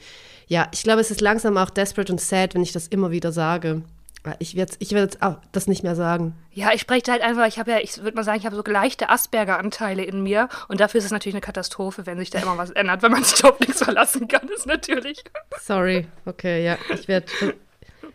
Ja, 0.47 0.69
ich 0.73 0.84
glaube, 0.84 1.02
es 1.02 1.12
ist 1.12 1.19
langsam 1.19 1.58
auch 1.58 1.69
desperate 1.69 2.13
und 2.13 2.21
sad, 2.21 2.56
wenn 2.56 2.63
ich 2.63 2.71
das 2.71 2.88
immer 2.88 3.12
wieder 3.12 3.34
sage. 3.34 3.82
Ich 4.39 4.56
werde 4.56 4.73
ich 4.80 4.91
werd 4.91 5.13
jetzt 5.13 5.23
auch 5.23 5.38
das 5.51 5.67
nicht 5.67 5.84
mehr 5.84 5.95
sagen. 5.95 6.36
Ja, 6.51 6.71
ich 6.73 6.82
spreche 6.82 7.12
halt 7.12 7.21
einfach, 7.21 7.47
ich 7.47 7.60
habe 7.60 7.71
ja, 7.71 7.80
ich 7.80 8.01
würde 8.01 8.15
mal 8.15 8.23
sagen, 8.23 8.39
ich 8.39 8.45
habe 8.45 8.56
so 8.56 8.63
leichte 8.65 9.10
Asperger-Anteile 9.10 10.03
in 10.03 10.21
mir 10.21 10.49
und 10.67 10.80
dafür 10.80 10.99
ist 10.99 11.06
es 11.06 11.12
natürlich 11.12 11.36
eine 11.36 11.41
Katastrophe, 11.41 12.06
wenn 12.06 12.17
sich 12.17 12.30
da 12.30 12.39
immer 12.39 12.58
was 12.58 12.71
ändert, 12.71 13.03
wenn 13.03 13.12
man 13.12 13.23
sich 13.23 13.43
auf 13.45 13.60
nichts 13.60 13.84
verlassen 13.84 14.27
kann, 14.27 14.47
ist 14.49 14.65
natürlich. 14.65 15.23
Sorry, 15.62 16.08
okay, 16.25 16.63
ja, 16.65 16.77
ich 16.93 17.08
werde. 17.08 17.27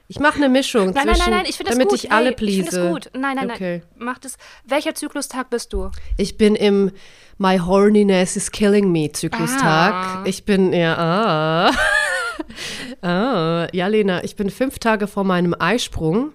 Ich 0.08 0.18
mache 0.18 0.36
eine 0.36 0.50
Mischung 0.50 0.90
Nein, 0.90 1.06
nein, 1.06 1.14
zwischen, 1.14 1.30
nein, 1.30 1.38
nein, 1.38 1.46
ich 1.48 1.56
finde 1.56 1.70
das 1.70 1.78
damit 1.78 1.88
gut. 1.88 2.04
ich 2.04 2.12
alle 2.12 2.26
hey, 2.26 2.34
please. 2.34 2.60
Ich 2.60 2.68
finde 2.68 2.82
das 2.82 2.92
gut. 2.92 3.10
Nein, 3.14 3.36
nein, 3.36 3.50
okay. 3.50 3.78
nein. 3.78 4.06
Mach 4.06 4.18
das. 4.18 4.36
Welcher 4.66 4.94
Zyklustag 4.94 5.48
bist 5.48 5.72
du? 5.72 5.90
Ich 6.18 6.36
bin 6.36 6.54
im 6.54 6.90
My 7.38 7.58
Horniness 7.58 8.36
is 8.36 8.50
Killing 8.50 8.92
Me 8.92 9.10
Zyklustag. 9.10 9.94
Ah. 9.94 10.22
Ich 10.26 10.44
bin 10.44 10.74
ja 10.74 10.98
ah. 10.98 11.70
Ah, 13.02 13.68
ja 13.72 13.86
Lena, 13.86 14.24
ich 14.24 14.36
bin 14.36 14.50
fünf 14.50 14.78
Tage 14.78 15.06
vor 15.06 15.24
meinem 15.24 15.54
Eisprung 15.58 16.32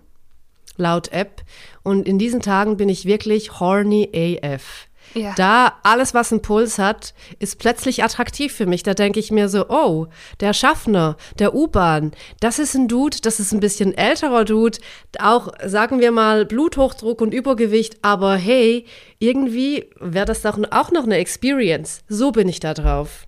laut 0.78 1.12
App 1.12 1.42
und 1.84 2.08
in 2.08 2.20
diesen 2.20 2.42
Tagen 2.42 2.78
bin 2.78 2.90
ich 2.90 3.06
wirklich 3.06 3.60
horny 3.60 4.40
AF. 4.44 4.88
Ja. 5.14 5.34
Da 5.36 5.74
alles, 5.84 6.14
was 6.14 6.32
einen 6.32 6.42
Puls 6.42 6.78
hat, 6.78 7.14
ist 7.40 7.60
plötzlich 7.60 8.04
attraktiv 8.04 8.54
für 8.54 8.66
mich. 8.66 8.84
Da 8.84 8.94
denke 8.94 9.20
ich 9.20 9.32
mir 9.32 9.50
so, 9.50 9.70
oh, 9.70 10.08
der 10.42 10.54
Schaffner, 10.54 11.18
der 11.40 11.56
U-Bahn, 11.56 12.12
das 12.40 12.60
ist 12.60 12.76
ein 12.76 12.88
Dude, 12.88 13.18
das 13.22 13.40
ist 13.40 13.54
ein 13.54 13.60
bisschen 13.60 13.98
älterer 13.98 14.46
Dude, 14.46 14.78
auch, 15.20 15.50
sagen 15.66 16.00
wir 16.00 16.12
mal, 16.12 16.46
Bluthochdruck 16.46 17.22
und 17.22 17.34
Übergewicht, 17.34 17.98
aber 18.04 18.36
hey, 18.36 18.86
irgendwie 19.20 19.90
wäre 20.00 20.26
das 20.26 20.42
doch 20.42 20.60
auch 20.72 20.92
noch 20.92 21.04
eine 21.04 21.18
Experience. 21.18 22.02
So 22.08 22.32
bin 22.32 22.50
ich 22.50 22.60
da 22.60 22.74
drauf. 22.74 23.28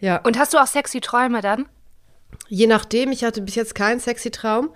Ja, 0.00 0.16
Und 0.16 0.38
hast 0.38 0.54
du 0.54 0.58
auch 0.58 0.66
sexy 0.66 1.00
Träume 1.00 1.40
dann? 1.40 1.66
Je 2.48 2.66
nachdem, 2.66 3.12
ich 3.12 3.24
hatte 3.24 3.40
bis 3.42 3.54
jetzt 3.54 3.74
keinen 3.74 4.00
sexy 4.00 4.30
Traum, 4.30 4.70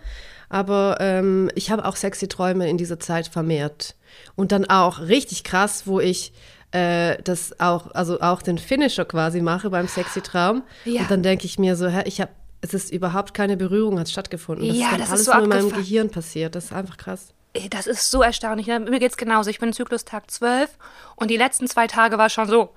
aber 0.48 0.96
ähm, 1.00 1.50
ich 1.54 1.70
habe 1.70 1.84
auch 1.84 1.96
sexy 1.96 2.28
Träume 2.28 2.68
in 2.68 2.78
dieser 2.78 2.98
Zeit 2.98 3.28
vermehrt. 3.28 3.94
Und 4.34 4.52
dann 4.52 4.64
auch 4.64 5.00
richtig 5.00 5.44
krass, 5.44 5.86
wo 5.86 6.00
ich 6.00 6.32
äh, 6.70 7.22
das 7.22 7.60
auch, 7.60 7.90
also 7.92 8.20
auch 8.20 8.42
den 8.42 8.58
Finisher 8.58 9.04
quasi 9.04 9.40
mache 9.40 9.70
beim 9.70 9.88
sexy 9.88 10.20
Traum. 10.20 10.62
Ja. 10.84 11.02
Und 11.02 11.10
dann 11.10 11.22
denke 11.22 11.46
ich 11.46 11.58
mir 11.58 11.76
so, 11.76 11.88
hä, 11.88 12.02
ich 12.06 12.20
habe, 12.20 12.30
es 12.60 12.74
ist 12.74 12.92
überhaupt 12.92 13.34
keine 13.34 13.56
Berührung 13.56 13.98
hat 13.98 14.08
stattgefunden. 14.08 14.68
Das 14.68 14.76
Ja, 14.76 14.90
ist 14.92 15.00
das 15.00 15.04
ist 15.06 15.10
alles 15.10 15.24
so 15.26 15.32
nur 15.34 15.42
in 15.42 15.48
meinem. 15.48 15.72
Gehirn 15.72 16.10
passiert. 16.10 16.54
Das 16.54 16.66
ist 16.66 16.72
einfach 16.72 16.96
krass. 16.96 17.32
Das 17.70 17.86
ist 17.86 18.10
so 18.10 18.22
erstaunlich. 18.22 18.66
Ne? 18.66 18.80
Mir 18.80 18.98
geht's 18.98 19.16
genauso. 19.16 19.48
Ich 19.50 19.58
bin 19.58 19.72
Zyklustag 19.72 20.30
12 20.30 20.70
und 21.16 21.30
die 21.30 21.36
letzten 21.36 21.66
zwei 21.68 21.86
Tage 21.86 22.18
war 22.18 22.28
schon 22.28 22.48
so. 22.48 22.74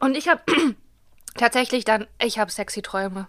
Und 0.00 0.16
ich 0.16 0.28
habe 0.28 0.42
tatsächlich 1.36 1.84
dann, 1.84 2.06
ich 2.22 2.38
habe 2.38 2.50
sexy 2.50 2.82
Träume. 2.82 3.26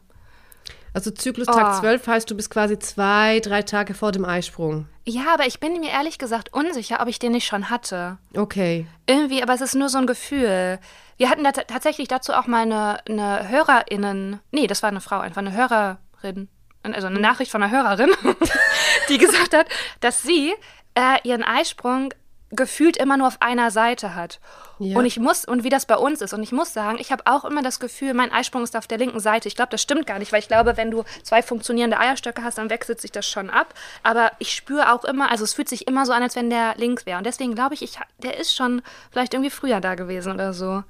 Also 0.94 1.10
Zyklustag 1.10 1.78
Oh. 1.78 1.80
12 1.80 2.08
heißt, 2.08 2.30
du 2.30 2.36
bist 2.36 2.52
quasi 2.52 2.78
zwei, 2.78 3.39
drei 3.39 3.63
Tage 3.63 3.96
vor 3.96 4.12
dem 4.12 4.26
Eisprung. 4.26 4.88
Ja, 5.06 5.34
aber 5.34 5.48
ich 5.48 5.60
bin 5.60 5.80
mir 5.80 5.89
ehrlich 5.89 6.20
gesagt 6.20 6.54
unsicher, 6.54 7.00
ob 7.02 7.08
ich 7.08 7.18
den 7.18 7.32
nicht 7.32 7.48
schon 7.48 7.72
hatte. 7.72 8.20
Okay. 8.38 8.86
Irgendwie, 9.08 9.42
aber 9.42 9.54
es 9.56 9.62
ist 9.62 9.74
nur 9.74 9.89
so 9.89 9.98
ein 9.98 10.06
Gefühl. 10.06 10.78
Wir 11.18 11.30
hatten 11.32 11.44
da 11.44 11.52
ta- 11.52 11.63
tatsächlich 11.63 12.08
dazu 12.10 12.34
auch 12.34 12.46
mal 12.46 12.62
eine, 12.62 13.00
eine 13.08 13.50
HörerInnen, 13.50 14.39
nee, 14.52 14.68
das 14.68 14.84
war 14.84 14.89
eine 14.89 15.02
Frau, 15.02 15.20
einfach 15.20 15.42
eine 15.42 15.54
Hörerin, 15.54 16.48
also 16.84 17.08
eine 17.08 17.20
Nachricht 17.20 17.52
von 17.52 17.63
einer 17.63 17.72
Hörerin, 17.76 18.12
die 19.10 19.18
gesagt 19.18 19.56
hat, 19.56 19.66
dass 20.00 20.22
sie 20.22 20.54
äh, 20.96 21.18
ihren 21.24 21.44
Eisprung 21.44 22.13
gefühlt 22.56 22.98
immer 22.98 23.18
nur 23.18 23.28
auf 23.28 23.42
einer 23.42 23.72
Seite 23.72 24.16
hat. 24.16 24.39
Ja. 24.80 24.98
Und 24.98 25.06
ich 25.06 25.20
muss, 25.20 25.46
und 25.46 25.63
wie 25.63 25.70
das 25.70 25.86
bei 25.86 25.96
uns 25.96 26.22
ist, 26.22 26.34
und 26.34 26.44
ich 26.44 26.52
muss 26.52 26.74
sagen, 26.74 26.98
ich 27.00 27.12
habe 27.12 27.24
auch 27.26 27.46
immer 27.46 27.62
das 27.62 27.80
Gefühl, 27.80 28.13
mein 28.13 28.32
Eisprung 28.32 28.63
ist 28.63 28.76
auf 28.76 28.88
der 28.88 28.98
linken 28.98 29.20
Seite. 29.20 29.48
Ich 29.48 29.56
glaube, 29.56 29.70
das 29.72 29.82
stimmt 29.82 30.06
gar 30.08 30.20
nicht, 30.20 30.32
weil 30.32 30.39
ich 30.39 30.48
glaube, 30.48 30.78
wenn 30.78 30.92
du 30.92 31.04
zwei 31.24 31.42
funktionierende 31.42 32.00
Eierstöcke 32.00 32.44
hast, 32.44 32.58
dann 32.58 32.70
wechselt 32.70 33.02
sich 33.02 33.12
das 33.12 33.28
schon 33.28 33.50
ab. 33.50 33.74
Aber 34.04 34.32
ich 34.39 34.54
spüre 34.54 34.92
auch 34.94 35.04
immer, 35.04 35.32
also 35.32 35.44
es 35.44 35.54
fühlt 35.54 35.70
sich 35.70 35.88
immer 35.88 36.06
so 36.06 36.13
an, 36.13 36.24
als 36.24 36.36
wenn 36.36 36.50
der 36.50 36.76
links 36.78 37.06
wäre. 37.06 37.18
Und 37.18 37.26
deswegen 37.26 37.56
glaube 37.56 37.74
ich, 37.74 37.82
ich, 37.82 38.00
der 38.22 38.38
ist 38.39 38.56
schon 38.56 38.82
vielleicht 39.12 39.34
irgendwie 39.34 39.52
früher 39.52 39.82
da 39.82 39.96
gewesen 39.96 40.34
oder 40.34 40.54
so. 40.54 40.84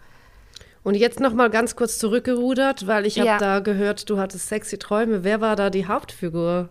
Und 0.83 0.95
jetzt 0.95 1.21
noch 1.21 1.33
mal 1.33 1.49
ganz 1.49 1.77
kurz 1.77 1.97
zurückgerudert, 1.97 2.87
weil 2.87 3.05
ich 3.05 3.17
habe 3.17 3.27
Ja. 3.27 3.37
da 3.37 3.59
gehört, 3.59 4.09
du 4.09 4.17
hattest 4.19 4.49
sexy 4.49 4.77
Träume. 4.77 5.23
Wer 5.23 5.39
war 5.39 5.55
da 5.55 5.69
die 5.69 5.87
Hauptfigur 5.87 6.67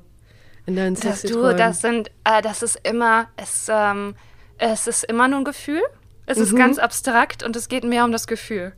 in 0.67 0.77
deinen 0.77 0.97
sexy 0.97 1.29
du, 1.29 1.35
Träumen? 1.41 1.57
das 1.57 1.81
sind, 1.81 2.11
äh, 2.25 2.43
das 2.43 2.63
ist 2.63 2.79
immer, 2.83 3.29
es, 3.37 3.69
ähm, 3.71 4.15
es 4.59 4.87
ist 4.87 5.05
immer 5.05 5.29
nur 5.29 5.41
ein 5.41 5.45
Gefühl. 5.45 5.83
Es 6.27 6.39
Mhm. 6.39 6.45
ist 6.45 6.57
ganz 6.57 6.79
abstrakt 6.79 7.43
und 7.43 7.57
es 7.57 7.69
geht 7.69 7.85
mehr 7.85 8.05
um 8.05 8.13
das 8.13 8.27
Gefühl. 8.27 8.73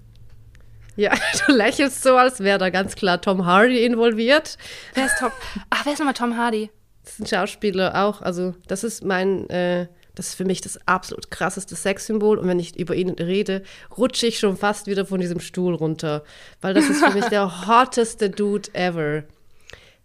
ja, 0.97 1.13
du 1.47 1.53
lächelst 1.53 2.03
so, 2.03 2.17
als 2.17 2.41
wäre 2.41 2.59
da 2.59 2.71
ganz 2.71 2.95
klar 2.97 3.21
Tom 3.21 3.45
Hardy 3.47 3.85
involviert. 3.85 4.57
Wer 4.95 5.07
ist 5.07 5.19
Tom? 5.19 5.31
Ach, 5.71 5.85
wer 5.85 5.93
ist 5.93 5.99
nochmal 5.99 6.15
Tom 6.15 6.37
Hardy? 6.37 6.71
Das 7.05 7.15
ist 7.15 7.21
ein 7.21 7.27
Schauspieler 7.27 8.03
auch. 8.05 8.23
Also, 8.23 8.55
das 8.69 8.83
ist 8.85 9.05
mein, 9.05 9.51
äh, 9.51 9.89
das 10.15 10.29
ist 10.29 10.35
für 10.37 10.45
mich 10.47 10.61
das 10.63 10.79
absolut 10.87 11.31
krasseste 11.31 11.75
Sexsymbol. 11.77 12.39
Und 12.39 12.47
wenn 12.49 12.59
ich 12.61 12.79
über 12.79 12.95
ihn 12.95 13.11
rede, 13.11 13.63
rutsche 13.99 14.27
ich 14.27 14.39
schon 14.39 14.57
fast 14.57 14.87
wieder 14.87 15.05
von 15.05 15.21
diesem 15.21 15.41
Stuhl 15.41 15.75
runter. 15.75 16.23
Weil 16.63 16.73
das 16.73 16.89
ist 16.89 17.05
für 17.05 17.13
mich 17.13 17.25
der 17.31 17.67
hotteste 17.67 18.31
Dude 18.31 18.71
ever. 18.73 19.25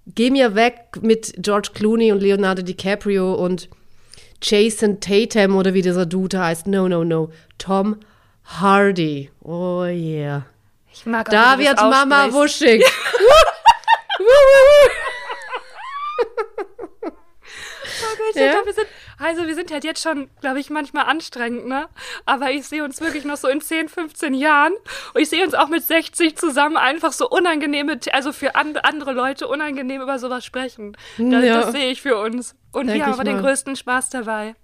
Geh 0.08 0.32
mir 0.32 0.56
weg 0.56 0.98
mit 1.02 1.36
George 1.38 1.70
Clooney 1.74 2.12
und 2.12 2.20
Leonardo 2.22 2.64
DiCaprio 2.64 3.36
und 3.36 3.70
Jason 4.42 5.00
Tatum 5.00 5.56
oder 5.58 5.74
wie 5.74 5.82
dieser 5.82 6.06
Dude 6.06 6.40
heißt. 6.40 6.68
No, 6.68 6.88
no, 6.88 7.04
no. 7.04 7.30
Tom 7.58 7.98
Hardy. 8.46 9.30
Oh 9.44 9.84
yeah. 9.84 10.46
Ich 10.92 11.06
mag 11.06 11.28
auch, 11.28 11.32
Da 11.32 11.60
wird 11.60 11.78
Mama 11.78 12.32
wuschig. 12.34 12.84
Oh 18.02 18.18
Gott, 18.18 18.36
Ja? 18.42 18.52
glaub, 18.52 18.66
wir 18.66 18.74
sind, 18.74 18.88
also 19.18 19.48
wir 19.48 19.56
sind 19.56 19.72
halt 19.72 19.84
jetzt 19.84 20.02
schon, 20.04 20.30
glaube 20.42 20.60
ich, 20.60 20.70
manchmal 20.70 21.06
anstrengend, 21.06 21.68
ne? 21.68 21.88
Aber 22.26 22.52
ich 22.52 22.68
sehe 22.68 22.84
uns 22.84 23.02
wirklich 23.02 23.26
noch 23.26 23.38
so 23.38 23.48
in 23.48 23.62
10, 23.62 23.90
15 23.90 24.34
Jahren 24.34 24.74
und 25.14 25.22
ich 25.22 25.30
sehe 25.30 25.44
uns 25.44 25.54
auch 25.54 25.68
mit 25.68 25.84
60 25.84 26.38
zusammen 26.38 26.78
einfach 26.78 27.12
so 27.14 27.28
unangenehme, 27.30 28.00
also 28.12 28.32
für 28.32 28.56
and, 28.56 28.84
andere 28.86 29.14
Leute 29.14 29.48
unangenehm 29.48 30.02
über 30.02 30.20
sowas 30.20 30.46
sprechen. 30.46 30.96
Das, 31.18 31.44
Ja. 31.44 31.62
das 31.62 31.72
sehe 31.72 31.92
ich 31.92 32.02
für 32.02 32.18
uns. 32.18 32.56
Und 32.72 32.88
Denk 32.88 32.98
wir 33.00 33.06
haben 33.06 33.14
aber 33.14 33.24
den 33.24 33.40
größten 33.40 33.76
Spaß 33.76 34.10
dabei. 34.12 34.56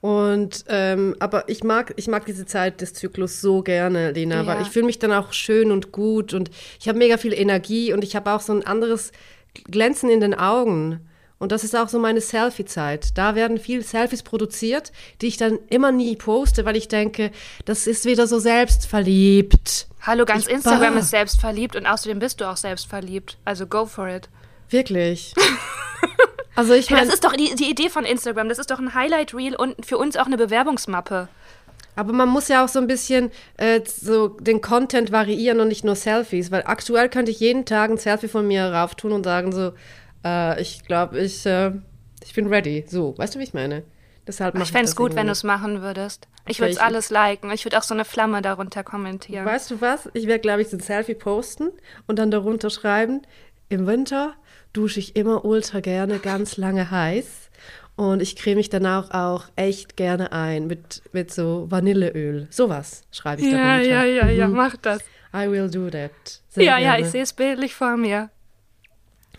Und 0.00 0.64
ähm, 0.68 1.14
aber 1.20 1.48
ich 1.48 1.62
mag, 1.62 1.92
ich 1.96 2.08
mag 2.08 2.26
diese 2.26 2.44
Zeit 2.44 2.80
des 2.80 2.92
Zyklus 2.92 3.40
so 3.40 3.62
gerne, 3.62 4.10
Lena, 4.10 4.36
Ja. 4.42 4.46
weil 4.46 4.62
ich 4.62 4.68
fühle 4.68 4.86
mich 4.86 4.98
dann 4.98 5.12
auch 5.12 5.32
schön 5.32 5.70
und 5.70 5.92
gut 5.92 6.34
und 6.34 6.50
ich 6.80 6.88
habe 6.88 6.98
mega 6.98 7.16
viel 7.18 7.32
Energie 7.32 7.92
und 7.92 8.02
ich 8.02 8.16
habe 8.16 8.32
auch 8.32 8.40
so 8.40 8.52
ein 8.52 8.66
anderes 8.66 9.12
Glänzen 9.70 10.10
in 10.10 10.20
den 10.20 10.34
Augen. 10.34 11.08
Und 11.38 11.50
das 11.52 11.64
ist 11.64 11.74
auch 11.76 11.88
so 11.88 11.98
meine 11.98 12.20
Selfie-Zeit. 12.20 13.18
Da 13.18 13.34
werden 13.34 13.58
viel 13.58 13.82
Selfies 13.82 14.22
produziert, 14.22 14.92
die 15.20 15.26
ich 15.26 15.36
dann 15.36 15.58
immer 15.70 15.90
nie 15.90 16.14
poste, 16.16 16.64
weil 16.64 16.76
ich 16.76 16.86
denke, 16.86 17.32
das 17.64 17.88
ist 17.88 18.04
wieder 18.04 18.28
so 18.28 18.38
selbstverliebt. 18.38 19.88
Hallo, 20.02 20.24
ganz 20.24 20.46
Ich- 20.46 20.52
Instagram 20.52 20.94
bah. 20.94 21.00
ist 21.00 21.10
selbstverliebt 21.10 21.74
und 21.76 21.86
außerdem 21.86 22.18
bist 22.20 22.40
du 22.40 22.48
auch 22.48 22.56
selbstverliebt. 22.56 23.38
Also 23.44 23.66
go 23.66 23.86
for 23.86 24.08
it. 24.08 24.28
Wirklich. 24.70 25.34
Also 26.54 26.74
ich 26.74 26.90
Hey, 26.90 26.96
meine, 26.96 27.06
das 27.06 27.14
ist 27.14 27.24
doch 27.24 27.32
die, 27.32 27.54
die 27.54 27.70
Idee 27.70 27.88
von 27.88 28.04
Instagram. 28.04 28.48
Das 28.48 28.58
ist 28.58 28.70
doch 28.70 28.78
ein 28.78 28.94
Highlight-Reel 28.94 29.56
und 29.56 29.84
für 29.84 29.98
uns 29.98 30.16
auch 30.16 30.26
eine 30.26 30.36
Bewerbungsmappe. 30.36 31.28
Aber 31.94 32.12
man 32.12 32.28
muss 32.28 32.48
ja 32.48 32.64
auch 32.64 32.68
so 32.68 32.78
ein 32.78 32.86
bisschen 32.86 33.30
äh, 33.58 33.80
so 33.84 34.28
den 34.28 34.60
Content 34.60 35.12
variieren 35.12 35.60
und 35.60 35.68
nicht 35.68 35.84
nur 35.84 35.94
Selfies, 35.94 36.50
weil 36.50 36.62
aktuell 36.64 37.08
könnte 37.08 37.30
ich 37.30 37.40
jeden 37.40 37.64
Tag 37.66 37.90
ein 37.90 37.98
Selfie 37.98 38.28
von 38.28 38.46
mir 38.46 38.64
rauftun 38.64 39.12
und 39.12 39.24
sagen 39.24 39.52
so, 39.52 39.72
äh, 40.24 40.60
ich 40.60 40.84
glaube, 40.84 41.18
ich, 41.20 41.44
äh, 41.44 41.72
ich 42.24 42.32
bin 42.34 42.46
ready. 42.46 42.84
So, 42.88 43.16
weißt 43.18 43.34
du, 43.34 43.38
wie 43.38 43.44
ich 43.44 43.54
meine? 43.54 43.82
Deshalb 44.26 44.56
Ich 44.58 44.70
fände 44.70 44.86
es 44.86 44.96
gut, 44.96 45.16
wenn 45.16 45.26
du 45.26 45.32
es 45.32 45.42
machen 45.42 45.82
würdest. 45.82 46.28
Ich 46.46 46.60
würde 46.60 46.72
es 46.72 46.78
alles 46.78 47.10
liken. 47.10 47.50
Ich 47.50 47.64
würde 47.64 47.76
auch 47.78 47.82
so 47.82 47.92
eine 47.92 48.04
Flamme 48.04 48.40
darunter 48.40 48.84
kommentieren. 48.84 49.44
Weißt 49.44 49.70
du 49.70 49.80
was? 49.80 50.08
Ich 50.14 50.26
werde, 50.26 50.40
glaube 50.40 50.62
ich, 50.62 50.68
so 50.68 50.76
ein 50.76 50.80
Selfie 50.80 51.14
posten 51.14 51.70
und 52.06 52.18
dann 52.18 52.30
darunter 52.30 52.70
schreiben, 52.70 53.22
im 53.68 53.86
Winter 53.86 54.34
dusche 54.72 55.00
ich 55.00 55.16
immer 55.16 55.44
ultra 55.44 55.80
gerne 55.80 56.18
ganz 56.18 56.56
lange 56.56 56.90
heiß 56.90 57.50
und 57.96 58.22
ich 58.22 58.36
creme 58.36 58.56
mich 58.56 58.70
danach 58.70 59.10
auch 59.10 59.44
echt 59.56 59.96
gerne 59.96 60.32
ein 60.32 60.66
mit, 60.66 61.02
mit 61.12 61.30
so 61.32 61.66
Vanilleöl. 61.70 62.46
Sowas 62.50 63.02
schreibe 63.10 63.42
ich 63.42 63.52
Ja, 63.52 63.76
darunter. 63.78 63.88
ja, 63.88 64.04
ja, 64.04 64.28
ja, 64.28 64.48
mach 64.48 64.76
das. 64.76 65.02
I 65.34 65.50
will 65.50 65.70
do 65.70 65.88
that. 65.90 66.10
Sehr 66.48 66.64
Ja, 66.64 66.78
ja, 66.78 66.92
gerne. 66.92 67.04
ich 67.06 67.10
sehe 67.12 67.22
es 67.22 67.32
bildlich 67.32 67.74
vor 67.74 67.96
mir. 67.96 68.30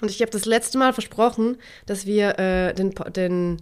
Und 0.02 0.10
ich 0.12 0.22
habe 0.22 0.32
das 0.32 0.46
letzte 0.46 0.78
Mal 0.78 0.92
versprochen, 0.94 1.58
dass 1.86 2.06
wir 2.06 2.38
äh, 2.40 2.74
den, 2.74 2.94
den 3.16 3.62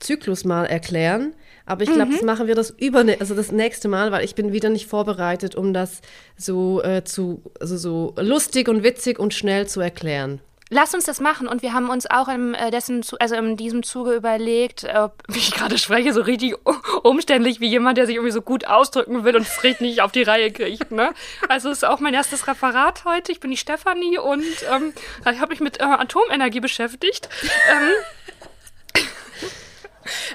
Zyklus 0.00 0.44
mal 0.44 0.64
erklären. 0.64 1.34
Aber 1.66 1.84
ich 1.84 1.92
glaube, 1.92 2.12
das 2.12 2.22
machen 2.22 2.46
wir 2.48 2.54
das 2.56 2.70
über, 2.70 3.04
also 3.20 3.34
das 3.34 3.52
nächste 3.52 3.86
Mal, 3.88 4.10
weil 4.10 4.24
ich 4.24 4.34
bin 4.34 4.52
wieder 4.52 4.70
nicht 4.70 4.86
vorbereitet, 4.86 5.54
um 5.54 5.72
das 5.72 6.00
so 6.36 6.82
äh, 6.82 7.04
zu, 7.04 7.42
also 7.60 7.76
so 7.76 8.14
lustig 8.18 8.68
und 8.68 8.82
witzig 8.82 9.18
und 9.18 9.34
schnell 9.34 9.68
zu 9.68 9.80
erklären. 9.80 10.40
Lass 10.72 10.94
uns 10.94 11.04
das 11.04 11.18
machen 11.18 11.48
und 11.48 11.62
wir 11.62 11.72
haben 11.72 11.90
uns 11.90 12.08
auch 12.08 12.28
im, 12.28 12.54
äh, 12.54 12.70
dessen, 12.70 13.04
also 13.18 13.34
in 13.34 13.56
diesem 13.56 13.82
Zuge 13.82 14.14
überlegt, 14.14 14.86
ob, 14.94 15.20
wie 15.28 15.38
ich 15.40 15.50
gerade 15.50 15.76
spreche, 15.78 16.12
so 16.12 16.22
richtig 16.22 16.54
umständlich 17.02 17.58
wie 17.58 17.66
jemand, 17.66 17.98
der 17.98 18.06
sich 18.06 18.14
irgendwie 18.14 18.32
so 18.32 18.40
gut 18.40 18.64
ausdrücken 18.66 19.24
will 19.24 19.34
und 19.34 19.42
es 19.42 19.64
richtig 19.64 19.80
nicht 19.80 20.00
auf 20.00 20.12
die 20.12 20.22
Reihe 20.22 20.52
kriegt. 20.52 20.92
Ne? 20.92 21.12
Also 21.48 21.70
es 21.70 21.78
ist 21.78 21.84
auch 21.84 21.98
mein 21.98 22.14
erstes 22.14 22.46
Referat 22.46 23.04
heute. 23.04 23.32
Ich 23.32 23.40
bin 23.40 23.50
die 23.50 23.56
Stefanie 23.56 24.18
und 24.18 24.44
ähm, 24.72 24.94
ich 25.20 25.40
habe 25.40 25.48
mich 25.48 25.60
mit 25.60 25.80
äh, 25.80 25.84
Atomenergie 25.84 26.60
beschäftigt. 26.60 27.28
ähm, 27.68 29.04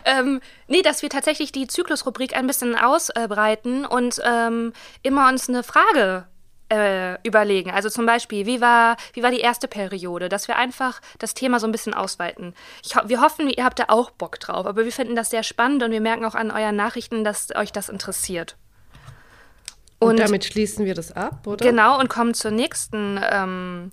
ähm, 0.05 0.41
nee, 0.67 0.81
dass 0.81 1.01
wir 1.01 1.09
tatsächlich 1.09 1.53
die 1.53 1.67
Zyklusrubrik 1.67 2.35
ein 2.35 2.45
bisschen 2.45 2.75
ausbreiten 2.75 3.85
und 3.85 4.19
ähm, 4.25 4.73
immer 5.01 5.29
uns 5.29 5.47
eine 5.47 5.63
Frage 5.63 6.27
äh, 6.69 7.15
überlegen. 7.27 7.71
Also 7.71 7.89
zum 7.89 8.05
Beispiel, 8.05 8.45
wie 8.45 8.61
war, 8.61 8.97
wie 9.13 9.23
war 9.23 9.31
die 9.31 9.39
erste 9.39 9.67
Periode? 9.67 10.29
Dass 10.29 10.47
wir 10.47 10.55
einfach 10.57 11.01
das 11.19 11.33
Thema 11.33 11.59
so 11.59 11.67
ein 11.67 11.71
bisschen 11.71 11.93
ausweiten. 11.93 12.53
Ich, 12.83 12.95
wir 12.95 13.21
hoffen, 13.21 13.49
ihr 13.49 13.63
habt 13.63 13.79
da 13.79 13.85
auch 13.89 14.11
Bock 14.11 14.39
drauf, 14.39 14.65
aber 14.65 14.83
wir 14.85 14.91
finden 14.91 15.15
das 15.15 15.29
sehr 15.29 15.43
spannend 15.43 15.83
und 15.83 15.91
wir 15.91 16.01
merken 16.01 16.25
auch 16.25 16.35
an 16.35 16.51
euren 16.51 16.75
Nachrichten, 16.75 17.23
dass 17.23 17.55
euch 17.55 17.71
das 17.71 17.89
interessiert. 17.89 18.57
Und, 19.99 20.11
Und- 20.11 20.19
damit 20.19 20.45
schließen 20.45 20.85
wir 20.85 20.93
das 20.93 21.11
ab, 21.11 21.45
oder? 21.47 21.65
Genau, 21.65 21.99
und 21.99 22.09
kommen 22.09 22.33
zur 22.33 22.51
nächsten 22.51 23.19
ähm, 23.31 23.91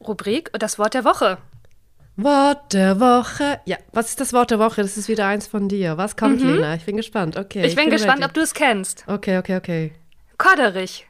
Rubrik, 0.00 0.50
das 0.58 0.78
Wort 0.78 0.94
der 0.94 1.04
Woche. 1.04 1.38
Wort 2.16 2.74
der 2.74 3.00
Woche. 3.00 3.60
Ja, 3.64 3.78
was 3.92 4.10
ist 4.10 4.20
das 4.20 4.32
Wort 4.34 4.50
der 4.50 4.58
Woche? 4.58 4.82
Das 4.82 4.98
ist 4.98 5.08
wieder 5.08 5.26
eins 5.26 5.46
von 5.46 5.68
dir. 5.68 5.96
Was 5.96 6.16
kommt, 6.16 6.42
Lena? 6.42 6.74
Ich 6.74 6.84
bin 6.84 6.96
gespannt. 6.98 7.38
Okay. 7.38 7.60
Mhm. 7.60 7.64
ich 7.64 7.74
bin 7.74 7.88
gespannt, 7.88 8.18
ready. 8.18 8.26
ob 8.26 8.34
du 8.34 8.40
es 8.42 8.52
kennst. 8.52 9.04
Okay, 9.06 9.38
okay, 9.38 9.56
okay. 9.56 9.92
Kodderich. 10.36 11.06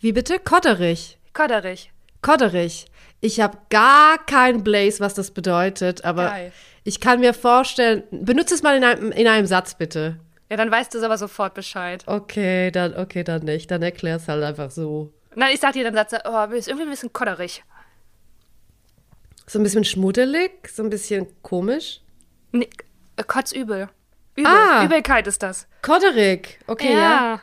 Wie 0.00 0.12
bitte? 0.12 0.38
Kodderich. 0.38 1.18
Kodderich. 1.32 1.90
Kodderich. 2.22 2.86
Ich 3.20 3.40
habe 3.40 3.58
gar 3.70 4.24
kein 4.26 4.62
Blaze, 4.62 5.00
was 5.00 5.14
das 5.14 5.30
bedeutet, 5.30 6.04
aber 6.04 6.26
Geil. 6.26 6.52
ich 6.84 7.00
kann 7.00 7.20
mir 7.20 7.32
vorstellen, 7.34 8.02
benutze 8.10 8.54
es 8.54 8.62
mal 8.62 8.76
in 8.76 8.84
einem, 8.84 9.12
in 9.12 9.26
einem 9.26 9.46
Satz 9.46 9.74
bitte. 9.74 10.18
Ja, 10.50 10.56
dann 10.56 10.70
weißt 10.70 10.94
du 10.94 11.04
aber 11.04 11.18
sofort 11.18 11.54
Bescheid. 11.54 12.04
Okay, 12.06 12.70
dann, 12.70 12.96
okay, 12.96 13.24
dann 13.24 13.42
nicht. 13.42 13.70
Dann 13.70 13.82
erklär 13.82 14.16
es 14.16 14.28
halt 14.28 14.44
einfach 14.44 14.70
so. 14.70 15.12
Nein, 15.34 15.50
ich 15.54 15.60
sag 15.60 15.72
dir 15.72 15.84
dann 15.84 15.94
Satz, 15.94 16.12
oh, 16.24 16.44
ist 16.52 16.68
irgendwie 16.68 16.86
ein 16.86 16.90
bisschen 16.90 17.12
kodderig. 17.12 17.64
So 19.46 19.58
ein 19.58 19.62
bisschen 19.62 19.84
schmuddelig, 19.84 20.68
so 20.68 20.82
ein 20.82 20.90
bisschen 20.90 21.26
komisch. 21.42 22.00
Nee, 22.52 22.68
äh, 23.16 23.22
kotzübel. 23.22 23.88
Übel. 24.36 24.52
Ah. 24.52 24.84
Übelkeit 24.84 25.26
ist 25.26 25.42
das. 25.42 25.66
Kodderig. 25.82 26.60
Okay, 26.66 26.92
ja. 26.92 27.40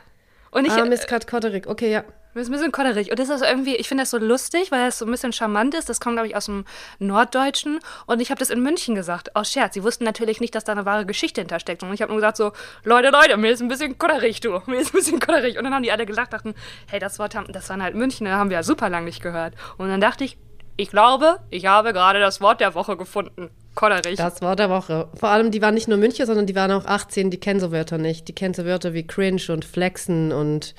Und 0.50 0.66
ich, 0.66 0.72
ah, 0.72 0.84
Mist, 0.84 1.08
grad 1.08 1.26
kodderig. 1.26 1.66
Okay, 1.66 1.90
ja. 1.90 2.04
Ist 2.42 2.48
ein 2.48 2.52
bisschen 2.52 2.72
kodderig. 2.72 3.10
Und 3.10 3.18
das 3.18 3.28
ist 3.28 3.42
irgendwie, 3.42 3.76
ich 3.76 3.88
finde 3.88 4.02
das 4.02 4.10
so 4.10 4.18
lustig, 4.18 4.70
weil 4.70 4.86
das 4.86 4.98
so 4.98 5.04
ein 5.04 5.10
bisschen 5.10 5.32
charmant 5.32 5.74
ist. 5.74 5.88
Das 5.88 6.00
kommt, 6.00 6.16
glaube 6.16 6.28
ich, 6.28 6.36
aus 6.36 6.46
dem 6.46 6.64
Norddeutschen. 6.98 7.78
Und 8.06 8.20
ich 8.20 8.30
habe 8.30 8.38
das 8.38 8.50
in 8.50 8.62
München 8.62 8.94
gesagt, 8.94 9.36
aus 9.36 9.50
Scherz. 9.50 9.74
Sie 9.74 9.82
wussten 9.82 10.04
natürlich 10.04 10.40
nicht, 10.40 10.54
dass 10.54 10.64
da 10.64 10.72
eine 10.72 10.84
wahre 10.84 11.06
Geschichte 11.06 11.40
hintersteckt. 11.40 11.82
Und 11.82 11.92
ich 11.92 12.02
habe 12.02 12.10
nur 12.10 12.20
gesagt 12.20 12.36
so, 12.36 12.52
Leute, 12.82 13.10
Leute, 13.10 13.36
mir 13.36 13.52
ist 13.52 13.62
ein 13.62 13.68
bisschen 13.68 13.98
kodderig, 13.98 14.40
du. 14.40 14.60
Mir 14.66 14.80
ist 14.80 14.94
ein 14.94 14.98
bisschen 14.98 15.20
kodderig. 15.20 15.58
Und 15.58 15.64
dann 15.64 15.74
haben 15.74 15.82
die 15.82 15.92
alle 15.92 16.06
gelacht, 16.06 16.32
dachten, 16.32 16.54
hey, 16.88 16.98
das 16.98 17.18
Wort, 17.18 17.34
haben, 17.34 17.52
das 17.52 17.68
waren 17.68 17.82
halt 17.82 17.94
München, 17.94 18.26
da 18.26 18.32
haben 18.36 18.50
wir 18.50 18.56
ja 18.56 18.62
super 18.62 18.88
lang 18.88 19.04
nicht 19.04 19.22
gehört. 19.22 19.54
Und 19.76 19.88
dann 19.88 20.00
dachte 20.00 20.24
ich, 20.24 20.36
ich 20.76 20.90
glaube, 20.90 21.38
ich 21.50 21.66
habe 21.66 21.92
gerade 21.92 22.20
das 22.20 22.40
Wort 22.40 22.60
der 22.60 22.74
Woche 22.74 22.96
gefunden. 22.96 23.50
Kodderig. 23.74 24.16
Das 24.16 24.40
Wort 24.40 24.58
der 24.60 24.70
Woche. 24.70 25.08
Vor 25.18 25.30
allem, 25.30 25.50
die 25.50 25.60
waren 25.60 25.74
nicht 25.74 25.88
nur 25.88 25.98
München, 25.98 26.26
sondern 26.26 26.46
die 26.46 26.54
waren 26.54 26.70
auch 26.70 26.84
18, 26.84 27.30
die 27.30 27.40
kennen 27.40 27.58
so 27.58 27.72
Wörter 27.72 27.98
nicht. 27.98 28.28
Die 28.28 28.34
kennen 28.34 28.54
so 28.54 28.64
Wörter 28.64 28.92
wie 28.92 29.06
cringe 29.06 29.42
und 29.48 29.64
flexen 29.64 30.32
und 30.32 30.74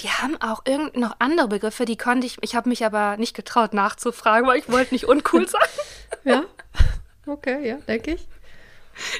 Die 0.00 0.08
haben 0.08 0.36
auch 0.40 0.62
irgend 0.66 0.96
noch 0.96 1.14
andere 1.20 1.48
Begriffe, 1.48 1.84
die 1.84 1.96
konnte 1.96 2.26
ich, 2.26 2.38
ich 2.40 2.56
habe 2.56 2.68
mich 2.68 2.84
aber 2.84 3.16
nicht 3.18 3.34
getraut 3.34 3.72
nachzufragen, 3.72 4.48
weil 4.48 4.58
ich 4.58 4.70
wollte 4.70 4.94
nicht 4.94 5.06
uncool 5.06 5.48
sein. 5.48 5.60
ja. 6.24 6.44
Okay, 7.26 7.68
ja, 7.68 7.76
denke 7.86 8.14
ich. 8.14 8.26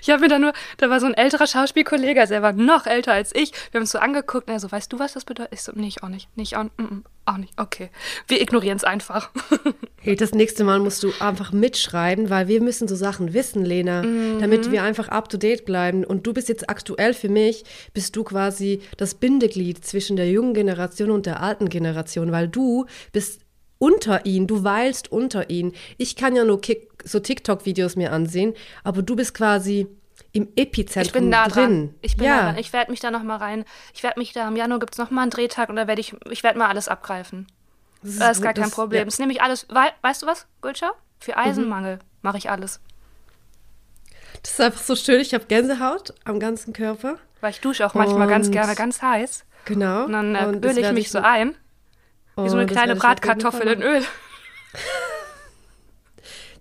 Ich 0.02 0.10
habe 0.10 0.20
mir 0.22 0.28
da 0.28 0.38
nur, 0.38 0.52
da 0.78 0.90
war 0.90 1.00
so 1.00 1.06
ein 1.06 1.14
älterer 1.14 1.46
Schauspielkollege, 1.46 2.20
also 2.20 2.34
er 2.34 2.42
war 2.42 2.52
noch 2.52 2.86
älter 2.86 3.12
als 3.12 3.34
ich. 3.34 3.52
Wir 3.70 3.78
haben 3.78 3.82
uns 3.82 3.92
so 3.92 3.98
angeguckt 3.98 4.48
und 4.48 4.54
er 4.54 4.60
so, 4.60 4.70
weißt 4.70 4.92
du, 4.92 4.98
was 4.98 5.12
das 5.14 5.24
bedeutet? 5.24 5.54
Ich 5.54 5.62
so, 5.62 5.72
nee, 5.74 5.88
ich 5.88 6.02
auch 6.02 6.08
nicht. 6.08 6.28
Nicht 6.36 6.56
auch, 6.56 6.64
mm, 6.64 6.82
mm, 6.82 7.04
auch 7.30 7.36
nicht. 7.36 7.52
Okay. 7.56 7.90
Wir 8.26 8.40
ignorieren 8.40 8.76
es 8.76 8.84
einfach. 8.84 9.30
Hey, 10.02 10.16
das 10.16 10.32
nächste 10.32 10.64
Mal 10.64 10.78
musst 10.78 11.02
du 11.02 11.12
einfach 11.20 11.52
mitschreiben, 11.52 12.30
weil 12.30 12.48
wir 12.48 12.62
müssen 12.62 12.88
so 12.88 12.96
Sachen 12.96 13.34
wissen, 13.34 13.66
Lena, 13.66 14.02
mhm. 14.02 14.38
damit 14.40 14.70
wir 14.70 14.82
einfach 14.82 15.08
up 15.08 15.28
to 15.28 15.36
date 15.36 15.66
bleiben. 15.66 16.04
Und 16.04 16.26
du 16.26 16.32
bist 16.32 16.48
jetzt 16.48 16.70
aktuell 16.70 17.12
für 17.12 17.28
mich, 17.28 17.64
bist 17.92 18.16
du 18.16 18.24
quasi 18.24 18.80
das 18.96 19.12
Bindeglied 19.14 19.84
zwischen 19.84 20.16
der 20.16 20.30
jungen 20.30 20.54
Generation 20.54 21.10
und 21.10 21.26
der 21.26 21.42
alten 21.42 21.68
Generation, 21.68 22.32
weil 22.32 22.48
du 22.48 22.86
bist 23.12 23.42
unter 23.76 24.24
ihn, 24.24 24.46
du 24.46 24.64
weilst 24.64 25.12
unter 25.12 25.50
ihn. 25.50 25.72
Ich 25.98 26.16
kann 26.16 26.34
ja 26.34 26.44
nur 26.44 26.62
Kick, 26.62 26.88
so 27.04 27.20
TikTok-Videos 27.20 27.96
mir 27.96 28.12
ansehen, 28.12 28.54
aber 28.84 29.02
du 29.02 29.16
bist 29.16 29.34
quasi 29.34 29.86
im 30.32 30.48
Epizentrum 30.56 31.06
ich 31.06 31.12
bin 31.12 31.30
da 31.30 31.48
drin. 31.48 31.88
Dran. 31.88 31.94
Ich 32.02 32.16
bin 32.16 32.26
ja. 32.26 32.36
da 32.36 32.42
dran. 32.46 32.58
Ich 32.58 32.72
werde 32.72 32.90
mich 32.90 33.00
da 33.00 33.10
noch 33.10 33.22
mal 33.22 33.36
rein. 33.36 33.64
Ich 33.94 34.02
werde 34.02 34.18
mich 34.18 34.32
da 34.32 34.46
im 34.48 34.56
Januar 34.56 34.78
gibt 34.78 34.94
es 34.94 34.98
noch 34.98 35.10
mal 35.10 35.22
einen 35.22 35.30
Drehtag 35.30 35.68
und 35.68 35.76
da 35.76 35.86
werde 35.86 36.00
ich 36.00 36.14
ich 36.30 36.42
werde 36.42 36.58
mal 36.58 36.68
alles 36.68 36.88
abgreifen. 36.88 37.46
Das 38.02 38.12
ist, 38.12 38.20
das 38.20 38.36
ist 38.38 38.42
gar 38.42 38.54
kein 38.54 38.64
das, 38.64 38.74
Problem. 38.74 39.00
Ja. 39.00 39.04
Das 39.04 39.18
nehme 39.18 39.32
ich 39.32 39.42
alles. 39.42 39.68
We 39.68 39.88
weißt 40.02 40.22
du 40.22 40.26
was, 40.26 40.46
Gulcha? 40.62 40.92
Für 41.18 41.36
Eisenmangel 41.36 41.96
mhm. 41.96 42.00
mache 42.22 42.38
ich 42.38 42.50
alles. 42.50 42.80
Das 44.42 44.52
ist 44.52 44.60
einfach 44.60 44.82
so 44.82 44.96
schön. 44.96 45.20
Ich 45.20 45.34
habe 45.34 45.44
Gänsehaut 45.46 46.14
am 46.24 46.40
ganzen 46.40 46.72
Körper. 46.72 47.18
Weil 47.40 47.50
ich 47.50 47.60
dusche 47.60 47.86
auch 47.86 47.94
manchmal 47.94 48.22
und 48.22 48.28
ganz 48.28 48.50
gerne 48.50 48.74
ganz 48.74 49.02
heiß. 49.02 49.44
Genau. 49.66 50.04
Und 50.04 50.12
dann 50.12 50.34
äh, 50.34 50.46
öle 50.66 50.80
ich 50.80 50.92
mich 50.92 51.06
ich 51.06 51.10
so 51.10 51.18
ein. 51.18 51.56
Wie 52.36 52.48
so 52.48 52.56
eine 52.56 52.66
kleine 52.66 52.96
Bratkartoffel 52.96 53.66
in 53.66 53.82
Öl. 53.82 54.02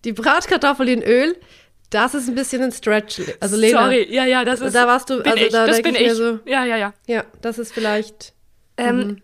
Die 0.04 0.14
Bratkartoffel 0.14 0.88
in 0.88 1.04
Öl, 1.04 1.38
das 1.90 2.14
ist 2.14 2.28
ein 2.28 2.36
bisschen 2.36 2.62
ein 2.62 2.72
Stretch. 2.72 3.22
Also 3.40 3.56
Lena, 3.56 3.84
Sorry, 3.84 4.08
ja, 4.14 4.26
ja, 4.26 4.46
das 4.46 4.62
ist. 4.62 4.76
Da 4.76 4.88
warst 4.88 5.10
du, 5.10 5.22
also 5.22 5.36
ich. 5.36 5.52
da 5.52 5.68
das 5.68 5.82
bin 5.82 5.96
ich. 5.96 6.14
So, 6.14 6.40
ja, 6.46 6.66
ja, 6.66 6.78
ja. 6.78 6.94
Ja, 7.08 7.24
das 7.42 7.58
ist 7.60 7.74
vielleicht. 7.74 8.34
Ähm, 8.78 8.98
mhm. 8.98 9.22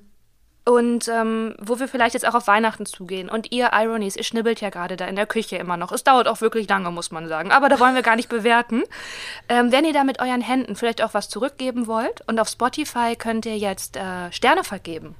Und 0.67 1.07
ähm, 1.09 1.55
wo 1.61 1.79
wir 1.79 1.87
vielleicht 1.87 2.15
jetzt 2.15 2.27
auch 2.27 2.33
auf 2.33 2.47
Weihnachten 2.47 2.87
zugehen. 2.87 3.29
Und 3.29 3.51
ihr 3.51 3.69
Ironies, 3.71 4.15
ihr 4.15 4.23
schnibbelt 4.23 4.61
ja 4.61 4.71
gerade 4.71 4.97
da 4.97 5.05
in 5.05 5.15
der 5.15 5.27
Küche 5.27 5.57
immer 5.57 5.77
noch. 5.77 5.91
Es 5.91 6.03
dauert 6.03 6.27
auch 6.27 6.41
wirklich 6.41 6.67
lange, 6.67 6.89
muss 6.89 7.11
man 7.11 7.27
sagen. 7.27 7.51
Aber 7.51 7.69
da 7.69 7.79
wollen 7.79 7.93
wir 7.93 8.01
gar 8.01 8.15
nicht 8.15 8.29
bewerten. 8.29 8.81
Ähm, 9.47 9.71
wenn 9.71 9.85
ihr 9.85 9.93
da 9.93 10.03
mit 10.03 10.19
euren 10.19 10.41
Händen 10.41 10.75
vielleicht 10.75 11.03
auch 11.03 11.13
was 11.13 11.29
zurückgeben 11.29 11.85
wollt 11.85 12.21
und 12.27 12.39
auf 12.39 12.49
Spotify 12.49 13.15
könnt 13.15 13.45
ihr 13.45 13.57
jetzt 13.59 13.95
äh, 13.95 14.31
Sterne 14.31 14.63
vergeben 14.63 15.15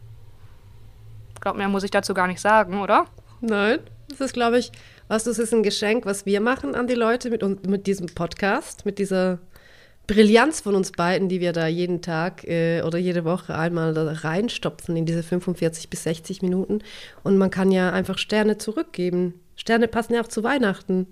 glaube, 1.46 1.60
mehr 1.60 1.70
muss 1.70 1.84
ich 1.84 1.92
dazu 1.92 2.14
gar 2.14 2.28
nicht 2.28 2.42
sagen, 2.42 2.82
oder? 2.82 3.06
Nein, 3.40 3.80
das 4.10 4.20
ist, 4.20 4.34
glaube 4.34 4.58
ich, 4.58 4.72
was 5.08 5.24
das 5.24 5.40
ist 5.40 5.54
ein 5.54 5.64
Geschenk, 5.64 6.06
was 6.06 6.26
wir 6.26 6.42
machen 6.42 6.76
an 6.76 6.88
die 6.88 6.96
Leute 6.96 7.30
mit, 7.30 7.68
mit 7.68 7.88
diesem 7.88 8.08
Podcast, 8.08 8.86
mit 8.86 9.00
dieser 9.00 9.40
Brillanz 10.08 10.62
von 10.62 10.76
uns 10.76 10.92
beiden, 10.92 11.30
die 11.30 11.42
wir 11.42 11.52
da 11.52 11.68
jeden 11.68 12.02
Tag 12.02 12.44
äh, 12.44 12.82
oder 12.84 12.98
jede 12.98 13.26
Woche 13.26 13.56
einmal 13.56 13.94
da 13.94 14.12
reinstopfen 14.12 14.96
in 14.96 15.06
diese 15.06 15.24
45 15.24 15.90
bis 15.90 16.04
60 16.04 16.42
Minuten. 16.42 16.80
Und 17.24 17.38
man 17.38 17.50
kann 17.50 17.72
ja 17.72 17.92
einfach 17.92 18.18
Sterne 18.18 18.58
zurückgeben. 18.58 19.40
Sterne 19.56 19.88
passen 19.88 20.14
ja 20.14 20.22
auch 20.22 20.28
zu 20.28 20.44
Weihnachten. 20.44 21.08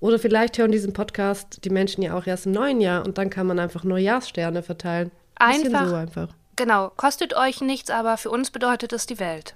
Oder 0.00 0.18
vielleicht 0.18 0.58
hören 0.58 0.70
diesen 0.70 0.92
Podcast 0.92 1.64
die 1.64 1.70
Menschen 1.70 2.02
ja 2.02 2.16
auch 2.16 2.26
erst 2.26 2.46
im 2.46 2.52
neuen 2.52 2.80
Jahr 2.80 3.04
und 3.04 3.18
dann 3.18 3.30
kann 3.30 3.46
man 3.46 3.58
einfach 3.58 3.84
Neujahrssterne 3.84 4.62
verteilen. 4.62 5.10
Einfach, 5.36 5.88
so 5.88 5.94
einfach. 5.94 6.28
Genau, 6.56 6.90
kostet 6.96 7.34
euch 7.34 7.60
nichts, 7.60 7.90
aber 7.90 8.16
für 8.16 8.30
uns 8.30 8.50
bedeutet 8.50 8.92
es 8.92 9.06
die 9.06 9.18
Welt. 9.18 9.54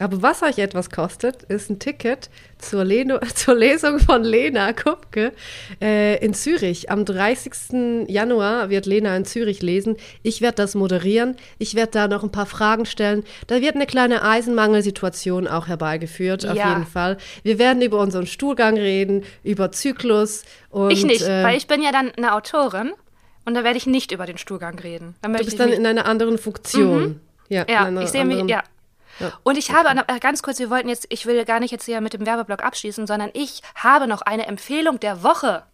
Aber 0.00 0.22
was 0.22 0.42
euch 0.42 0.58
etwas 0.58 0.90
kostet, 0.90 1.42
ist 1.44 1.70
ein 1.70 1.78
Ticket 1.78 2.30
zur, 2.58 2.84
Leno, 2.84 3.18
zur 3.34 3.54
Lesung 3.54 3.98
von 3.98 4.22
Lena 4.22 4.72
Kupke 4.72 5.32
äh, 5.80 6.24
in 6.24 6.34
Zürich. 6.34 6.90
Am 6.90 7.04
30. 7.04 8.08
Januar 8.08 8.70
wird 8.70 8.86
Lena 8.86 9.16
in 9.16 9.24
Zürich 9.24 9.60
lesen. 9.60 9.96
Ich 10.22 10.40
werde 10.40 10.56
das 10.56 10.74
moderieren. 10.74 11.36
Ich 11.58 11.74
werde 11.74 11.92
da 11.92 12.08
noch 12.08 12.22
ein 12.22 12.30
paar 12.30 12.46
Fragen 12.46 12.86
stellen. 12.86 13.24
Da 13.48 13.60
wird 13.60 13.74
eine 13.74 13.86
kleine 13.86 14.22
Eisenmangelsituation 14.22 15.48
auch 15.48 15.66
herbeigeführt, 15.66 16.44
ja. 16.44 16.52
auf 16.52 16.56
jeden 16.56 16.86
Fall. 16.86 17.18
Wir 17.42 17.58
werden 17.58 17.82
über 17.82 17.98
unseren 17.98 18.26
Stuhlgang 18.26 18.76
reden, 18.76 19.24
über 19.42 19.72
Zyklus. 19.72 20.44
Und, 20.70 20.90
ich 20.90 21.04
nicht, 21.04 21.22
äh, 21.22 21.42
weil 21.42 21.56
ich 21.56 21.66
bin 21.66 21.82
ja 21.82 21.90
dann 21.90 22.12
eine 22.16 22.34
Autorin 22.34 22.92
und 23.44 23.54
da 23.54 23.64
werde 23.64 23.78
ich 23.78 23.86
nicht 23.86 24.12
über 24.12 24.26
den 24.26 24.38
Stuhlgang 24.38 24.78
reden. 24.78 25.16
Du 25.22 25.32
bist 25.32 25.58
dann 25.58 25.72
in 25.72 25.86
einer 25.86 26.06
anderen 26.06 26.38
Funktion. 26.38 27.02
Mhm. 27.02 27.20
Ja, 27.48 27.66
ja 27.68 28.02
ich 28.02 28.10
sehe 28.10 28.24
mich, 28.24 28.44
ja. 28.48 28.62
Ja. 29.18 29.32
Und 29.42 29.58
ich 29.58 29.72
habe, 29.72 29.88
äh, 29.88 30.18
ganz 30.20 30.42
kurz, 30.42 30.58
wir 30.58 30.70
wollten 30.70 30.88
jetzt, 30.88 31.06
ich 31.10 31.26
will 31.26 31.44
gar 31.44 31.60
nicht 31.60 31.70
jetzt 31.70 31.84
hier 31.84 32.00
mit 32.00 32.12
dem 32.12 32.26
Werbeblock 32.26 32.62
abschließen, 32.62 33.06
sondern 33.06 33.30
ich 33.32 33.62
habe 33.74 34.06
noch 34.06 34.22
eine 34.22 34.46
Empfehlung 34.46 35.00
der 35.00 35.22
Woche. 35.22 35.64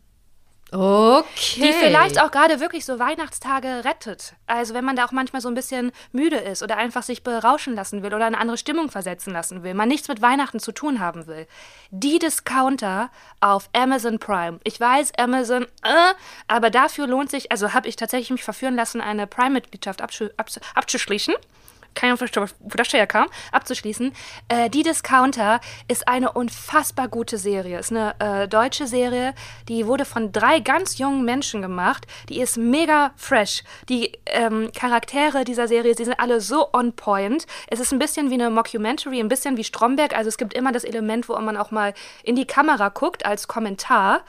Okay. 0.75 1.61
Die 1.61 1.73
vielleicht 1.73 2.21
auch 2.21 2.33
gerade 2.33 2.59
wirklich 2.59 2.85
so 2.85 2.99
Weihnachtstage 2.99 3.85
rettet. 3.85 4.35
Also 4.49 4.75
wenn 4.75 4.85
man 4.85 4.97
da 4.97 5.05
auch 5.05 5.13
manchmal 5.13 5.41
so 5.41 5.49
ein 5.49 5.55
bisschen 5.55 5.93
müde 6.11 6.37
ist 6.37 6.65
oder 6.65 6.77
einfach 6.79 7.05
sich 7.05 7.23
berauschen 7.23 7.77
lassen 7.77 8.03
will 8.03 8.13
oder 8.13 8.27
eine 8.27 8.39
andere 8.39 8.59
Stimmung 8.59 8.91
versetzen 8.91 9.33
lassen 9.33 9.63
will, 9.63 9.75
man 9.75 9.89
nichts 9.89 10.09
mit 10.09 10.21
Weihnachten 10.21 10.59
zu 10.59 10.73
tun 10.73 10.99
haben 10.99 11.29
will. 11.29 11.47
Die 11.91 12.19
Discounter 12.19 13.11
auf 13.39 13.69
Amazon 13.73 14.19
Prime. 14.19 14.59
Ich 14.65 14.81
weiß, 14.81 15.13
Amazon, 15.17 15.65
äh, 15.85 16.15
aber 16.49 16.71
dafür 16.71 17.07
lohnt 17.07 17.31
sich, 17.31 17.53
also 17.53 17.73
habe 17.73 17.87
ich 17.87 17.95
tatsächlich 17.95 18.31
mich 18.31 18.45
verführen 18.45 18.75
lassen, 18.75 19.01
eine 19.01 19.29
Prime-Mitgliedschaft 19.29 20.03
abzuschließen 20.03 21.35
keine 21.95 22.13
Ahnung, 22.15 22.49
wo 22.61 22.77
das 22.77 22.93
herkam, 22.93 23.27
abzuschließen. 23.53 24.13
Äh, 24.49 24.71
die 24.71 24.83
Discounter 24.83 25.61
ist 25.89 26.09
eine 26.09 26.33
unfassbar 26.33 27.09
gute 27.09 27.39
Serie. 27.39 27.79
Ist 27.79 27.93
eine 27.93 28.15
äh, 28.19 28.49
deutsche 28.49 28.87
Serie, 28.87 29.35
die 29.69 29.87
wurde 29.87 30.05
von 30.05 30.33
drei 30.33 30.61
ganz 30.61 30.99
jungen 30.99 31.25
Menschen 31.25 31.63
gemacht. 31.63 32.07
Die 32.29 32.41
ist 32.41 32.57
mega 32.57 33.13
fresh. 33.17 33.63
Die 33.89 34.13
ähm, 34.27 34.71
Charaktere 34.75 35.45
dieser 35.45 35.69
Serie, 35.69 35.95
die 35.95 36.05
sind 36.05 36.19
alle 36.19 36.41
so 36.41 36.73
on 36.73 36.95
point. 36.95 37.47
Es 37.69 37.81
ist 37.81 37.93
ein 37.93 37.99
bisschen 37.99 38.31
wie 38.31 38.35
eine 38.35 38.51
Mockumentary, 38.51 39.21
ein 39.21 39.29
bisschen 39.29 39.57
wie 39.57 39.65
Stromberg. 39.65 40.17
Also 40.17 40.29
es 40.29 40.39
gibt 40.39 40.55
immer 40.55 40.73
das 40.73 40.85
Element, 40.85 41.29
wo 41.29 41.39
man 41.39 41.57
auch 41.57 41.71
mal 41.71 41.95
in 42.23 42.37
die 42.37 42.47
Kamera 42.47 42.89
guckt 42.89 43.27
als 43.27 43.49
Kommentar. 43.49 44.23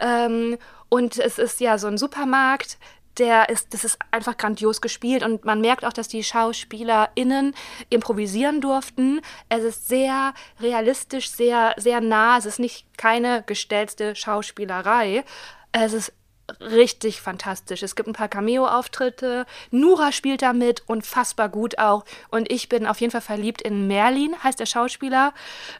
Ähm, 0.00 0.58
und 0.88 1.18
es 1.18 1.38
ist 1.38 1.60
ja 1.60 1.78
so 1.78 1.86
ein 1.86 1.96
Supermarkt, 1.96 2.76
der 3.18 3.48
ist, 3.48 3.74
das 3.74 3.84
ist 3.84 3.98
einfach 4.10 4.36
grandios 4.36 4.80
gespielt 4.80 5.22
und 5.22 5.44
man 5.44 5.60
merkt 5.60 5.84
auch, 5.84 5.92
dass 5.92 6.08
die 6.08 6.24
SchauspielerInnen 6.24 7.54
improvisieren 7.90 8.60
durften. 8.60 9.20
Es 9.48 9.64
ist 9.64 9.88
sehr 9.88 10.34
realistisch, 10.60 11.30
sehr, 11.30 11.74
sehr 11.76 12.00
nah. 12.00 12.38
Es 12.38 12.46
ist 12.46 12.58
nicht 12.58 12.86
keine 12.96 13.42
gestellte 13.42 14.16
Schauspielerei. 14.16 15.24
Es 15.72 15.92
ist 15.92 16.12
richtig 16.60 17.20
fantastisch. 17.20 17.82
Es 17.82 17.96
gibt 17.96 18.08
ein 18.08 18.14
paar 18.14 18.28
Cameo-Auftritte. 18.28 19.46
Nura 19.70 20.12
spielt 20.12 20.42
da 20.42 20.52
mit, 20.52 20.82
unfassbar 20.88 21.48
gut 21.48 21.78
auch. 21.78 22.04
Und 22.30 22.50
ich 22.50 22.68
bin 22.68 22.86
auf 22.86 23.00
jeden 23.00 23.10
Fall 23.10 23.20
verliebt 23.20 23.62
in 23.62 23.86
Merlin, 23.86 24.34
heißt 24.42 24.60
der 24.60 24.66
Schauspieler. 24.66 25.34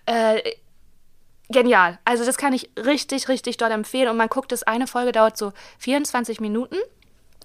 Äh, 0.06 0.40
genial. 1.48 1.98
Also 2.04 2.24
das 2.24 2.36
kann 2.36 2.52
ich 2.52 2.70
richtig, 2.76 3.28
richtig 3.28 3.56
dort 3.56 3.72
empfehlen. 3.72 4.08
Und 4.08 4.16
man 4.16 4.28
guckt 4.28 4.52
es, 4.52 4.62
eine 4.62 4.86
Folge 4.86 5.12
dauert 5.12 5.36
so 5.36 5.52
24 5.78 6.40
Minuten 6.40 6.76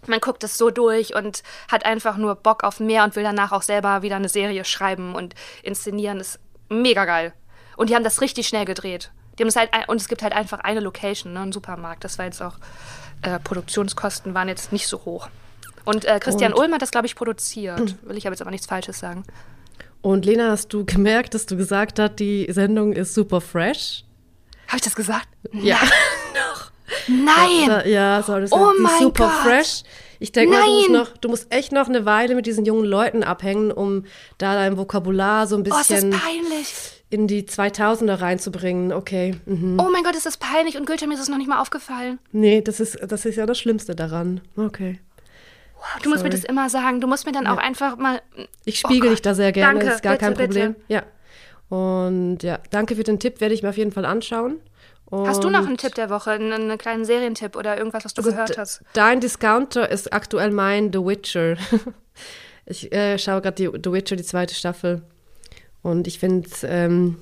man 0.08 0.20
guckt 0.20 0.44
es 0.44 0.58
so 0.58 0.70
durch 0.70 1.16
und 1.16 1.44
hat 1.70 1.86
einfach 1.86 2.18
nur 2.18 2.36
Bock 2.36 2.64
auf 2.64 2.80
mehr 2.80 3.04
und 3.04 3.16
will 3.16 3.24
danach 3.24 3.52
auch 3.52 3.62
selber 3.62 4.02
wieder 4.02 4.16
eine 4.16 4.30
Serie 4.30 4.66
schreiben 4.66 5.16
und 5.16 5.36
inszenieren. 5.64 6.18
Das 6.20 6.36
ist 6.36 6.40
mega 6.70 7.06
geil. 7.06 7.34
Und 7.76 7.90
die 7.90 7.96
haben 7.96 8.04
das 8.04 8.22
richtig 8.22 8.48
schnell 8.48 8.66
gedreht. 8.66 9.12
Die 9.38 9.44
haben 9.44 9.50
es 9.50 9.56
halt, 9.56 9.70
und 9.88 10.02
es 10.02 10.08
gibt 10.08 10.24
halt 10.24 10.34
einfach 10.34 10.60
eine 10.60 10.80
Location, 10.80 11.34
ne, 11.34 11.42
einen 11.42 11.52
Supermarkt. 11.52 12.04
Das 12.04 12.18
war 12.18 12.26
jetzt 12.26 12.42
auch, 12.42 12.58
äh, 13.22 13.40
Produktionskosten 13.40 14.34
waren 14.34 14.48
jetzt 14.48 14.72
nicht 14.72 14.88
so 14.88 15.06
hoch. 15.06 15.30
Und 15.86 16.06
äh, 16.06 16.20
Christian 16.20 16.54
und? 16.54 16.60
Ulm 16.60 16.74
hat 16.74 16.82
das, 16.82 16.92
glaube 16.92 17.08
ich, 17.08 17.16
produziert. 17.16 17.96
Will 18.04 18.18
ich 18.18 18.26
aber 18.26 18.34
jetzt 18.34 18.42
aber 18.42 18.52
nichts 18.52 18.68
Falsches 18.68 19.00
sagen. 19.00 19.24
Und 20.02 20.26
Lena, 20.26 20.50
hast 20.52 20.74
du 20.74 20.86
gemerkt, 20.86 21.34
dass 21.34 21.46
du 21.46 21.56
gesagt 21.56 22.00
hast, 22.00 22.16
die 22.16 22.48
Sendung 22.50 22.94
ist 22.94 23.14
super 23.14 23.42
fresh? 23.42 24.04
Habe 24.68 24.78
ich 24.78 24.84
das 24.84 24.96
gesagt? 24.96 25.28
Ja. 25.54 25.80
Nein! 27.28 27.70
Ja, 27.70 27.86
ja 27.86 28.24
sorry, 28.24 28.42
das 28.42 28.52
oh 28.52 28.72
mein 28.80 29.00
super 29.00 29.26
Gott. 29.26 29.44
fresh. 29.44 29.84
Ich 30.20 30.32
denke 30.32 30.56
mal, 30.56 30.66
du 30.66 30.72
musst, 30.72 30.90
noch, 30.90 31.18
du 31.18 31.30
musst 31.30 31.54
echt 31.54 31.72
noch 31.72 31.88
eine 31.88 32.06
Weile 32.06 32.34
mit 32.36 32.46
diesen 32.46 32.66
jungen 32.66 32.86
Leuten 32.86 33.24
abhängen, 33.24 33.72
um 33.72 34.06
da 34.38 34.56
dein 34.56 34.78
Vokabular 34.78 35.46
so 35.46 35.56
ein 35.56 35.64
bisschen 35.64 36.14
oh, 36.14 36.18
in 37.10 37.28
die 37.28 37.44
2000er 37.44 38.20
reinzubringen. 38.20 38.92
Okay. 38.92 39.36
Mhm. 39.46 39.80
Oh 39.80 39.90
mein 39.92 40.04
Gott, 40.04 40.16
ist 40.16 40.26
das 40.26 40.38
peinlich 40.38 40.78
und 40.78 40.86
Gülter, 40.86 41.08
mir 41.08 41.14
ist 41.14 41.22
es 41.22 41.30
noch 41.30 41.38
nicht 41.38 41.48
mal 41.48 41.62
aufgefallen. 41.62 42.20
Nee, 42.32 42.62
das 42.62 42.80
ist, 42.80 42.98
das 43.08 43.26
ist 43.26 43.36
ja 43.36 43.46
das 43.46 43.60
Schlimmste 43.60 43.96
daran. 43.96 44.42
Okay. 44.56 45.00
Wow, 45.76 45.84
du 45.98 46.04
Sorry. 46.04 46.10
musst 46.10 46.24
mir 46.24 46.30
das 46.32 46.44
immer 46.44 46.70
sagen. 46.70 47.02
Du 47.02 47.08
musst 47.08 47.26
mir 47.26 47.32
dann 47.32 47.46
ja. 47.46 47.54
auch 47.54 47.58
einfach 47.58 47.98
mal. 47.98 48.22
Ich 48.66 48.80
spiegel 48.80 49.10
oh 49.10 49.12
dich 49.12 49.22
da 49.22 49.36
sehr 49.36 49.52
gerne, 49.52 49.74
danke, 49.74 49.86
das 49.86 49.96
ist 49.96 50.02
gar 50.02 50.14
bitte, 50.14 50.26
kein 50.26 50.34
Problem. 50.34 50.74
Bitte. 50.74 50.86
Ja. 50.88 51.04
Und 51.70 52.40
ja, 52.44 52.60
danke 52.72 52.96
für 52.96 53.04
den 53.04 53.20
Tipp, 53.20 53.42
werde 53.42 53.54
ich 53.54 53.62
mir 53.62 53.70
auf 53.70 53.78
jeden 53.78 53.92
Fall 53.92 54.06
anschauen. 54.06 54.60
Und 55.10 55.28
hast 55.28 55.44
du 55.44 55.50
noch 55.50 55.66
einen 55.66 55.78
Tipp 55.78 55.96
der 55.96 56.10
Woche, 56.10 56.32
einen, 56.32 56.52
einen 56.52 56.78
kleinen 56.78 57.06
Serientipp 57.06 57.56
oder 57.56 57.78
irgendwas, 57.78 58.04
was 58.04 58.14
du 58.14 58.22
also 58.22 58.32
gehört 58.32 58.58
hast? 58.58 58.82
Dein 58.94 59.22
Discounter 59.22 59.90
ist 59.90 60.12
aktuell 60.12 60.52
mein 60.52 60.92
The 60.92 61.00
Witcher. 61.00 61.56
ich 62.66 62.92
äh, 62.92 63.18
schaue 63.18 63.42
gerade 63.42 63.72
The 63.72 63.92
Witcher, 63.92 64.18
die 64.18 64.24
zweite 64.24 64.54
Staffel. 64.54 65.02
Und 65.82 66.08
ich 66.08 66.20
finde, 66.20 66.50
ähm, 66.64 67.18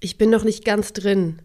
ich 0.00 0.16
bin 0.16 0.30
noch 0.30 0.44
nicht 0.44 0.64
ganz 0.64 0.94
drin. 0.94 1.42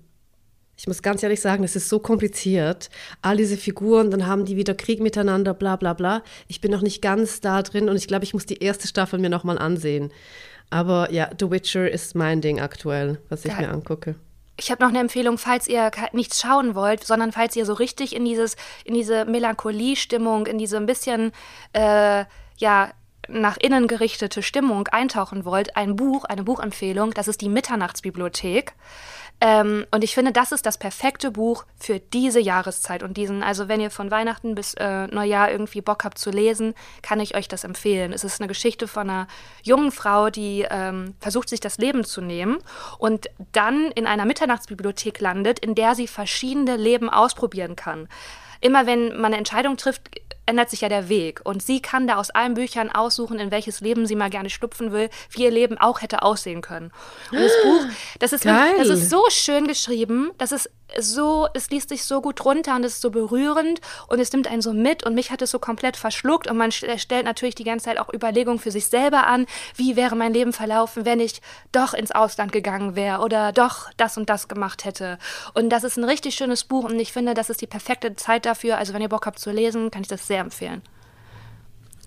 Ich 0.78 0.88
muss 0.88 1.02
ganz 1.02 1.22
ehrlich 1.22 1.42
sagen, 1.42 1.66
es 1.66 1.76
ist 1.76 1.90
so 1.90 2.00
kompliziert. 2.00 2.90
All 3.22 3.36
diese 3.36 3.58
Figuren, 3.58 4.12
dann 4.12 4.26
haben 4.26 4.46
die 4.46 4.56
wieder 4.56 4.74
Krieg 4.74 5.02
miteinander, 5.02 5.54
bla 5.54 5.76
bla 5.76 5.94
bla. 5.94 6.24
Ich 6.48 6.62
bin 6.62 6.72
noch 6.72 6.82
nicht 6.82 7.02
ganz 7.02 7.42
da 7.42 7.62
drin 7.62 7.90
und 7.90 7.98
ich 7.98 8.08
glaube, 8.08 8.24
ich 8.24 8.34
muss 8.34 8.46
die 8.46 8.64
erste 8.64 8.88
Staffel 8.88 9.20
mir 9.20 9.30
nochmal 9.30 9.58
ansehen. 9.58 10.12
Aber 10.70 11.12
ja, 11.12 11.30
The 11.38 11.52
Witcher 11.52 11.92
ist 11.92 12.16
mein 12.16 12.40
Ding 12.40 12.62
aktuell, 12.62 13.20
was 13.28 13.44
ich 13.44 13.52
Geil. 13.52 13.68
mir 13.68 13.74
angucke. 13.74 14.16
Ich 14.64 14.70
habe 14.70 14.84
noch 14.84 14.90
eine 14.90 15.00
Empfehlung, 15.00 15.40
falls 15.40 15.68
ihr 15.68 15.90
nichts 16.12 16.40
schauen 16.40 16.76
wollt, 16.76 17.04
sondern 17.04 17.32
falls 17.32 17.56
ihr 17.56 17.66
so 17.66 17.74
richtig 17.74 18.16
in 18.16 18.24
dieses, 18.26 18.56
in 18.86 18.94
diese 18.94 19.26
Melancholie-Stimmung, 19.26 20.46
in 20.46 20.60
diese 20.60 20.78
ein 20.78 20.86
bisschen, 20.86 21.32
äh, 21.74 22.26
ja, 22.58 22.92
nach 23.28 23.58
innen 23.58 23.88
gerichtete 23.88 24.44
Stimmung 24.44 24.88
eintauchen 24.88 25.46
wollt, 25.46 25.76
ein 25.78 25.96
Buch, 25.96 26.26
eine 26.26 26.44
Buchempfehlung, 26.44 27.12
das 27.12 27.28
ist 27.28 27.42
die 27.42 27.50
Mitternachtsbibliothek. 27.50 28.74
Ähm, 29.44 29.88
und 29.90 30.04
ich 30.04 30.14
finde, 30.14 30.32
das 30.32 30.52
ist 30.52 30.68
das 30.68 30.78
perfekte 30.78 31.32
Buch 31.32 31.66
für 31.76 32.00
diese 32.00 32.40
Jahreszeit 32.40 33.02
und 33.02 33.18
diesen, 33.18 33.42
also 33.42 33.68
wenn 33.68 33.82
ihr 33.82 33.90
von 33.90 34.12
Weihnachten 34.12 34.54
bis 34.54 34.76
äh, 34.76 35.08
Neujahr 35.08 35.52
irgendwie 35.52 35.82
Bock 35.82 36.04
habt 36.04 36.20
zu 36.20 36.30
lesen, 36.30 36.76
kann 37.02 37.20
ich 37.20 37.36
euch 37.36 37.48
das 37.48 37.64
empfehlen. 37.64 38.14
Es 38.14 38.24
ist 38.24 38.40
eine 38.40 38.48
Geschichte 38.48 38.88
von 38.88 39.10
einer 39.10 39.28
jungen 39.64 39.92
Frau, 39.92 40.30
die 40.30 40.68
ähm, 40.70 41.16
versucht, 41.20 41.50
sich 41.50 41.60
das 41.60 41.80
Leben 41.80 42.04
zu 42.04 42.22
nehmen 42.22 42.60
und 43.00 43.32
dann 43.52 43.90
in 43.92 44.06
einer 44.06 44.26
Mitternachtsbibliothek 44.26 45.20
landet, 45.20 45.58
in 45.58 45.74
der 45.74 45.96
sie 45.96 46.08
verschiedene 46.08 46.78
Leben 46.78 47.10
ausprobieren 47.10 47.76
kann. 47.76 48.08
Immer 48.60 48.86
wenn 48.86 49.08
man 49.08 49.26
eine 49.26 49.38
Entscheidung 49.38 49.76
trifft, 49.76 50.12
ändert 50.46 50.70
sich 50.70 50.82
ja 50.82 50.90
der 50.90 51.10
Weg. 51.10 51.42
Und 51.44 51.64
sie 51.64 51.82
kann 51.82 52.08
da 52.08 52.16
aus 52.16 52.30
allen 52.30 52.54
Büchern 52.54 52.90
aussuchen, 52.90 53.40
in 53.40 53.52
welches 53.52 53.82
Leben 53.82 54.06
sie 54.06 54.16
mal 54.16 54.30
gerne 54.30 54.50
schlüpfen 54.50 54.92
will, 54.92 55.10
wie 55.32 55.44
ihr 55.44 55.52
Leben 55.52 55.78
auch 55.78 56.02
hätte 56.02 56.24
aussehen 56.24 56.62
können. 56.62 56.92
Und 57.32 57.40
das 57.40 57.52
Buch, 57.64 57.86
das 58.20 58.34
ist, 58.34 58.44
Geil. 58.44 58.74
das 58.78 58.90
ist 58.90 59.10
so 59.10 59.24
schön 59.30 59.68
geschrieben, 59.68 60.32
das 60.38 60.52
ist 60.52 60.70
so, 61.00 61.48
es 61.54 61.70
liest 61.70 61.90
sich 61.90 62.04
so 62.04 62.22
gut 62.22 62.44
runter 62.44 62.76
und 62.76 62.84
es 62.84 62.94
ist 62.96 63.02
so 63.02 63.10
berührend 63.12 63.82
und 64.08 64.20
es 64.20 64.32
nimmt 64.32 64.48
einen 64.48 64.62
so 64.62 64.74
mit 64.74 65.04
und 65.04 65.16
mich 65.16 65.32
hat 65.32 65.42
es 65.42 65.52
so 65.52 65.60
komplett 65.60 65.98
verschluckt 65.98 66.50
und 66.50 66.58
man 66.58 66.72
st- 66.72 66.98
stellt 67.00 67.26
natürlich 67.26 67.56
die 67.56 67.64
ganze 67.64 67.86
Zeit 67.86 67.98
auch 68.00 68.14
Überlegungen 68.14 68.60
für 68.60 68.72
sich 68.72 68.88
selber 68.88 69.28
an, 69.28 69.46
wie 69.76 69.96
wäre 69.96 70.16
mein 70.16 70.34
Leben 70.34 70.54
verlaufen, 70.54 71.06
wenn 71.06 71.20
ich 71.20 71.42
doch 71.72 71.94
ins 71.94 72.12
Ausland 72.12 72.52
gegangen 72.52 72.96
wäre 72.96 73.22
oder 73.22 73.52
doch 73.52 73.90
das 73.98 74.18
und 74.18 74.30
das 74.30 74.48
gemacht 74.48 74.86
hätte. 74.86 75.18
Und 75.54 75.70
das 75.70 75.84
ist 75.84 75.98
ein 75.98 76.04
richtig 76.04 76.36
schönes 76.36 76.64
Buch 76.64 76.86
und 76.86 77.00
ich 77.00 77.12
finde, 77.14 77.34
das 77.34 77.50
ist 77.50 77.62
die 77.62 77.68
perfekte 77.68 78.16
Zeit 78.16 78.46
dafür. 78.46 78.78
Also 78.78 78.94
wenn 78.94 79.02
ihr 79.02 79.10
Bock 79.10 79.26
habt 79.26 79.40
zu 79.40 79.52
lesen, 79.52 79.92
kann 79.92 80.02
ich 80.02 80.08
das 80.08 80.28
sehr 80.28 80.40
empfehlen. 80.42 80.82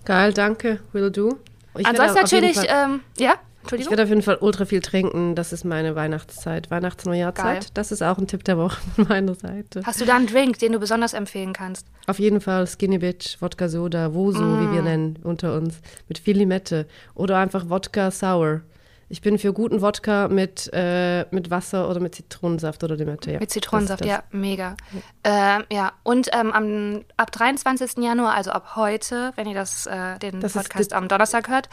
Geil, 0.05 0.33
danke, 0.33 0.79
will 0.93 1.09
do. 1.09 1.37
Ich 1.77 1.85
Ansonsten 1.87 2.19
natürlich, 2.19 2.57
ähm, 2.69 3.01
ja, 3.17 3.33
Ich 3.65 3.71
Entschuldigung. 3.81 3.91
werde 3.91 4.03
auf 4.03 4.09
jeden 4.09 4.21
Fall 4.21 4.37
ultra 4.41 4.65
viel 4.65 4.81
trinken. 4.81 5.35
Das 5.35 5.51
ist 5.53 5.63
meine 5.65 5.95
Weihnachtszeit. 5.95 6.69
Weihnachts-Neujahrzeit. 6.71 7.69
Das 7.77 7.91
ist 7.91 8.01
auch 8.03 8.17
ein 8.17 8.27
Tipp 8.27 8.43
der 8.43 8.57
Woche 8.57 8.77
von 8.95 9.07
meiner 9.09 9.35
Seite. 9.35 9.81
Hast 9.85 9.99
du 10.01 10.05
da 10.05 10.15
einen 10.15 10.27
Drink, 10.27 10.59
den 10.59 10.71
du 10.71 10.79
besonders 10.79 11.13
empfehlen 11.13 11.53
kannst? 11.53 11.87
Auf 12.07 12.19
jeden 12.19 12.41
Fall 12.41 12.67
Skinny 12.67 12.97
Bitch, 12.99 13.41
Wodka 13.41 13.67
Soda, 13.69 14.13
Woso, 14.13 14.39
wie 14.59 14.65
Mm. 14.67 14.73
wir 14.73 14.81
nennen, 14.81 15.19
unter 15.23 15.55
uns, 15.55 15.79
mit 16.07 16.19
viel 16.19 16.37
Limette. 16.37 16.87
Oder 17.15 17.37
einfach 17.39 17.69
Wodka 17.69 18.11
Sour. 18.11 18.61
Ich 19.07 19.21
bin 19.21 19.37
für 19.37 19.53
guten 19.53 19.81
Wodka 19.81 20.27
mit, 20.29 20.67
äh, 20.73 21.25
mit 21.29 21.51
Wasser 21.51 21.87
oder 21.89 21.99
mit 21.99 22.15
Zitronensaft 22.15 22.83
oder 22.83 22.95
Limette. 22.95 23.33
Ja. 23.33 23.39
Mit 23.39 23.51
Zitronensaft, 23.51 24.01
Das- 24.01 24.07
das- 24.07 24.17
ja, 24.17 24.23
mega. 24.31 24.75
Ähm, 25.23 25.63
ja, 25.71 25.91
und 26.01 26.29
ähm, 26.33 26.51
am, 26.51 27.01
ab 27.15 27.31
23. 27.31 28.03
Januar, 28.03 28.33
also 28.33 28.49
ab 28.49 28.75
heute, 28.75 29.31
wenn 29.35 29.47
ihr 29.47 29.53
das, 29.53 29.85
äh, 29.85 30.17
den 30.19 30.39
Das 30.39 30.53
Podcast 30.53 30.91
am 30.93 31.07
Donnerstag 31.07 31.49
hört, 31.49 31.69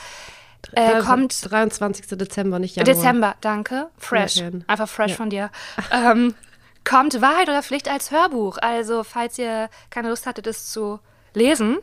äh, 0.72 1.00
kommt 1.00 1.50
23. 1.50 2.06
Dezember, 2.18 2.58
nicht 2.58 2.76
Januar. 2.76 2.94
Dezember, 2.94 3.34
danke, 3.40 3.88
fresh, 3.98 4.36
Ja, 4.36 4.50
einfach 4.66 4.88
fresh 4.88 5.10
Ja. 5.12 5.16
von 5.16 5.30
dir. 5.30 5.50
Ähm, 5.90 6.34
kommt 6.84 7.20
Wahrheit 7.20 7.48
oder 7.48 7.62
Pflicht 7.62 7.88
als 7.88 8.10
Hörbuch. 8.10 8.58
Also, 8.58 9.04
falls 9.04 9.38
ihr 9.38 9.68
keine 9.90 10.08
Lust 10.08 10.26
hattet, 10.26 10.46
es 10.46 10.70
zu 10.70 10.98
lesen, 11.34 11.78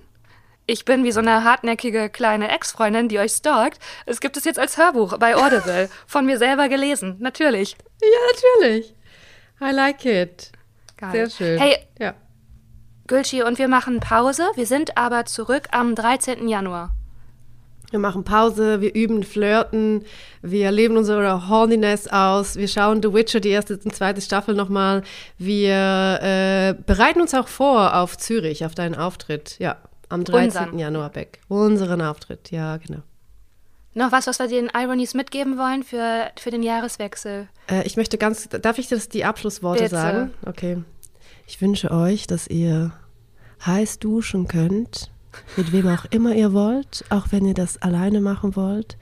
ich 0.66 0.86
bin 0.86 1.04
wie 1.04 1.12
so 1.12 1.20
eine 1.20 1.44
hartnäckige 1.44 2.10
kleine 2.10 2.50
Ex-Freundin, 2.52 3.08
die 3.10 3.18
euch 3.20 3.32
stalkt. 3.32 3.80
Es 4.06 4.20
gibt 4.20 4.38
es 4.38 4.44
jetzt 4.46 4.60
als 4.60 4.78
Hörbuch 4.78 5.18
bei 5.18 5.36
Audible, 5.36 5.90
von 6.08 6.26
mir 6.26 6.38
selber 6.38 6.70
gelesen, 6.70 7.16
natürlich. 7.20 7.76
Ja, 8.02 8.08
natürlich. 8.62 8.94
I 9.62 9.72
like 9.72 10.06
it. 10.06 10.52
Geil. 10.98 11.12
Sehr 11.12 11.30
schön. 11.30 11.60
Hey, 11.60 11.78
Ja. 11.98 12.14
Gülschi, 13.08 13.42
und 13.42 13.58
wir 13.58 13.68
machen 13.68 14.00
Pause. 14.00 14.44
Wir 14.56 14.68
sind 14.68 14.96
aber 14.96 15.26
zurück 15.26 15.64
am 15.72 15.96
13. 15.96 16.48
Januar. 16.48 16.92
Wir 17.92 18.00
machen 18.00 18.24
Pause, 18.24 18.82
wir 18.82 18.94
üben 18.94 19.24
Flirten, 19.24 20.06
wir 20.42 20.72
leben 20.72 20.96
unsere 20.96 21.50
Horniness 21.50 22.08
aus, 22.08 22.56
wir 22.56 22.68
schauen 22.68 23.02
The 23.02 23.14
Witcher, 23.14 23.40
die 23.40 23.50
erste 23.50 23.80
und 23.84 23.96
zweite 23.96 24.22
Staffel 24.22 24.54
nochmal. 24.54 25.02
Wir 25.38 26.20
äh, 26.22 26.76
bereiten 26.86 27.22
uns 27.22 27.34
auch 27.34 27.48
vor 27.48 27.96
auf 27.96 28.18
Zürich, 28.18 28.64
auf 28.66 28.76
deinen 28.76 28.96
Auftritt. 28.96 29.56
Ja, 29.60 29.78
am 30.10 30.24
13. 30.24 30.46
Unseren. 30.46 30.80
Januar, 30.80 31.10
Beck. 31.10 31.40
Unseren 31.48 32.02
Auftritt, 32.02 32.52
ja, 32.52 32.78
genau. 32.78 33.02
Noch 33.96 34.12
was, 34.12 34.28
was 34.28 34.38
wir 34.40 34.48
den 34.48 34.70
Ironies 34.74 35.16
mitgeben 35.16 35.58
wollen 35.58 35.84
für, 35.84 36.30
für 36.38 36.52
den 36.52 36.62
Jahreswechsel? 36.62 37.48
Äh, 37.70 37.86
ich 37.88 37.98
möchte 37.98 38.18
ganz, 38.18 38.48
darf 38.50 38.78
ich 38.78 38.88
das 38.88 39.10
die 39.10 39.26
Abschlussworte 39.26 39.84
Bitte. 39.84 39.96
sagen? 39.96 40.34
Okay. 40.46 40.84
Ich 41.48 41.60
wünsche 41.60 41.90
euch, 41.90 42.28
dass 42.28 42.48
ihr 42.48 42.92
heiß 43.66 43.98
duschen 43.98 44.48
könnt, 44.48 45.10
mit 45.58 45.72
wem 45.72 45.88
auch 45.88 46.06
immer 46.06 46.34
ihr 46.34 46.54
wollt, 46.54 47.06
auch 47.10 47.28
wenn 47.32 47.46
ihr 47.46 47.54
das 47.54 47.82
alleine 47.82 48.22
machen 48.22 48.56
wollt. 48.56 48.98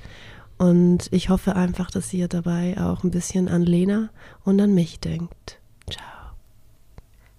Und 0.57 1.07
ich 1.11 1.29
hoffe 1.29 1.55
einfach, 1.55 1.91
dass 1.91 2.13
ihr 2.13 2.27
dabei 2.27 2.75
auch 2.79 3.03
ein 3.03 3.11
bisschen 3.11 3.47
an 3.47 3.61
Lena 3.61 4.09
und 4.43 4.59
an 4.59 4.73
mich 4.73 4.99
denkt. 4.99 5.59
Ciao. 5.89 6.33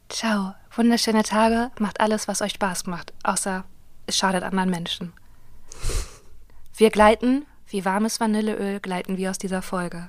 Ciao. 0.09 0.55
Wunderschöne 0.77 1.25
Tage. 1.25 1.73
Macht 1.81 2.01
alles, 2.01 2.29
was 2.29 2.41
euch 2.43 2.53
Spaß 2.53 2.87
macht. 2.87 3.13
Außer 3.25 3.65
es 4.07 4.17
schadet 4.17 4.45
anderen 4.45 4.71
Menschen. 4.71 5.13
Wir 6.77 6.91
gleiten, 6.91 7.45
wie 7.67 7.85
warmes 7.85 8.21
Vanilleöl, 8.21 8.79
gleiten 8.79 9.17
wir 9.17 9.31
aus 9.31 9.39
dieser 9.39 9.63
Folge. 9.63 10.09